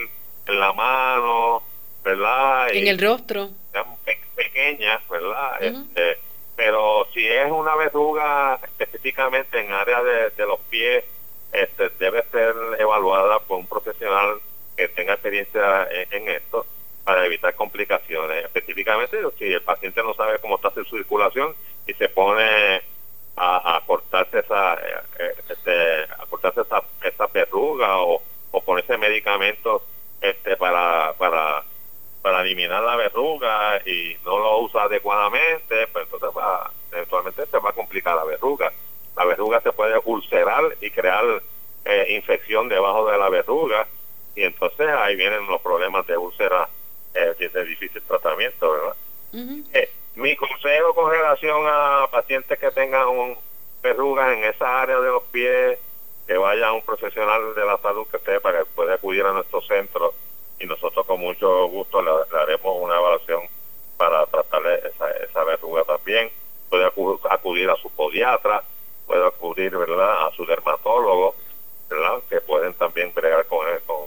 en 0.48 0.60
la 0.60 0.74
mano, 0.74 1.64
¿verdad? 2.04 2.70
En 2.72 2.88
el 2.88 3.00
rostro. 3.00 3.50
pequeñas, 4.36 5.02
¿verdad? 5.10 5.64
este, 5.64 6.18
pero 6.56 7.08
si 7.14 7.26
es 7.28 7.52
una 7.52 7.76
verruga 7.76 8.60
específicamente 8.64 9.60
en 9.60 9.72
área 9.72 10.02
de, 10.04 10.46
los 10.46 10.60
pies, 10.70 11.04
este, 11.52 11.89
debe 12.00 12.24
ser 12.32 12.56
evaluada 12.80 13.39
por 13.39 13.60
un 13.60 13.68
profesional 13.68 14.39
que 14.76 14.88
tenga 14.89 15.14
experiencia 15.14 15.88
en, 16.12 16.28
esto 16.30 16.66
para 17.04 17.26
evitar 17.26 17.54
complicaciones. 17.56 18.46
Específicamente, 18.46 19.18
si 19.38 19.46
el 19.46 19.62
paciente 19.62 20.02
no 20.02 20.14
sabe 20.14 20.39
cómo 20.39 20.56
está 20.56 20.72
su 20.72 20.84
circulación 20.86 21.54
y 21.86 21.94
se 21.94 22.10
pone 22.10 22.82
a, 23.36 23.82
cortarse 23.86 24.39
esa 24.39 24.76
eh, 24.76 25.36
este, 25.50 26.04
a 26.04 26.26
cortarse 26.30 26.62
esa, 26.62 26.84
esa 27.04 27.28
verruga 27.28 27.98
o, 27.98 28.22
o 28.52 28.62
ponerse 28.64 28.98
medicamentos 28.98 29.82
este 30.24 30.55
para 30.57 31.13
para 31.17 31.63
para 32.21 32.41
eliminar 32.41 32.82
la 32.82 32.95
verruga 32.95 33.82
y 33.86 34.15
no 34.24 34.39
lo 34.39 34.59
usa 34.59 34.84
adecuadamente, 34.84 35.88
pues 35.91 36.05
entonces 36.05 36.30
va, 36.36 36.71
eventualmente 36.93 37.45
se 37.45 37.59
va 37.59 37.71
a 37.71 37.74
complicar 37.74 38.15
la 38.15 38.24
verruga. 38.24 38.71
La 39.17 39.26
verruga 39.26 39.59
se 39.59 39.74
puede 39.74 39.99
ulcerar 40.05 40.63
y 40.80 40.89
crear 40.89 41.26
eh, 41.84 42.05
infección 42.15 42.69
debajo 42.69 43.11
de 43.11 43.17
la 43.17 43.28
verruga 43.28 43.86
y 44.36 44.43
entonces 44.43 44.88
ahí 44.88 45.17
vienen 45.17 45.45
los 45.47 45.61
problemas 45.61 46.07
de 46.07 46.17
úlcera 46.17 46.69
eh, 47.13 47.36
de 47.38 47.65
difícil 47.65 48.01
tratamiento, 48.03 48.71
¿verdad? 48.71 48.95
eh, 49.74 49.91
mi 50.15 50.36
consejo 50.38 50.93
con 50.93 51.11
relación 51.11 51.61
a 51.67 52.07
pacientes 52.09 52.57
que 52.57 52.71
tengan 52.71 53.07
un 53.07 53.38
verrugas 53.82 54.32
en 54.38 54.45
esa 54.45 54.82
área 54.82 54.99
de 54.99 55.09
los 55.09 55.24
pies, 55.24 55.78
que 56.28 56.38
vaya 56.38 56.71
un 56.71 56.82
profesional 56.82 57.53
de 57.55 57.65
la 57.65 57.78
salud 57.78 58.07
que 58.07 58.19
sepa 58.19 58.51
que 58.51 58.65
puede 58.65 58.93
acudir 58.93 59.26
a 59.26 59.34
nuestro 59.34 59.61
centro 59.61 60.13
y 60.59 60.65
nosotros 60.65 61.05
con 61.05 61.19
mucho 61.19 61.67
gusto 61.67 62.01
le, 62.01 62.11
haremos 62.38 62.78
una 62.82 62.97
evaluación 62.97 63.41
para 63.97 64.26
tratarle 64.28 64.76
esa, 64.88 65.09
esa 65.11 65.43
verruga 65.43 65.84
también. 65.84 66.32
Puede 66.69 66.86
acudir 66.86 67.69
a 67.69 67.76
su 67.76 67.89
podiatra, 67.91 68.63
puede 69.05 69.26
acudir 69.28 69.76
¿verdad? 69.78 70.28
a 70.28 70.32
su 70.32 70.45
dermatólogo, 70.45 71.36
¿verdad? 71.89 72.21
que 72.30 72.41
pueden 72.41 72.74
también 72.76 73.13
bregar 73.13 73.45
con, 73.45 73.65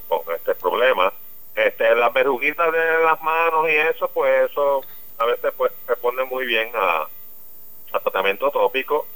con, 0.09 0.35
este 0.35 0.55
problema. 0.55 1.13
Este, 1.55 1.95
las 1.95 2.13
verruguitas 2.13 2.73
de 2.73 3.05
las 3.05 3.23
manos 3.23 3.69
y 3.69 3.77
eso, 3.77 4.09
pues 4.09 4.51
eso 4.51 4.83
a 5.19 5.25
veces 5.25 5.53
pues 5.57 5.73
responde 5.87 6.25
muy 6.25 6.45
bien 6.45 6.71
a 6.75 7.07
tratamiento 8.01 8.51
tópico, 8.51 9.07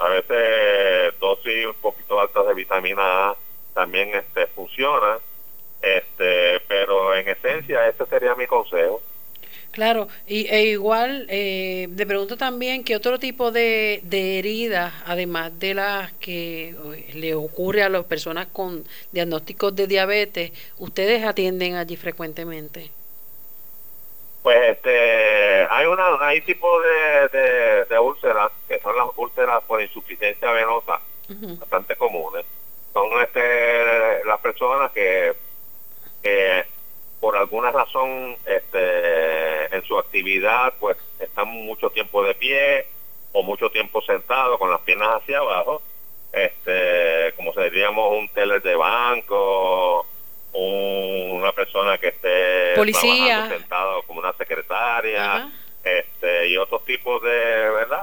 a 0.00 0.08
veces 0.08 1.18
dosis 1.20 1.66
un 1.66 1.74
poquito 1.74 2.20
altas 2.20 2.46
de 2.46 2.54
vitamina 2.54 3.30
A 3.30 3.36
también 3.74 4.10
este 4.14 4.46
funciona, 4.48 5.18
este, 5.80 6.60
pero 6.66 7.14
en 7.14 7.28
esencia 7.28 7.86
ese 7.88 8.06
sería 8.06 8.34
mi 8.34 8.46
consejo. 8.46 9.00
Claro, 9.70 10.08
y, 10.26 10.46
e 10.48 10.64
igual 10.64 11.26
eh, 11.28 11.88
le 11.94 12.06
pregunto 12.06 12.36
también 12.36 12.82
qué 12.82 12.96
otro 12.96 13.20
tipo 13.20 13.52
de, 13.52 14.00
de 14.02 14.38
heridas, 14.38 14.92
además 15.06 15.56
de 15.60 15.74
las 15.74 16.12
que 16.14 16.74
le 17.14 17.34
ocurre 17.34 17.84
a 17.84 17.88
las 17.88 18.04
personas 18.04 18.48
con 18.48 18.84
diagnósticos 19.12 19.76
de 19.76 19.86
diabetes, 19.86 20.52
ustedes 20.78 21.24
atienden 21.24 21.76
allí 21.76 21.96
frecuentemente. 21.96 22.90
Pues 24.42 24.58
este, 24.70 25.66
hay 25.70 25.86
una 25.86 26.16
hay 26.20 26.40
tipos 26.40 26.82
de, 27.32 27.84
de, 27.84 27.98
úlceras 27.98 28.50
que 28.66 28.78
son 28.80 28.96
las 28.96 29.08
úlceras 29.16 29.62
por 29.64 29.82
insuficiencia 29.82 30.50
venosa, 30.52 31.00
bastante 31.58 31.96
comunes. 31.96 32.46
Son 32.94 33.06
este 33.22 34.24
las 34.24 34.40
personas 34.40 34.90
que, 34.92 35.34
que 36.22 36.64
por 37.20 37.36
alguna 37.36 37.70
razón 37.70 38.36
este, 38.46 39.76
en 39.76 39.82
su 39.84 39.98
actividad 39.98 40.72
pues 40.80 40.96
están 41.18 41.48
mucho 41.48 41.90
tiempo 41.90 42.24
de 42.24 42.34
pie 42.34 42.86
o 43.32 43.42
mucho 43.42 43.70
tiempo 43.70 44.00
sentado 44.00 44.58
con 44.58 44.70
las 44.70 44.80
piernas 44.80 45.20
hacia 45.22 45.38
abajo, 45.38 45.82
este, 46.32 47.32
como 47.36 47.52
se 47.52 47.64
diríamos 47.64 48.18
un 48.18 48.28
teller 48.30 48.62
de 48.62 48.74
banco 48.74 50.06
una 50.52 51.52
persona 51.52 51.98
que 51.98 52.08
esté 52.08 52.74
Policía. 52.74 53.48
sentado 53.48 54.02
como 54.02 54.20
una 54.20 54.32
secretaria 54.32 55.50
este 55.84 56.48
y 56.48 56.56
otros 56.56 56.84
tipos 56.84 57.22
de 57.22 57.30
verdad 57.30 58.02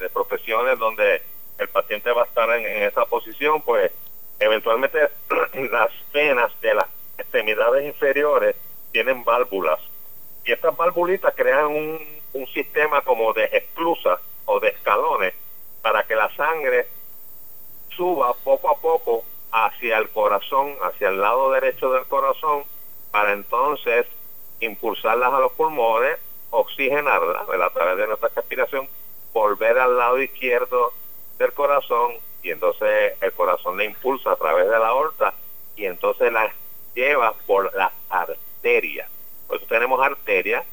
de, 0.00 0.08
profesiones 0.10 0.78
donde 0.78 1.22
el 1.58 1.68
paciente 1.68 2.10
va 2.10 2.22
a 2.22 2.26
estar 2.26 2.50
en, 2.50 2.82
esa 2.82 3.04
posición 3.06 3.62
pues 3.62 3.92
eventualmente 4.38 4.98
las 5.70 5.90
venas 6.12 6.50
de 6.60 6.74
las 6.74 6.86
extremidades 7.18 7.86
inferiores 7.86 8.56
tienen 8.90 9.24
válvulas. 9.24 9.80
Y 10.44 10.52
estas 10.52 10.76
válvulitas 10.76 11.32
crean 11.36 11.66
un, 11.66 12.20
un 12.32 12.46
sistema 12.48 13.02
como 13.02 13.32
de 13.32 13.44
esclusas 13.52 14.18
o 14.44 14.58
de 14.58 14.68
escalones 14.68 15.34
para 15.82 16.02
que 16.04 16.16
la 16.16 16.34
sangre 16.34 16.88
suba 17.96 18.34
poco 18.42 18.70
a 18.70 18.80
poco 18.80 19.24
hacia 19.52 19.98
el 19.98 20.08
corazón, 20.10 20.74
hacia 20.82 21.10
el 21.10 21.20
lado 21.20 21.52
derecho 21.52 21.92
del 21.92 22.06
corazón, 22.06 22.64
para 23.10 23.32
entonces 23.32 24.06
impulsarlas 24.60 25.32
a 25.32 25.40
los 25.40 25.52
pulmones, 25.52 26.18
oxigenarlas 26.50 27.42
a 27.48 27.70
través 27.70 27.96
de 27.98 28.06
nuestra 28.06 28.30
respiración, 28.34 28.88
volver 29.32 29.78
al 29.78 29.96
lado 29.96 30.20
izquierdo 30.20 30.92
del 31.38 31.52
corazón 31.52 32.14
y 32.42 32.50
entonces 32.50 33.14
el 33.20 33.32
corazón 33.32 33.76
le 33.76 33.84
impulsa 33.84 34.32
a 34.32 34.36
través 34.36 34.64
de 34.68 34.78
la 34.78 34.88
aorta 34.88 35.34
y 35.76 35.84
entonces 35.84 36.32
la 36.32 36.50
lleva 36.94 37.34
por 37.46 37.74
las 37.74 37.92
arterias. 38.10 39.08
Por 39.46 39.58
eso 39.58 39.66
tenemos 39.66 40.00
arterias, 40.00 40.64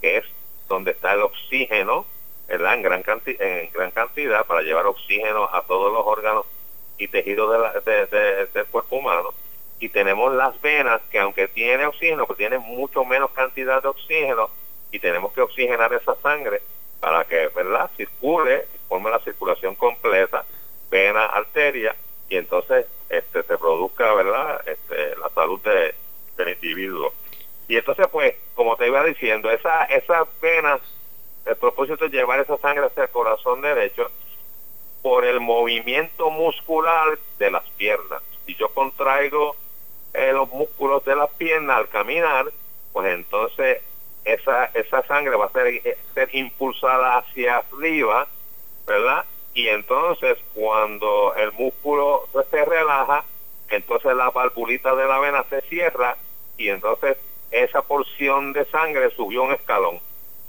que 0.00 0.18
es 0.18 0.24
donde 0.68 0.92
está 0.92 1.14
el 1.14 1.22
oxígeno, 1.22 2.06
¿verdad? 2.46 2.74
En 2.74 2.82
gran, 2.82 3.04
en 3.26 3.70
gran 3.72 3.90
cantidad 3.90 4.46
para 4.46 4.62
llevar 4.62 4.86
oxígeno 4.86 5.48
a 5.52 5.62
todos 5.62 5.92
los 5.92 6.06
órganos 6.06 6.46
y 6.98 7.08
tejidos 7.08 7.84
del 7.84 8.66
cuerpo 8.66 8.96
humano. 8.96 9.32
Y 9.80 9.88
tenemos 9.88 10.34
las 10.34 10.60
venas 10.60 11.00
que 11.10 11.20
aunque 11.20 11.48
tiene 11.48 11.86
oxígeno, 11.86 12.26
pues 12.26 12.36
tiene 12.36 12.58
mucho 12.58 13.04
menos 13.04 13.30
cantidad 13.30 13.80
de 13.80 13.88
oxígeno 13.88 14.50
y 14.90 14.98
tenemos 14.98 15.32
que 15.32 15.40
oxigenar 15.40 15.92
esa 15.92 16.16
sangre 16.16 16.60
para 17.00 17.24
que 17.24 17.48
¿verdad? 17.54 17.90
circule, 17.96 18.66
forme 18.88 19.10
la 19.10 19.20
circulación 19.20 19.76
completa, 19.76 20.44
vena, 20.90 21.26
arteria, 21.26 21.94
y 22.28 22.36
entonces 22.36 22.86
este 23.08 23.42
se 23.42 23.58
produzca 23.58 24.12
verdad 24.14 24.60
este, 24.66 25.16
la 25.16 25.28
salud 25.30 25.60
del 25.60 26.48
individuo. 26.48 27.12
Y 27.68 27.76
entonces 27.76 28.06
pues, 28.10 28.34
como 28.54 28.76
te 28.76 28.86
iba 28.86 29.04
diciendo, 29.04 29.50
esa, 29.50 29.84
esas 29.84 30.26
venas, 30.40 30.80
el 31.46 31.56
propósito 31.56 32.06
es 32.06 32.12
llevar 32.12 32.40
esa 32.40 32.56
sangre 32.58 32.86
hacia 32.86 33.04
el 33.04 33.10
corazón 33.10 33.60
derecho, 33.60 34.10
por 35.02 35.24
el 35.24 35.40
movimiento 35.40 36.30
muscular 36.30 37.18
de 37.38 37.50
las 37.50 37.68
piernas. 37.70 38.22
Si 38.46 38.54
yo 38.54 38.68
contraigo 38.70 39.56
eh, 40.14 40.32
los 40.32 40.48
músculos 40.50 41.04
de 41.04 41.16
las 41.16 41.30
piernas 41.30 41.78
al 41.78 41.88
caminar, 41.88 42.46
pues 42.92 43.14
entonces 43.14 43.82
esa, 44.24 44.66
esa 44.66 45.02
sangre 45.06 45.36
va 45.36 45.46
a 45.46 45.50
ser, 45.50 45.66
eh, 45.66 45.98
ser 46.14 46.34
impulsada 46.34 47.18
hacia 47.18 47.58
arriba, 47.58 48.26
¿verdad? 48.86 49.24
Y 49.54 49.68
entonces 49.68 50.38
cuando 50.54 51.34
el 51.36 51.52
músculo 51.52 52.28
se 52.50 52.64
relaja, 52.64 53.24
entonces 53.70 54.14
la 54.14 54.30
valvulita 54.30 54.94
de 54.94 55.06
la 55.06 55.18
vena 55.18 55.44
se 55.50 55.60
cierra 55.62 56.16
y 56.56 56.68
entonces 56.68 57.16
esa 57.50 57.82
porción 57.82 58.52
de 58.52 58.64
sangre 58.66 59.10
subió 59.10 59.42
un 59.42 59.52
escalón. 59.52 60.00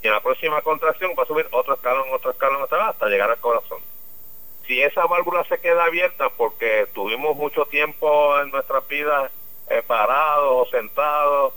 Y 0.01 0.07
en 0.07 0.13
la 0.13 0.21
próxima 0.21 0.61
contracción 0.61 1.11
va 1.17 1.23
a 1.23 1.27
subir 1.27 1.47
otro 1.51 1.73
escalón, 1.73 2.07
otro 2.13 2.31
escalón, 2.31 2.65
hasta 2.69 3.07
llegar 3.07 3.29
al 3.29 3.39
corazón 3.39 3.79
si 4.70 4.84
esa 4.84 5.07
válvula 5.07 5.43
se 5.45 5.57
queda 5.57 5.86
abierta 5.86 6.30
porque 6.30 6.88
tuvimos 6.93 7.36
mucho 7.36 7.65
tiempo 7.65 8.39
en 8.39 8.51
nuestra 8.51 8.82
vida 8.82 9.32
eh, 9.67 9.82
parados 9.82 10.67
o 10.67 10.70
sentados, 10.70 11.55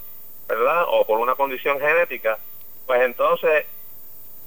¿verdad? 0.49 0.85
O 0.89 1.05
por 1.05 1.21
una 1.21 1.35
condición 1.35 1.79
genética, 1.79 2.39
pues 2.87 3.03
entonces 3.03 3.67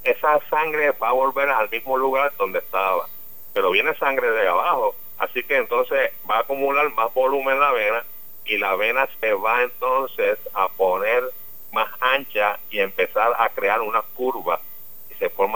esa 0.04 0.40
sangre 0.50 0.94
va 0.94 1.10
a 1.10 1.12
volver 1.12 1.48
al 1.48 1.70
mismo 1.70 1.96
lugar 1.96 2.34
donde 2.40 2.58
estaba. 2.58 3.08
Pero 3.54 3.70
viene 3.70 3.94
sangre 3.98 4.32
de 4.32 4.48
abajo, 4.48 4.96
así 5.20 5.44
que 5.44 5.58
entonces 5.58 6.12
va 6.28 6.38
a 6.38 6.40
acumular 6.40 6.92
más 6.96 7.14
volumen 7.14 7.54
en 7.54 7.60
la 7.60 7.72
vena 7.72 8.04
y 8.46 8.58
la 8.58 8.76
vena 8.76 9.08
se 9.20 9.32
va 9.36 9.62
entonces 9.62 10.40
a 10.56 10.70
poner 10.70 11.24
más 11.72 11.90
ancha 12.00 12.58
y 12.72 12.80
empezar 12.80 13.32
a 13.38 13.48
crear 13.50 13.82
una 13.82 14.02
curva 14.02 14.60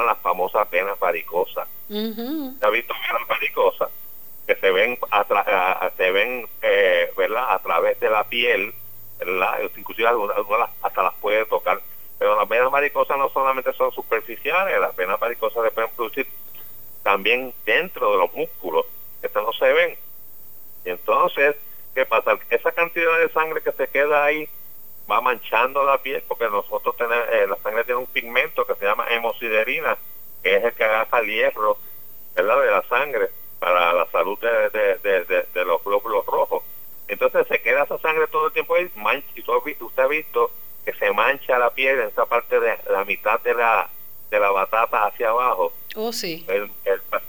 las 0.06 0.18
famosas 0.20 0.70
venas 0.70 1.00
varicosas. 1.00 1.68
¿Se 1.88 2.66
ha 2.66 2.70
visto 2.70 2.94
venas 2.94 3.28
varicosas? 3.28 3.90
Que 4.46 4.56
se 4.56 4.72
ven, 4.72 4.98
a, 5.12 5.92
se 5.96 6.12
ven 6.12 6.48
eh, 6.62 7.12
¿verdad? 7.16 7.54
a 7.54 7.60
través 7.60 8.00
de 8.00 8.10
la 8.10 8.24
piel, 8.24 8.74
¿verdad? 9.20 9.60
inclusive 9.78 10.08
algunas, 10.08 10.70
hasta 10.82 11.04
las 11.04 11.14
puede 11.16 11.46
tocar. 11.46 11.80
Pero 12.18 12.36
las 12.36 12.50
venas 12.50 12.72
varicosas 12.72 13.18
no 13.18 13.30
solamente 13.30 13.72
son 13.74 13.92
superficiales, 13.92 14.80
las 14.80 14.96
venas 14.96 15.20
varicosas 15.20 15.64
se 15.64 15.72
pueden 15.72 15.92
producir 15.96 16.28
también 17.04 17.54
dentro 17.66 18.12
de 18.12 18.18
los 18.18 18.34
músculos, 18.34 18.86
estas 19.22 19.44
no 19.44 19.54
se 19.54 19.72
ven. 19.72 19.98
Y 20.86 20.90
entonces, 20.90 21.56
¿qué 21.96 22.06
pasa? 22.06 22.38
Esa 22.50 22.72
cantidad 22.72 23.20
de 23.20 23.30
sangre 23.30 23.62
que 23.62 23.72
se 23.72 23.88
queda 23.88 24.26
ahí 24.26 24.50
va 25.10 25.22
manchando 25.22 25.84
la 25.84 25.98
piel 26.02 26.24
porque 26.28 26.50
nosotros 26.50 26.96
tenemos, 26.96 27.26
eh, 27.32 27.48
la 27.48 27.58
sangre 27.58 27.84
tiene 27.84 28.00
un 28.00 28.08
pigmento 28.08 28.66
que 28.66 28.76
se 28.76 28.86
llama 28.86 29.08
hemosiderina, 29.10 29.98
que 30.44 30.56
es 30.56 30.64
el 30.64 30.74
que 30.74 30.84
agarra 30.84 31.20
el 31.20 31.28
hierro, 31.28 31.78
¿verdad? 32.36 32.62
De 32.62 32.72
la 32.72 32.84
sangre. 32.84 33.30
para 33.60 33.94
la 33.94 34.06
salud 34.06 34.40
de, 34.40 34.70
de, 35.54 35.66
los 35.66 35.84
glóbulos 35.84 36.26
rojos. 36.26 36.64
Entonces 37.10 37.46
se 37.48 37.62
queda 37.62 37.84
esa 37.84 37.98
sangre 37.98 38.28
todo 38.28 38.48
el 38.48 38.54
tiempo 38.54 38.76
ahí, 38.76 38.90
y 39.36 39.42
usted 39.42 40.04
ha 40.04 40.08
visto 40.08 40.52
que 40.86 40.94
se 40.94 41.12
mancha 41.12 41.60
la 41.60 41.70
piel 41.72 42.00
en 42.00 42.08
esa 42.08 42.26
parte 42.26 42.60
de 42.60 42.78
la 42.90 43.04
mitad 43.04 43.40
de 43.42 43.54
la, 43.54 43.90
de 44.30 44.40
la 44.40 44.52
batata 44.52 45.08
hacia 45.08 45.30
abajo. 45.30 45.74
Oh, 45.96 46.14
sí. 46.14 46.46
El, 46.48 46.72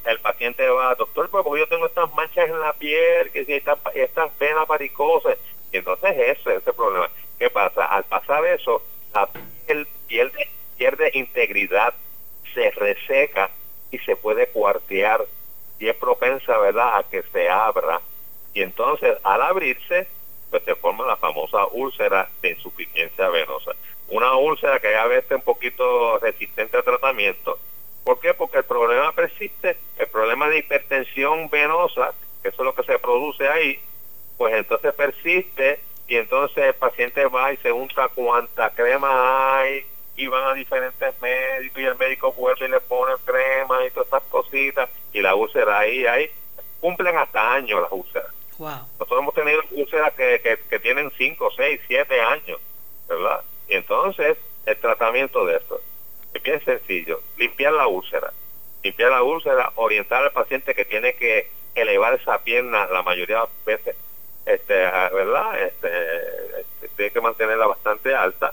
el, 0.05 0.20
paciente 0.20 0.68
va, 0.68 0.95
doctor, 0.95 1.28
pues 1.31 1.43
porque 1.43 1.61
yo 1.61 1.66
tengo 1.66 1.87
estas 1.87 2.12
manchas 2.14 2.49
en 2.49 2.61
la 2.61 2.72
piel, 2.74 3.31
que 3.33 3.45
si 3.45 3.55
estas, 3.55 3.78
estas 3.95 4.39
venas 4.39 4.66
varicosas. 4.68 5.37
Y 5.72 5.78
entonces 5.78 6.11
ese 6.16 6.57
es 6.57 6.66
el 6.66 6.74
problema. 6.74 7.09
¿Qué 7.41 7.49
pasa? 7.49 7.86
Al 7.86 8.05
pasar 8.05 8.45
eso, 8.45 8.82
la 9.14 9.26
piel 9.66 9.88
pierde, 10.76 11.11
integridad, 11.14 11.95
se 12.53 12.70
reseca 12.72 13.49
y 13.91 13.97
se 14.01 14.14
puede 14.14 14.49
cuartear 14.49 15.24
y 15.78 15.88
es 15.88 15.97
propensa, 15.97 16.59
¿verdad?, 16.59 16.99
a 16.99 17.03
que 17.05 17.22
se 17.32 17.49
abra. 17.49 18.03
Y 18.53 18.61
entonces, 18.61 19.16
al 19.22 19.41
abrirse, 19.41 20.07
pues 20.51 20.62
se 20.64 20.74
forma 20.74 21.07
la 21.07 21.16
famosa 21.16 21.66
úlcera 21.68 22.28
de 22.43 22.51
insuficiencia 22.51 23.30
venosa. 23.30 23.72
Una 24.09 24.36
úlcera 24.36 24.78
que 24.78 24.91
ya 24.91 25.07
veces 25.07 25.30
un 25.30 25.41
poquito 25.41 26.18
resistente 26.18 26.76
al 26.76 26.84
tratamiento. 26.84 27.59
¿Por 28.05 28.20
qué? 28.20 28.34
Porque 28.34 28.59
el 28.59 28.64
problema 28.64 29.12
persiste, 29.12 29.78
el 29.97 30.09
problema 30.09 30.51
de 30.51 30.59
hipertensión 30.59 31.49
venosa, 31.49 32.12
que 32.43 32.49
eso 32.49 32.61
es 32.61 32.66
lo 32.66 32.74
que 32.74 32.82
se 32.82 32.99
produce 32.99 33.49
ahí, 33.49 33.80
pues 34.36 34.55
entonces 34.55 34.93
persiste 34.93 35.80
y 36.11 36.16
entonces 36.16 36.64
el 36.64 36.74
paciente 36.74 37.24
va 37.26 37.52
y 37.52 37.56
se 37.58 37.70
unta 37.70 38.08
cuanta 38.08 38.70
crema 38.70 39.61
hay 39.61 39.86
y 40.16 40.26
van 40.26 40.42
a 40.42 40.54
diferentes 40.54 41.14
médicos 41.22 41.80
y 41.80 41.84
el 41.84 41.96
médico 41.96 42.32
vuelve 42.32 42.66
y 42.66 42.68
le 42.68 42.80
pone 42.80 43.14
crema 43.24 43.86
y 43.86 43.90
todas 43.92 44.08
esas 44.08 44.22
cositas 44.24 44.90
y 45.12 45.20
la 45.22 45.36
úlcera 45.36 45.78
ahí, 45.78 46.04
ahí 46.06 46.28
cumplen 46.80 47.16
hasta 47.16 47.54
años 47.54 47.80
las 47.80 47.92
úlceras. 47.92 48.28
Nosotros 48.98 49.20
hemos 49.20 49.34
tenido 49.34 49.62
úlceras 49.70 50.12
que, 50.14 50.58
que, 50.68 50.80
tienen 50.80 51.12
5, 51.16 51.48
6, 51.56 51.80
7 51.86 52.20
años, 52.20 52.61
¿verdad? 53.08 53.44
Y 53.68 53.76
entonces 53.76 54.36
el 54.66 54.76
tratamiento 54.78 55.46
de 55.46 55.58
esto 55.58 55.80
es 56.34 56.42
bien 56.42 56.61
sencillo, 56.64 57.20
limpiar 57.36 57.72
la 57.72 57.86
úlcera, 57.86 58.32
limpiar 58.82 59.12
la 59.12 59.22
úlcera, 59.22 59.70
orientar 59.76 60.24
al 60.24 60.32
paciente 60.32 60.74
que 60.74 60.84
tiene 60.84 61.14
que 61.14 61.48
elevar 61.76 62.14
esa 62.14 62.42
pierna 62.42 62.88
la 62.88 63.02
mayoría 63.02 63.36
de 63.36 63.42
las 63.42 63.64
veces, 63.64 63.96
este, 64.47 64.74
¿verdad? 64.74 65.62
Este, 65.62 65.91
tiene 66.97 67.12
que 67.12 67.20
mantenerla 67.20 67.66
bastante 67.66 68.14
alta. 68.14 68.53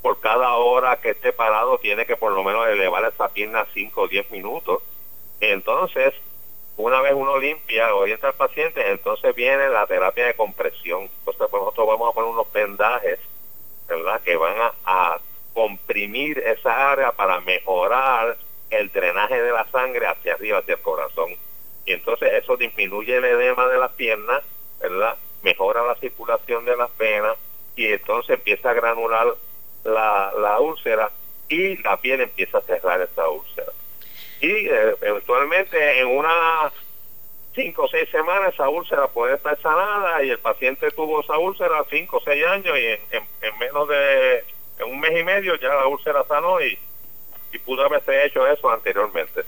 Por 0.00 0.20
cada 0.20 0.54
hora 0.54 0.96
que 0.96 1.10
esté 1.10 1.32
parado 1.32 1.78
tiene 1.78 2.06
que 2.06 2.16
por 2.16 2.32
lo 2.32 2.42
menos 2.42 2.66
elevar 2.66 3.04
esa 3.04 3.28
pierna 3.28 3.66
5 3.72 4.00
o 4.00 4.08
10 4.08 4.30
minutos. 4.30 4.82
Entonces, 5.40 6.14
una 6.76 7.00
vez 7.00 7.12
uno 7.14 7.38
limpia, 7.38 7.94
orienta 7.94 8.28
al 8.28 8.34
paciente, 8.34 8.90
entonces 8.90 9.34
viene 9.34 9.68
la 9.68 9.86
terapia 9.86 10.26
de 10.26 10.34
compresión. 10.34 11.02
Entonces, 11.02 11.46
pues 11.50 11.62
nosotros 11.62 11.86
vamos 11.86 12.10
a 12.10 12.14
poner 12.14 12.30
unos 12.30 12.52
vendajes, 12.52 13.18
¿verdad? 13.88 14.20
Que 14.22 14.36
van 14.36 14.56
a, 14.84 15.18
comprimir 15.52 16.38
esa 16.38 16.92
área 16.92 17.12
para 17.12 17.38
mejorar 17.40 18.38
el 18.70 18.90
drenaje 18.90 19.42
de 19.42 19.52
la 19.52 19.66
sangre 19.70 20.06
hacia 20.06 20.32
arriba, 20.32 20.60
hacia 20.60 20.76
el 20.76 20.80
corazón. 20.80 21.36
Y 21.84 21.92
entonces 21.92 22.32
eso 22.32 22.56
disminuye 22.56 23.14
el 23.14 23.24
edema 23.26 23.68
de 23.68 23.76
las 23.76 23.92
piernas, 23.92 24.42
¿verdad? 24.82 25.16
Mejora 25.42 25.82
la 25.82 25.94
circulación 25.96 26.64
de 26.64 26.76
las 26.76 26.96
venas 26.98 27.36
y 27.76 27.86
entonces 27.86 28.36
empieza 28.36 28.70
a 28.70 28.74
granular 28.74 29.34
la, 29.84 30.32
la 30.38 30.60
úlcera 30.60 31.10
y 31.48 31.76
la 31.82 31.96
piel 31.96 32.20
empieza 32.20 32.58
a 32.58 32.62
cerrar 32.62 33.00
esa 33.00 33.28
úlcera 33.28 33.72
y 34.42 34.66
eh, 34.68 34.96
eventualmente 35.00 36.00
en 36.00 36.08
unas 36.08 36.72
cinco 37.54 37.84
o 37.84 37.88
seis 37.88 38.10
semanas 38.10 38.52
esa 38.52 38.68
úlcera 38.68 39.06
puede 39.06 39.36
estar 39.36 39.58
sanada 39.60 40.22
y 40.24 40.30
el 40.30 40.38
paciente 40.40 40.90
tuvo 40.90 41.20
esa 41.20 41.38
úlcera 41.38 41.84
cinco 41.88 42.16
o 42.16 42.20
seis 42.20 42.44
años 42.44 42.76
y 42.76 42.86
en, 42.86 43.58
menos 43.60 43.88
de 43.88 44.44
un 44.84 44.98
mes 44.98 45.16
y 45.16 45.22
medio 45.22 45.54
ya 45.56 45.68
la 45.68 45.86
úlcera 45.86 46.24
sanó 46.24 46.60
y, 46.60 46.76
y 47.52 47.58
pudo 47.58 47.84
haberse 47.84 48.26
hecho 48.26 48.46
eso 48.48 48.68
anteriormente. 48.68 49.44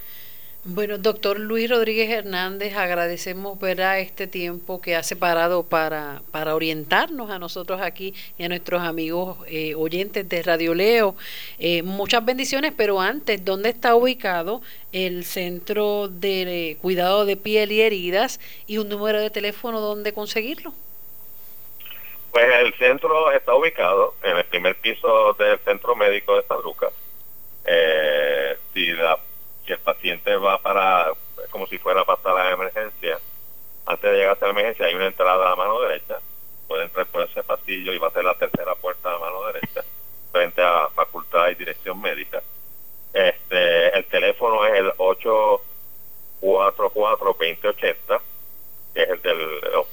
Bueno, 0.67 0.97
doctor 0.97 1.39
Luis 1.39 1.69
Rodríguez 1.69 2.09
Hernández, 2.09 2.75
agradecemos 2.75 3.61
¿verdad? 3.61 4.01
este 4.01 4.27
tiempo 4.27 4.81
que 4.81 4.97
ha 4.97 5.03
separado 5.03 5.63
para, 5.63 6.23
para 6.31 6.55
orientarnos 6.55 7.29
a 7.29 7.39
nosotros 7.39 7.83
aquí 7.83 8.15
y 8.39 8.45
a 8.45 8.49
nuestros 8.49 8.81
amigos 8.81 9.37
eh, 9.47 9.75
oyentes 9.75 10.27
de 10.27 10.43
Radio 10.43 10.73
Leo. 10.73 11.17
Eh, 11.59 11.83
muchas 11.83 12.25
bendiciones, 12.25 12.73
pero 12.75 12.99
antes, 12.99 13.45
¿dónde 13.45 13.69
está 13.69 13.95
ubicado 13.95 14.63
el 14.93 15.27
Centro 15.27 16.09
de 16.09 16.79
Cuidado 16.81 17.27
de 17.27 17.37
Piel 17.37 17.71
y 17.71 17.83
Heridas 17.83 18.41
y 18.67 18.79
un 18.79 18.89
número 18.89 19.21
de 19.21 19.29
teléfono 19.29 19.81
donde 19.81 20.15
conseguirlo? 20.15 20.73
Pues 22.31 22.47
el 22.63 22.73
centro 22.79 23.31
está 23.33 23.55
ubicado 23.55 24.15
en 24.23 24.39
el 24.39 24.45
primer 24.47 24.77
piso 24.77 25.35
del 25.35 25.59
Centro 25.59 25.95
Médico 25.95 26.37
de 26.37 26.43
San. 26.45 26.57
Eh, 27.67 28.57
si 28.73 28.93
la 28.93 29.19
que 29.65 29.75
el 29.75 29.81
paciente 29.81 30.37
va 30.37 30.59
para, 30.59 31.11
como 31.51 31.67
si 31.67 31.79
fuera 31.79 32.05
para 32.05 32.45
la 32.45 32.53
emergencia, 32.53 33.19
antes 33.87 34.11
de 34.11 34.17
llegar 34.17 34.39
a 34.41 34.45
la 34.45 34.51
emergencia 34.51 34.87
hay 34.87 34.95
una 34.95 35.07
entrada 35.07 35.53
a 35.53 35.57
mano 35.57 35.81
derecha, 35.81 36.21
puede 36.69 36.85
entrar 36.85 37.07
por 37.07 37.23
ese 37.23 37.43
pasillo 37.43 37.93
y 37.93 37.99
va 37.99 38.09
a 38.09 38.13
ser 38.13 38.25
la 38.25 38.35
tercera 38.35 38.75
puerta 38.75 39.15
a 39.15 39.19
mano 39.19 39.47
derecha, 39.47 39.85
frente 40.33 40.63
a 40.63 40.89
facultad 40.95 41.49
y 41.51 41.55
dirección 41.55 42.01
médica. 42.01 42.43
Este, 43.13 43.97
el 43.97 44.05
teléfono 44.07 44.65
es 44.67 44.75
el 44.75 44.93
844-2080, 46.41 48.21
que 48.95 49.03
es 49.03 49.09
el, 49.09 49.23
del, 49.23 49.41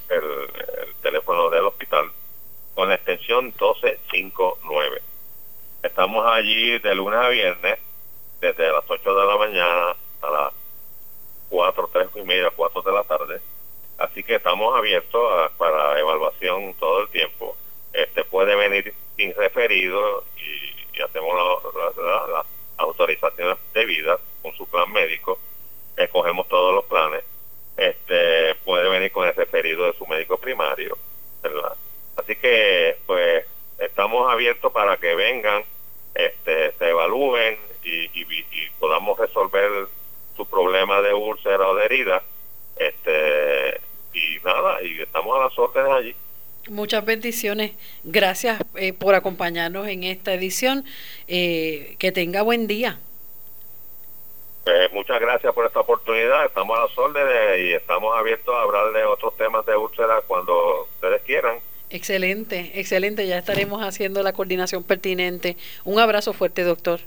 el 0.10 0.96
teléfono 1.02 1.50
del 1.50 1.66
hospital, 1.66 2.12
con 2.74 2.90
la 2.90 2.96
extensión 2.96 3.46
1259. 3.46 5.02
Estamos 5.84 6.26
allí 6.26 6.80
de 6.80 6.96
lunes 6.96 7.20
a 7.20 7.30
viernes 7.30 7.80
desde 8.42 8.72
las 8.72 8.84
8 8.88 9.16
de 9.16 9.26
la 9.26 9.38
mañana 9.38 9.96
a 10.22 10.30
las 10.30 10.54
4, 11.50 11.90
3 11.94 12.10
y 12.16 12.22
media, 12.24 12.52
4 12.56 12.82
de 12.82 12.92
la 12.92 13.04
tarde. 13.04 13.40
Así 14.00 14.24
que 14.24 14.36
estamos 14.36 14.76
abiertos 14.76 15.52
para 15.58 16.00
evaluación 16.00 16.74
todo 16.80 17.02
el 17.02 17.10
tiempo. 17.10 17.56
Este 17.94 18.24
puede 18.24 18.56
venir 18.56 18.94
sin 19.16 19.34
referido 19.36 20.24
y, 20.38 20.72
hacemos 21.02 21.34
las 21.76 21.98
la, 21.98 22.46
autorizaciones 22.78 23.58
debidas 23.74 24.20
con 24.42 24.54
su 24.54 24.68
plan 24.68 24.92
médico. 24.92 25.40
Escogemos 25.96 26.48
todos 26.48 26.76
los 26.76 26.86
planes. 26.86 27.24
Este 27.78 28.56
puede 28.66 28.90
venir 28.90 29.12
con 29.12 29.28
el 29.28 29.36
referido 29.36 29.86
de 29.86 29.94
su 29.94 30.06
médico 30.06 30.38
primario, 30.38 30.98
¿verdad? 31.42 31.76
Así 32.18 32.36
que 32.36 32.98
pues 33.06 33.46
estamos 33.80 34.32
abiertos 34.32 34.72
para 34.72 34.98
que 34.98 35.16
vengan, 35.16 35.64
este, 36.14 36.72
se 36.74 36.90
evalúen, 36.90 37.58
y, 37.84 38.70
podamos 38.80 39.18
resolver 39.20 39.88
su 40.36 40.46
problema 40.48 41.02
de 41.02 41.14
úlcera 41.14 41.68
o 41.68 41.76
de 41.76 41.86
herida. 41.86 42.24
Este, 42.78 43.80
y 44.14 44.40
nada, 44.44 44.82
y 44.82 45.02
estamos 45.02 45.40
a 45.40 45.46
las 45.46 45.60
órdenes 45.60 45.92
allí. 45.92 46.16
Muchas 46.70 47.04
bendiciones. 47.32 47.72
Gracias 48.04 48.60
eh, 48.76 48.92
por 48.92 49.16
acompañarnos 49.16 49.88
en 49.88 50.04
esta 50.04 50.34
edición. 50.34 50.84
Eh, 51.30 51.96
que 51.98 52.12
tenga 52.12 52.42
buen 52.42 52.68
día. 52.68 53.00
Pues, 54.66 54.92
muchas 54.92 55.20
gracias 55.22 55.54
por 55.54 55.66
esta 55.66 55.80
oportunidad. 55.80 56.46
Estamos 56.46 56.78
a 56.78 56.82
las 56.82 56.98
órdenes 56.98 57.60
y 57.60 57.74
estamos 57.74 58.16
abiertos 58.18 58.54
a 58.54 58.62
hablar 58.64 58.92
de 58.92 59.06
otros 59.06 59.36
temas 59.38 59.66
de 59.66 59.76
úlcera 59.78 60.22
cuando 60.28 60.88
ustedes 60.96 61.22
quieran. 61.22 61.56
Excelente, 61.90 62.72
excelente. 62.76 63.26
Ya 63.26 63.38
estaremos 63.38 63.82
haciendo 63.82 64.24
la 64.24 64.34
coordinación 64.34 64.84
pertinente. 64.84 65.56
Un 65.86 66.00
abrazo 66.00 66.34
fuerte, 66.34 66.64
doctor. 66.64 67.00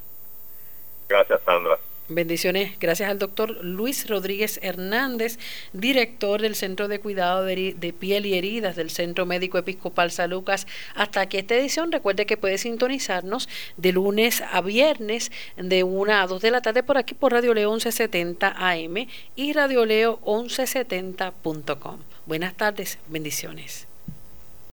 Bendiciones, 2.25 2.79
gracias 2.81 3.11
al 3.11 3.18
doctor 3.18 3.62
Luis 3.62 4.09
Rodríguez 4.09 4.59
Hernández, 4.62 5.39
director 5.75 6.41
del 6.41 6.55
Centro 6.55 6.89
de 6.89 6.99
Cuidado 6.99 7.45
de, 7.45 7.95
Piel 7.99 8.25
y 8.25 8.33
Heridas 8.33 8.77
del 8.77 8.89
Centro 8.89 9.27
Médico 9.27 9.59
Episcopal 9.59 10.11
San 10.11 10.31
Lucas. 10.31 10.66
Hasta 10.95 11.20
aquí 11.20 11.37
esta 11.37 11.55
edición, 11.55 11.93
recuerde 11.93 12.25
que 12.25 12.39
puede 12.39 12.57
sintonizarnos 12.57 13.47
de 13.77 13.93
lunes 13.93 14.43
a 14.51 14.62
viernes 14.62 15.33
de 15.59 15.85
1 15.85 16.14
a 16.14 16.27
2 16.27 16.41
de 16.41 16.51
la 16.51 16.62
tarde 16.62 16.83
por 16.83 16.97
aquí 16.97 17.12
por 17.12 17.33
Radio 17.33 17.53
Leo 17.53 17.68
1170 17.72 18.55
AM 18.57 19.07
y 19.37 19.53
Radio 19.53 19.85
Leo 19.85 20.18
1170.com. 20.25 21.99
Buenas 22.25 22.55
tardes, 22.55 22.99
bendiciones. 23.07 23.87